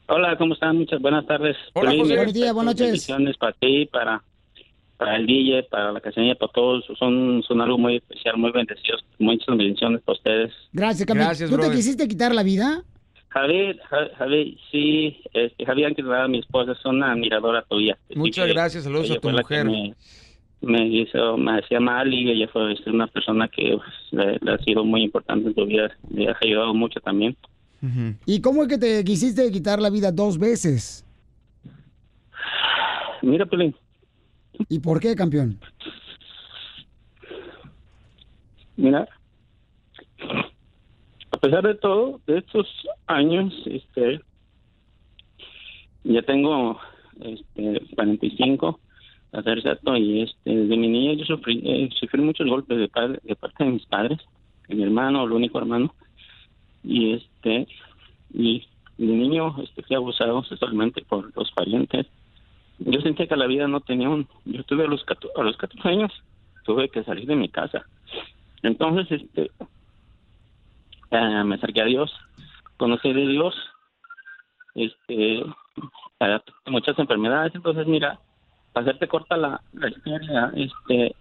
[0.08, 0.78] Hola, ¿cómo están?
[0.78, 1.56] Muchas buenas tardes.
[1.74, 2.16] Hola, José.
[2.16, 2.88] Buenos días, buenas noches.
[2.88, 4.24] Bendiciones para ti, para,
[4.98, 6.84] para el DJ, para la caseña, para todos.
[6.98, 9.04] Son, son algo muy especial, muy bendecidos.
[9.20, 10.54] Muchas bendiciones para ustedes.
[10.74, 11.28] Gracias, campeón.
[11.28, 12.84] Gracias, ¿Tú te quisiste quitar la vida?
[13.36, 17.98] Javier, Ja- Javier, sí, este, Javier, antes de nada, mi esposa es una admiradora tuya.
[18.16, 19.66] Muchas que gracias, saludos a tu mujer.
[19.66, 19.94] Me,
[20.62, 24.58] me hizo, me hacía mal y ella fue una persona que pues, le, le ha
[24.60, 25.92] sido muy importante en tu vida.
[26.10, 27.36] Le ha ayudado mucho también.
[28.26, 31.06] ¿Y cómo es que te quisiste quitar la vida dos veces?
[33.22, 33.76] Mira, Pelín,
[34.70, 35.60] ¿Y por qué, campeón?
[38.78, 39.08] Mira,
[41.36, 42.66] a pesar de todo, de estos
[43.08, 44.22] años, este,
[46.06, 46.80] ya tengo
[47.20, 48.80] este, 45,
[49.34, 49.58] a ser
[49.98, 53.66] y este, desde mi niña yo sufrí, eh, sufrí muchos golpes de, padre- de parte
[53.66, 54.18] de mis padres,
[54.70, 55.94] de mi hermano, el único hermano,
[56.86, 57.68] y este,
[58.34, 58.66] y
[58.98, 62.08] de niño este, fui abusado sexualmente por los parientes.
[62.80, 64.26] Yo sentía que la vida no tenía un...
[64.46, 66.14] Yo tuve a los, 14, a los 14 años,
[66.64, 67.86] tuve que salir de mi casa.
[68.64, 69.52] Entonces, este,
[71.12, 72.14] eh, me acerqué a Dios,
[72.78, 73.56] conocí de Dios,
[74.76, 75.44] este,
[76.68, 77.54] muchas enfermedades.
[77.56, 78.20] Entonces, mira,
[78.74, 81.16] para hacerte corta la, la historia, este,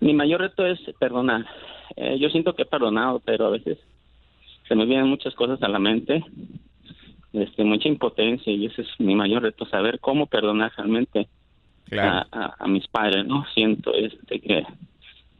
[0.00, 1.46] mi mayor reto es perdonar.
[1.96, 3.78] Eh, yo siento que he perdonado, pero a veces
[4.66, 6.24] se me vienen muchas cosas a la mente,
[7.32, 11.28] este, mucha impotencia y ese es mi mayor reto, saber cómo perdonar realmente
[11.84, 12.26] Claro.
[12.32, 13.44] a, a- a mis padres, ¿no?
[13.52, 14.64] Siento este que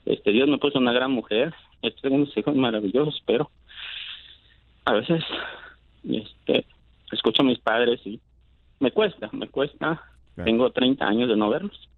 [0.04, 3.50] este Dios me puso una gran mujer, estoy tengo unos hijos maravillosos, pero
[4.84, 5.22] a veces
[6.04, 6.66] este
[7.12, 8.20] escucho a mis padres y
[8.80, 10.02] me cuesta, me cuesta.
[10.44, 11.88] Tengo 30 años de no verlos.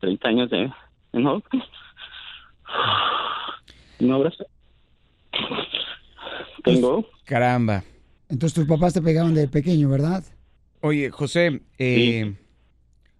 [0.00, 0.72] 30 años de,
[1.12, 1.42] de no
[4.00, 4.46] no abrazar.
[6.64, 7.84] Tengo Caramba.
[8.28, 10.24] Entonces tus papás te pegaban de pequeño, ¿verdad?
[10.80, 12.34] Oye, José, eh,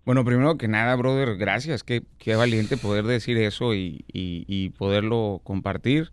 [0.09, 1.85] bueno, primero que nada, brother, gracias.
[1.85, 2.03] Qué,
[2.35, 6.13] valiente poder decir eso y, y- y poderlo compartir.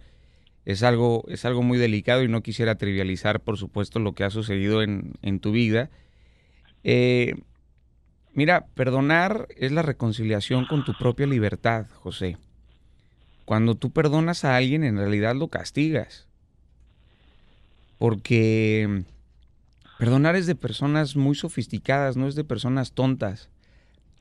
[0.65, 4.29] Es algo, es algo muy delicado y no quisiera trivializar, por supuesto, lo que ha
[4.31, 5.91] sucedido en, en tu vida.
[6.83, 7.35] Eh,
[8.33, 12.35] mira, perdonar es la reconciliación con tu propia libertad, José.
[13.45, 16.27] Cuando tú perdonas a alguien, en realidad lo castigas.
[17.97, 19.05] Porque
[19.97, 23.47] perdonar es de personas muy sofisticadas, no es de personas tontas.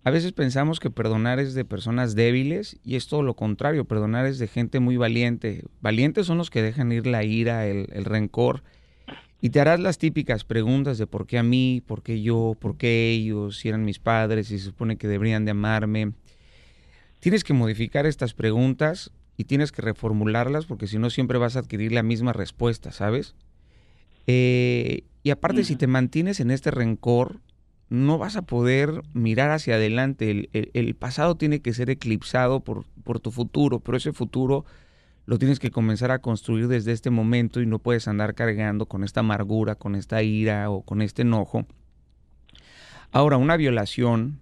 [0.05, 4.27] A veces pensamos que perdonar es de personas débiles y es todo lo contrario, perdonar
[4.27, 5.65] es de gente muy valiente.
[5.81, 8.63] Valientes son los que dejan ir la ira, el, el rencor
[9.45, 12.79] y te harás las típicas preguntas de por qué a mí, por qué yo, por
[12.79, 16.13] qué ellos, si eran mis padres, si se supone que deberían de amarme.
[17.21, 21.59] Tienes que modificar estas preguntas y tienes que reformularlas porque si no siempre vas a
[21.59, 23.35] adquirir la misma respuesta, ¿sabes?
[24.27, 27.41] Eh, y aparte, si te mantienes en este rencor,
[27.89, 30.49] no vas a poder mirar hacia adelante.
[30.53, 32.85] El, pasado tiene que ser eclipsado por,
[33.21, 34.65] tu futuro, pero ese futuro
[35.27, 39.05] lo tienes que comenzar a construir desde este momento y no puedes andar cargando con
[39.05, 41.67] esta amargura, con esta ira o con este enojo.
[43.11, 44.41] Ahora, una violación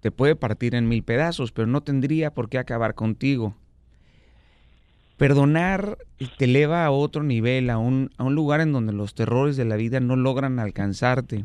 [0.00, 3.54] te puede partir en mil pedazos, pero no tendría por qué acabar contigo.
[5.16, 5.98] Perdonar
[6.38, 10.00] te eleva a otro nivel, a un lugar en donde los terrores de la vida
[10.00, 11.44] no logran alcanzarte.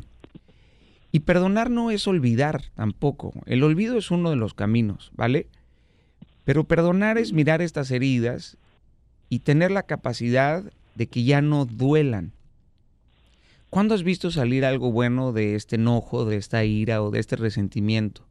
[1.12, 3.32] Y perdonar no es olvidar tampoco.
[3.46, 5.48] El olvido es uno de los caminos, ¿vale?
[6.44, 8.56] Pero perdonar es mirar estas heridas
[9.28, 10.64] y tener la capacidad
[10.94, 12.32] de que ya no duelan.
[13.70, 17.36] ¿Cuándo has visto salir algo bueno de este enojo, de esta ira o de este
[17.36, 18.26] resentimiento?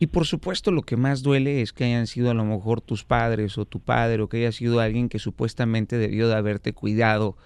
[0.00, 3.04] Y por supuesto lo que más duele es que hayan sido a lo mejor tus
[3.04, 7.36] padres o tu padre o que haya sido alguien que supuestamente debió de haberte cuidado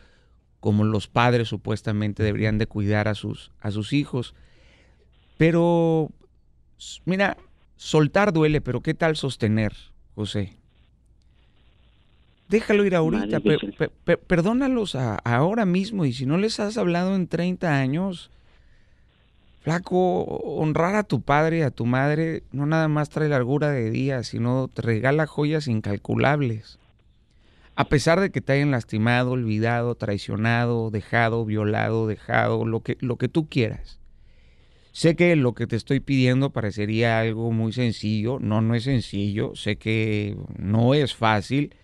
[0.61, 4.35] como los padres supuestamente deberían de cuidar a sus, a sus hijos.
[5.39, 6.11] Pero,
[7.05, 7.37] mira,
[7.77, 9.73] soltar duele, pero ¿qué tal sostener,
[10.15, 10.57] José?
[12.49, 13.73] Déjalo ir ahorita, pe- difícil.
[13.73, 18.31] pe- pe- perdónalos a- ahora mismo y si no les has hablado en 30 años,
[19.63, 23.91] flaco, honrar a tu padre y a tu madre no nada más trae largura de
[23.91, 26.79] día, sino te regala joyas incalculables.
[27.75, 33.17] A pesar de que te hayan lastimado, olvidado, traicionado, dejado, violado, dejado, lo que, lo
[33.17, 33.99] que tú quieras.
[34.93, 39.55] Sé que lo que te estoy pidiendo parecería algo muy sencillo, no, no es sencillo,
[39.55, 41.75] sé que no es fácil,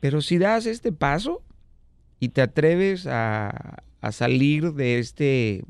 [0.00, 1.42] pero si das este paso
[2.18, 5.64] y te atreves a, a salir de este,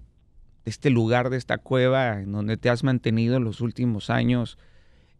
[0.64, 4.56] este lugar, de esta cueva en donde te has mantenido en los últimos años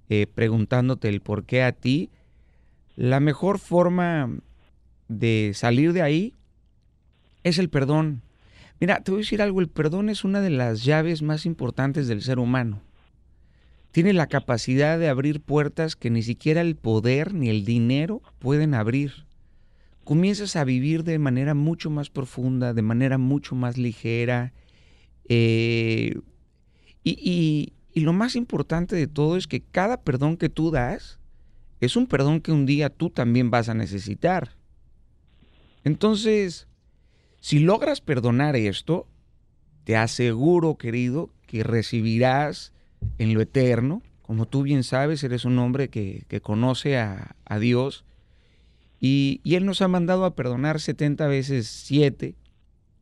[0.09, 2.10] eh, preguntándote el por qué a ti,
[2.97, 4.31] la mejor forma
[5.09, 6.35] de salir de ahí
[7.43, 8.23] es el perdón.
[8.82, 12.09] Mira, te voy a decir algo, el perdón es una de las llaves más importantes
[12.09, 12.82] del ser humano.
[13.92, 18.74] Tiene la capacidad de abrir puertas que ni siquiera el poder ni el dinero pueden
[18.74, 19.12] abrir.
[20.02, 24.52] Comienzas a vivir de manera mucho más profunda, de manera mucho más ligera.
[25.28, 26.18] eh,
[27.04, 31.20] y, y- y lo más importante de todo es que cada perdón que tú das
[31.78, 34.56] es un perdón que un día tú también vas a necesitar.
[35.84, 36.66] Entonces,
[37.43, 39.09] si logras perdonar esto,
[39.82, 42.73] te aseguro, querido, que recibirás
[43.19, 47.59] en lo eterno, como tú bien sabes, eres un hombre que, que conoce a, a
[47.59, 48.05] Dios,
[49.01, 52.36] y, y Él nos ha mandado a perdonar 70 veces 7,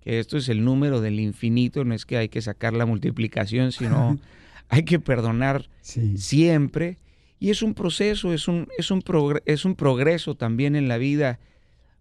[0.00, 3.72] que esto es el número del infinito, no es que hay que sacar la multiplicación,
[3.72, 4.18] sino
[4.70, 6.96] hay que perdonar siempre.
[7.38, 9.04] Y es un proceso, es un, es, un
[9.44, 11.40] es un progreso también en la vida.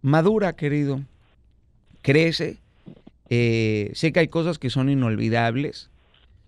[0.02, 1.03] Madura, querido.
[2.01, 2.57] Crece,
[3.31, 5.89] Eh, sé que hay cosas que son inolvidables.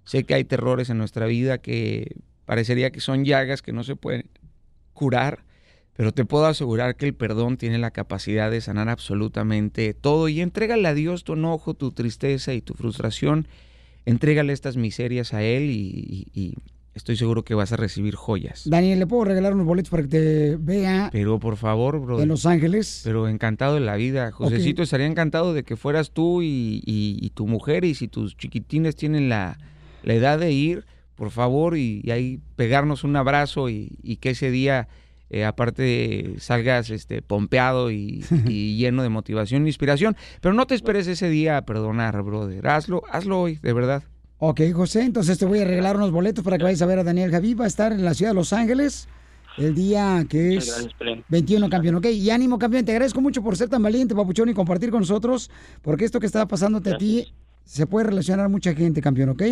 [0.04, 2.16] Sé que hay terrores en nuestra vida que
[2.46, 4.26] parecería que son llagas que no se pueden
[4.94, 5.44] curar.
[5.96, 10.28] Pero te puedo asegurar que el perdón tiene la capacidad de sanar absolutamente todo.
[10.28, 13.48] Y entrégale a Dios tu enojo, tu tristeza y tu frustración.
[14.06, 16.56] Entrégale estas miserias a Él y,
[16.94, 18.64] estoy seguro que vas a recibir joyas.
[18.70, 22.22] Daniel, ¿le puedo regalar unos boletos para que te vea Pero por favor, bro.
[22.22, 23.02] en Los Ángeles?
[23.04, 24.32] Pero encantado de la vida.
[24.32, 28.36] Josecito, estaría encantado de que fueras tú y, y- y tu mujer y si tus
[28.38, 29.58] chiquitines tienen la,
[30.04, 30.86] la edad de ir,
[31.16, 34.88] por favor, y, y ahí pegarnos un abrazo y, y que ese día,
[35.30, 40.18] eh, aparte, salgas este, pompeado y, y lleno de motivación e inspiración.
[40.42, 42.68] Pero no te esperes ese día a perdonar, brother.
[42.68, 44.04] Hazlo, hazlo hoy, de verdad.
[44.44, 47.04] Ok, José, entonces te voy a regalar unos boletos para que vayas a ver a
[47.04, 47.60] Daniel Javid.
[47.60, 49.08] Va a estar en la ciudad de Los Ángeles
[49.56, 51.24] el día que es gracias, Pelín.
[51.30, 51.96] 21, campeón.
[51.98, 52.84] Ok, y ánimo, campeón.
[52.84, 55.52] Te agradezco mucho por ser tan valiente, papuchón, y compartir con nosotros,
[55.84, 57.32] porque esto que está pasándote a ti
[57.66, 59.44] se puede relacionar a mucha gente, campeón, ¿ok?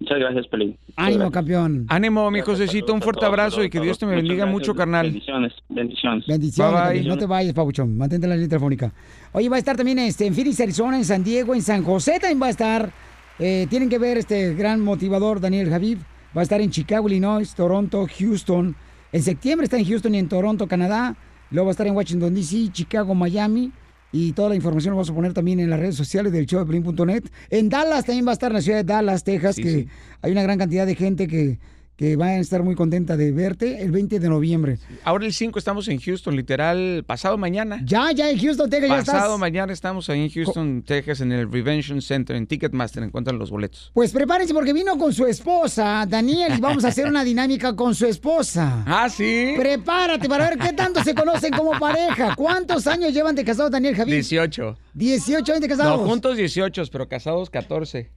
[0.00, 0.78] Muchas gracias, Pelín.
[0.96, 1.32] Ánimo, gracias.
[1.34, 1.84] campeón.
[1.90, 4.58] Ánimo, mi Josecito, un fuerte abrazo y que Dios te me Muchas bendiga gracias.
[4.58, 5.04] mucho, carnal.
[5.04, 6.26] Bendiciones, bendiciones.
[6.26, 7.94] Bendiciones, Bye, no te vayas, papuchón.
[7.94, 8.90] Mantente en la línea telefónica.
[9.32, 12.12] Oye, va a estar también este, en Phoenix, Arizona, en San Diego, en San José
[12.18, 12.90] también va a estar.
[13.38, 15.98] Eh, tienen que ver este gran motivador, Daniel Javid.
[16.36, 18.74] Va a estar en Chicago, Illinois, Toronto, Houston.
[19.12, 21.16] En septiembre está en Houston y en Toronto, Canadá.
[21.50, 23.72] Luego va a estar en Washington, D.C., Chicago, Miami.
[24.10, 26.60] Y toda la información la vamos a poner también en las redes sociales del show
[26.60, 27.30] de.
[27.50, 29.88] En Dallas también va a estar en la ciudad de Dallas, Texas, Sí, que sí.
[30.22, 31.58] hay una gran cantidad de gente que,
[31.98, 34.78] que va a estar muy contenta de verte el 20 de noviembre.
[35.02, 37.80] Ahora el 5 estamos en Houston, literal, pasado mañana.
[37.84, 39.38] Ya, ya en Houston, Texas, ya Pasado estás.
[39.40, 43.90] mañana estamos ahí en Houston, Texas, en el Revention Center, en Ticketmaster, encuentran los boletos.
[43.94, 47.94] Pues prepárense porque vino con su esposa, Daniel, y vamos a hacer una dinámica con
[47.96, 48.84] su esposa.
[49.00, 49.54] Ah, sí.
[49.56, 52.34] Prepárate para ver qué tanto se conocen como pareja.
[52.36, 54.16] ¿Cuántos años llevan de casados, Daniel Javier?
[54.16, 54.76] 18.
[54.94, 56.00] 18 años de casados.
[56.00, 58.10] No, juntos 18, pero casados 14.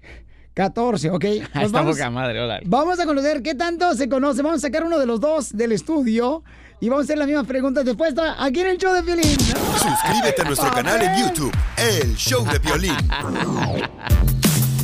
[0.53, 1.19] 14, ok.
[1.21, 2.59] Pues Está vamos, poca madre, hola.
[2.65, 4.41] vamos a conocer qué tanto se conoce.
[4.41, 6.43] Vamos a sacar uno de los dos del estudio
[6.79, 9.37] y vamos a hacer las mismas preguntas después aquí en el show de Violín.
[9.39, 12.95] Suscríbete a nuestro canal en YouTube, El Show de Violín.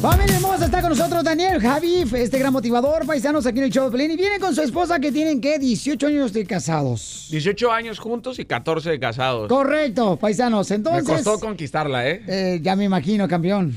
[0.01, 3.85] Familia hermosa, está con nosotros Daniel Javif, este gran motivador, paisanos aquí en el show
[3.85, 4.11] de Pelín.
[4.11, 5.57] Y viene con su esposa que tienen, ¿qué?
[5.57, 7.25] 18 años de casados.
[7.31, 9.49] 18 años juntos y 14 de casados.
[9.49, 10.69] Correcto, paisanos.
[10.69, 11.03] Entonces.
[11.03, 12.21] Me costó conquistarla, ¿eh?
[12.27, 13.75] Eh, ya me imagino, campeón.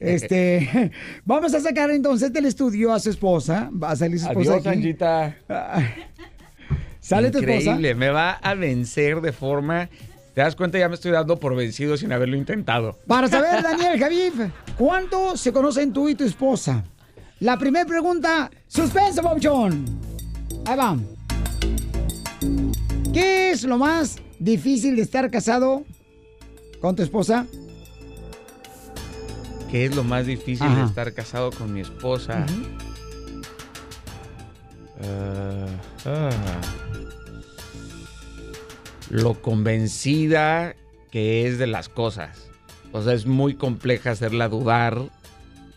[0.00, 0.92] Este,
[1.24, 3.70] vamos a sacar entonces del estudio a su esposa.
[3.70, 4.96] Va a salir su esposa Adiós, aquí.
[7.00, 7.58] Sale tu esposa.
[7.58, 9.88] Increíble, me va a vencer de forma...
[10.34, 12.96] Te das cuenta, ya me estoy dando por vencido sin haberlo intentado.
[13.08, 14.34] Para saber, Daniel Javif,
[14.76, 16.84] ¿cuánto se conocen tú y tu esposa?
[17.40, 19.84] La primera pregunta, suspenso, Bobchón.
[20.66, 20.96] Ahí va.
[23.12, 25.84] ¿Qué es lo más difícil de estar casado
[26.80, 27.46] con tu esposa?
[29.70, 30.80] ¿Qué es lo más difícil Ajá.
[30.80, 32.46] de estar casado con mi esposa?
[35.02, 35.66] Ah,
[36.06, 36.30] ah.
[39.10, 40.74] Lo convencida
[41.10, 42.50] que es de las cosas.
[42.92, 45.02] O sea, es muy compleja hacerla dudar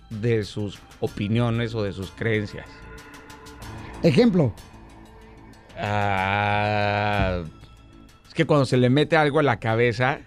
[0.09, 2.68] de sus opiniones o de sus creencias.
[4.03, 4.53] Ejemplo.
[5.77, 7.41] Ah,
[8.27, 10.19] es que cuando se le mete algo a la cabeza,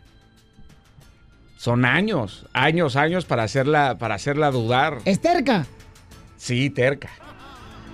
[1.65, 4.99] son años, años, años para hacerla, para hacerla dudar.
[5.07, 5.65] ¿Es terca?
[6.37, 7.09] Sí, terca.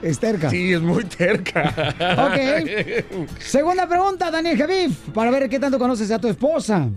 [0.03, 0.51] Es terca.
[0.51, 1.73] Sí, es muy terca.
[2.27, 3.39] Ok.
[3.39, 6.89] Segunda pregunta, Daniel Javif, para ver qué tanto conoces a tu esposa.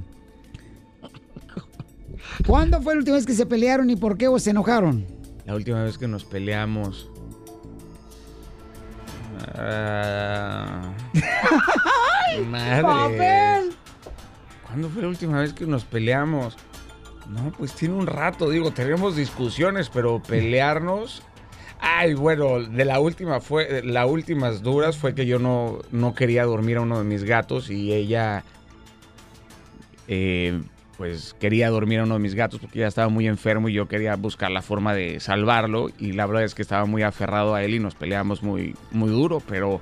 [2.47, 5.05] ¿Cuándo fue la última vez que se pelearon y por qué o se enojaron?
[5.45, 7.07] La última vez que nos peleamos.
[9.53, 10.91] Ah,
[12.49, 12.81] madre.
[12.81, 13.82] ¡Papel!
[14.73, 16.57] ¿Cuándo fue la última vez que nos peleamos?
[17.29, 21.21] No, pues tiene un rato, digo, tenemos discusiones, pero pelearnos.
[21.79, 26.43] Ay, bueno, de la última fue, las últimas duras fue que yo no, no quería
[26.45, 28.43] dormir a uno de mis gatos y ella,
[30.07, 30.59] eh,
[30.97, 33.87] pues quería dormir a uno de mis gatos porque ya estaba muy enfermo y yo
[33.87, 37.63] quería buscar la forma de salvarlo y la verdad es que estaba muy aferrado a
[37.63, 39.81] él y nos peleamos muy, muy duro, pero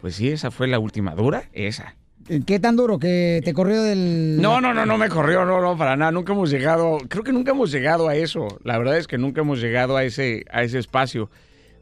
[0.00, 1.97] pues sí, esa fue la última dura, esa.
[2.46, 4.40] ¿Qué tan duro que te corrió del...
[4.40, 6.12] No, no, no, no me corrió, no, no, para nada.
[6.12, 8.58] Nunca hemos llegado, creo que nunca hemos llegado a eso.
[8.64, 11.30] La verdad es que nunca hemos llegado a ese, a ese espacio.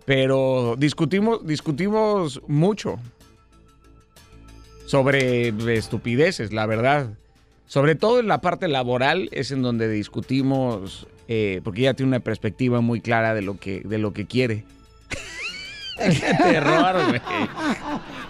[0.04, 3.00] Pero discutimos, discutimos mucho
[4.86, 7.10] sobre estupideces, la verdad.
[7.66, 12.20] Sobre todo en la parte laboral es en donde discutimos, eh, porque ella tiene una
[12.20, 14.64] perspectiva muy clara de lo que, de lo que quiere.
[15.98, 17.20] ¡Qué terror, güey!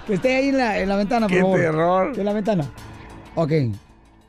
[0.07, 1.59] Que esté ahí en la, en la ventana, por ¡Qué favor.
[1.61, 2.13] terror!
[2.19, 2.65] En la ventana.
[3.35, 3.53] Ok.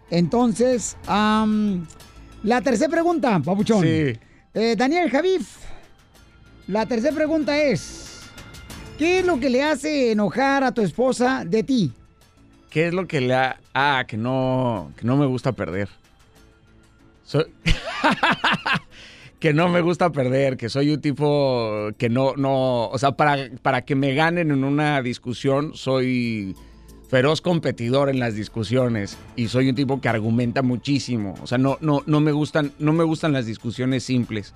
[0.09, 1.85] Entonces, am,
[2.43, 3.81] La tercera pregunta, papuchón.
[3.83, 4.13] Sí.
[4.53, 5.57] Eh, Daniel Javif,
[6.67, 8.21] la tercera pregunta es,
[8.97, 11.93] ¿qué es lo que le hace enojar a tu esposa de ti?
[12.69, 13.59] ¿Qué es lo que le ha...
[13.73, 15.89] Ah, que no, que no me gusta perder.
[17.23, 17.45] Soy-
[19.47, 23.49] que no me gusta perder, que soy un tipo que no, no, o sea, para,
[23.61, 26.53] para que me ganen en una discusión, soy
[27.09, 31.35] feroz competidor en las discusiones y soy un tipo que argumenta muchísimo.
[31.41, 34.53] O sea, no, no, no me gustan, no me gustan las discusiones simples.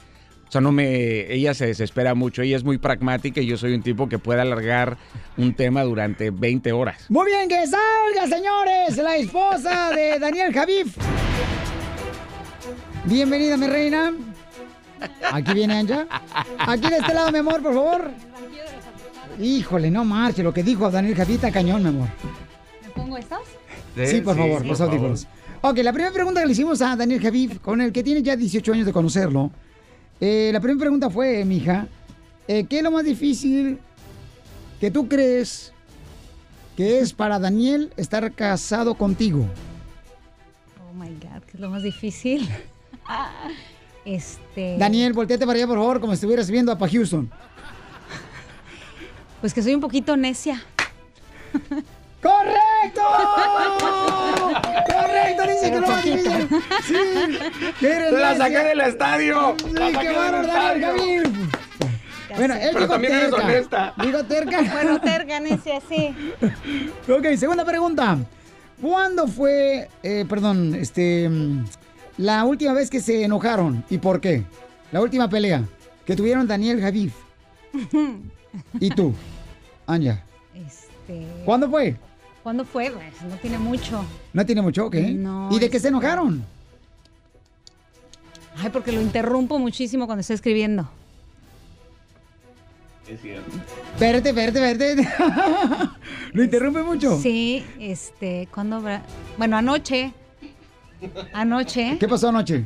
[0.49, 3.73] O sea, no me, ella se desespera mucho, ella es muy pragmática y yo soy
[3.73, 4.97] un tipo que puede alargar
[5.37, 7.05] un tema durante 20 horas.
[7.07, 10.97] Muy bien, que salga, señores, la esposa de Daniel Javif.
[13.05, 14.13] Bienvenida, mi reina.
[15.31, 16.07] Aquí viene Anja.
[16.59, 18.11] Aquí de este lado, mi amor, por favor.
[19.39, 22.07] Híjole, no marche, lo que dijo Daniel Javif está cañón, mi amor.
[22.83, 23.39] ¿Me pongo estos?
[24.05, 25.27] Sí, por favor, los audífonos.
[25.61, 28.35] Ok, la primera pregunta que le hicimos a Daniel Javif, con el que tiene ya
[28.35, 29.51] 18 años de conocerlo.
[30.19, 31.87] eh, la primera pregunta fue, mija,
[32.47, 33.79] eh, ¿qué es lo más difícil
[34.79, 35.71] que tú crees
[36.75, 39.45] que es para Daniel estar casado contigo?
[40.89, 42.47] Oh my God, que es lo más difícil.
[44.05, 44.77] este.
[44.77, 47.29] Daniel, volteate para allá, por favor, como si estuvieras viendo a Pa Houston.
[49.39, 50.61] Pues que soy un poquito necia.
[52.21, 53.01] ¡Correcto!
[54.87, 55.43] ¡Correcto!
[55.47, 56.49] Dice que difícil.
[56.85, 56.95] Sí.
[57.79, 58.37] que eres La necia.
[58.37, 59.55] saqué del estadio.
[59.57, 60.83] Sí, La saqué qué bárbaro, Daniel.
[61.23, 61.51] Javif.
[62.37, 63.45] Bueno, él Pero dijo también eres terca.
[63.45, 63.93] honesta.
[64.03, 64.61] Digo terca.
[64.71, 66.15] Bueno, terca, necia, sí.
[67.11, 68.17] Ok, segunda pregunta.
[68.81, 71.29] ¿Cuándo fue, eh, perdón, este,
[72.17, 74.43] la última vez que se enojaron y por qué?
[74.91, 75.63] La última pelea
[76.05, 77.13] que tuvieron Daniel Javif
[78.79, 79.13] y tú,
[79.87, 80.23] Anja.
[80.55, 81.25] Este.
[81.45, 81.95] ¿Cuándo fue?
[82.43, 82.89] ¿Cuándo fue?
[82.91, 84.03] Pues, no tiene mucho.
[84.33, 84.95] No tiene mucho, ¿ok?
[84.95, 86.43] No, ¿Y de qué se este- enojaron?
[88.57, 90.89] Ay, porque lo interrumpo muchísimo cuando estoy escribiendo.
[93.07, 93.49] Es cierto.
[93.93, 95.07] Espérate, espérate, espérate.
[96.33, 97.19] ¿Lo interrumpe mucho?
[97.19, 99.03] Sí, este, ¿cuándo habrá?
[99.37, 100.13] Bueno, anoche.
[101.33, 101.97] Anoche.
[101.99, 102.65] ¿Qué pasó anoche?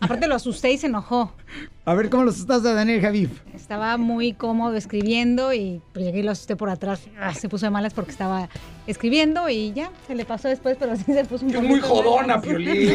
[0.00, 1.32] Aparte lo asusté y se enojó.
[1.84, 3.30] A ver, ¿cómo los estás a Daniel Javif?
[3.54, 7.02] Estaba muy cómodo escribiendo y pues, llegué y lo asusté por atrás.
[7.20, 8.48] Ah, se puso de malas porque estaba
[8.88, 12.40] escribiendo y ya, se le pasó después, pero sí se puso un poquito muy jodona.
[12.40, 12.90] Piolín.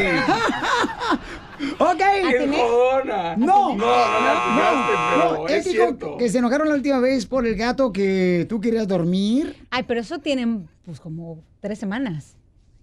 [1.78, 2.00] ¡Ok!
[2.30, 3.36] Es jodona.
[3.36, 6.16] No, No, no no, es cierto.
[6.18, 9.56] que se enojaron la última vez por el gato que tú querías dormir.
[9.70, 12.36] Ay, pero eso tiene pues como tres semanas.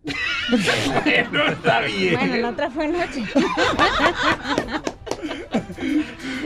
[1.04, 2.20] Bueno, está bien.
[2.20, 3.24] Bueno, la otra fue anoche.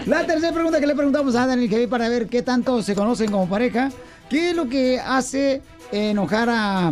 [0.05, 3.29] La tercera pregunta que le preguntamos a Daniel Javif para ver qué tanto se conocen
[3.29, 3.89] como pareja.
[4.29, 5.61] ¿Qué es lo que hace
[5.91, 6.87] enojar a,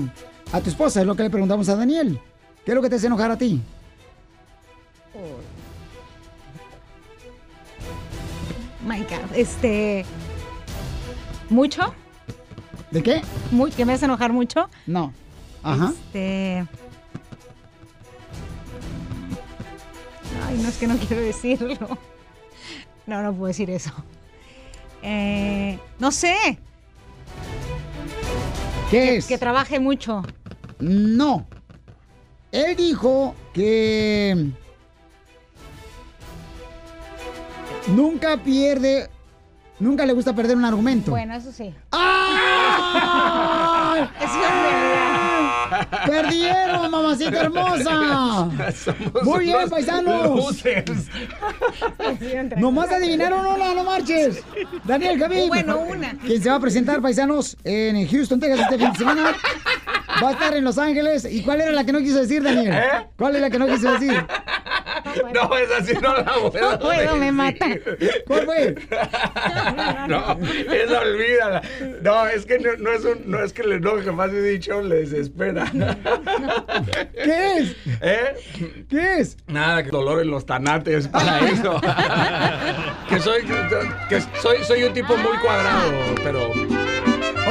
[0.51, 1.01] a tu esposa?
[1.01, 2.19] Es lo que le preguntamos a Daniel.
[2.65, 3.61] ¿Qué es lo que te hace enojar a ti?
[8.85, 10.05] My God, este.
[11.49, 11.93] ¿Mucho?
[12.91, 13.21] ¿De qué?
[13.51, 14.69] Muy, ¿Que me hace enojar mucho?
[14.85, 15.13] No.
[15.67, 15.93] Ajá.
[15.93, 16.65] Este.
[20.45, 21.97] Ay, no es que no quiero decirlo.
[23.05, 23.91] No, no puedo decir eso.
[25.01, 26.59] Eh, no sé.
[28.89, 29.27] ¿Qué es?
[29.27, 30.23] Que trabaje mucho.
[30.79, 31.47] No.
[32.51, 34.51] Él dijo que
[37.87, 39.09] nunca pierde,
[39.79, 41.11] nunca le gusta perder un argumento.
[41.11, 41.73] Bueno, eso sí.
[41.91, 42.13] ¡Ah!
[44.21, 44.96] Es.
[46.05, 48.49] ¡Perdieron, mamacita hermosa!
[48.73, 50.63] Somos Muy bien, paisanos.
[52.57, 54.43] Nomás adivinaron una, no marches.
[54.83, 55.47] Daniel Javid.
[55.47, 56.17] Bueno, una.
[56.19, 59.35] Quien se va a presentar, paisanos, en Houston, Texas, este fin de semana.
[60.23, 61.25] Va a estar en Los Ángeles.
[61.29, 62.73] ¿Y cuál era la que no quiso decir, Daniel?
[62.73, 63.07] ¿Eh?
[63.17, 64.13] ¿Cuál es la que no quiso decir?
[65.33, 67.33] No, esa sí no la puedo No puedo, me decir.
[67.33, 67.65] mata.
[68.27, 68.75] ¿Cuál fue?
[70.07, 70.37] No,
[70.73, 71.61] esa olvídala.
[72.01, 74.41] No, es que no, no es un, no es que el enojo que más he
[74.41, 75.56] dicho le desespera.
[77.13, 77.75] ¿Qué es?
[78.01, 78.85] ¿Eh?
[78.89, 79.37] ¿Qué es?
[79.47, 81.81] Nada, que dolor en los tanates para eso.
[83.09, 83.41] que soy,
[84.09, 85.91] que soy, soy un tipo muy cuadrado,
[86.23, 86.51] pero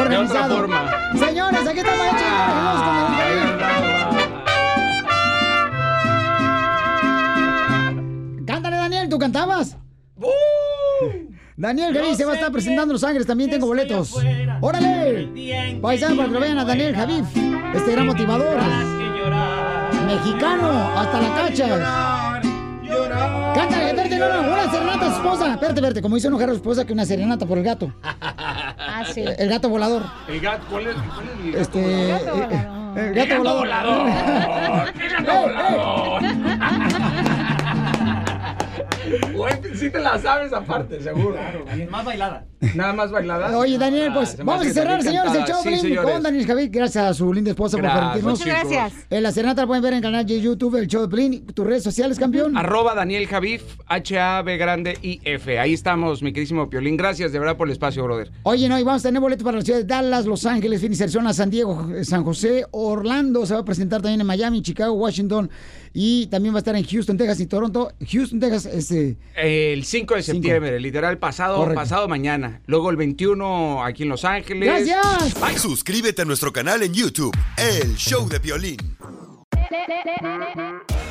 [0.09, 0.91] de otra forma.
[1.19, 2.23] Señores, aquí estamos hechos.
[2.23, 3.57] Javid.
[8.47, 9.77] Cántale, Daniel, ¿tú cantabas?
[11.57, 14.15] Daniel Javid se va a estar presentando en Los Ángeles, también tengo boletos.
[14.61, 15.79] ¡Órale!
[15.81, 17.23] Paisanos, para que lo vean a Daniel Javid,
[17.75, 18.57] este gran motivador.
[20.07, 21.67] Mexicano, hasta la cacha.
[23.55, 25.53] Cántale, espérate, no, no, una serenata a su esposa.
[25.53, 27.91] Espérate, espérate, como hizo enojar a su esposa que una serenata por el gato.
[28.03, 29.25] Ah, sí.
[29.39, 30.03] El gato volador.
[30.29, 31.81] El gato, ¿cuál es, cuál es el gato Este.
[31.81, 32.53] volador?
[32.53, 32.57] eh,
[32.97, 33.99] eh, El ¡El gato gato volador.
[33.99, 34.93] volador!
[35.01, 36.23] ¡El gato volador!
[39.35, 41.37] Güey, sí te la sabes aparte, seguro.
[41.91, 42.47] Más bailada.
[42.75, 43.57] Nada más bailada.
[43.57, 46.71] Oye, Daniel, pues me vamos a cerrar, señores, el show Sí, con Daniel Javid.
[46.73, 48.39] Gracias a su linda esposa Gracias, por permitirnos.
[48.39, 49.07] Muchas gracias.
[49.11, 51.47] En la serenata la pueden ver en el canal de YouTube, el show de Pelín.
[51.47, 52.57] ¿Tus redes sociales, campeón?
[52.57, 55.59] Arroba Daniel Javif, H-A-B grande I F.
[55.59, 56.97] Ahí estamos, mi queridísimo Piolín.
[56.97, 58.31] Gracias de verdad por el espacio, brother.
[58.43, 61.03] Oye, no, y vamos a tener boletos para la ciudad de Dallas, Los Ángeles, Phoenix,
[61.03, 63.45] Arizona, San Diego, eh, San José, Orlando.
[63.45, 65.51] Se va a presentar también en Miami, Chicago, Washington.
[65.93, 67.93] Y también va a estar en Houston, Texas y Toronto.
[68.11, 68.96] Houston, Texas, este...
[69.35, 70.35] El 5 de Cinco.
[70.35, 71.81] septiembre, literal, pasado, Correcto.
[71.81, 72.61] pasado mañana.
[72.67, 74.87] Luego el 21 aquí en Los Ángeles.
[74.89, 75.61] ¡Gracias!
[75.61, 78.79] Suscríbete a nuestro canal en YouTube, El Show de Violín.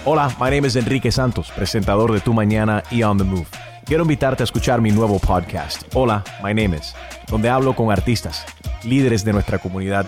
[0.05, 3.47] Hola, my name is Enrique Santos, presentador de Tu Mañana y On the Move.
[3.85, 6.93] Quiero invitarte a escuchar mi nuevo podcast, Hola, my name is,
[7.29, 8.43] donde hablo con artistas,
[8.83, 10.07] líderes de nuestra comunidad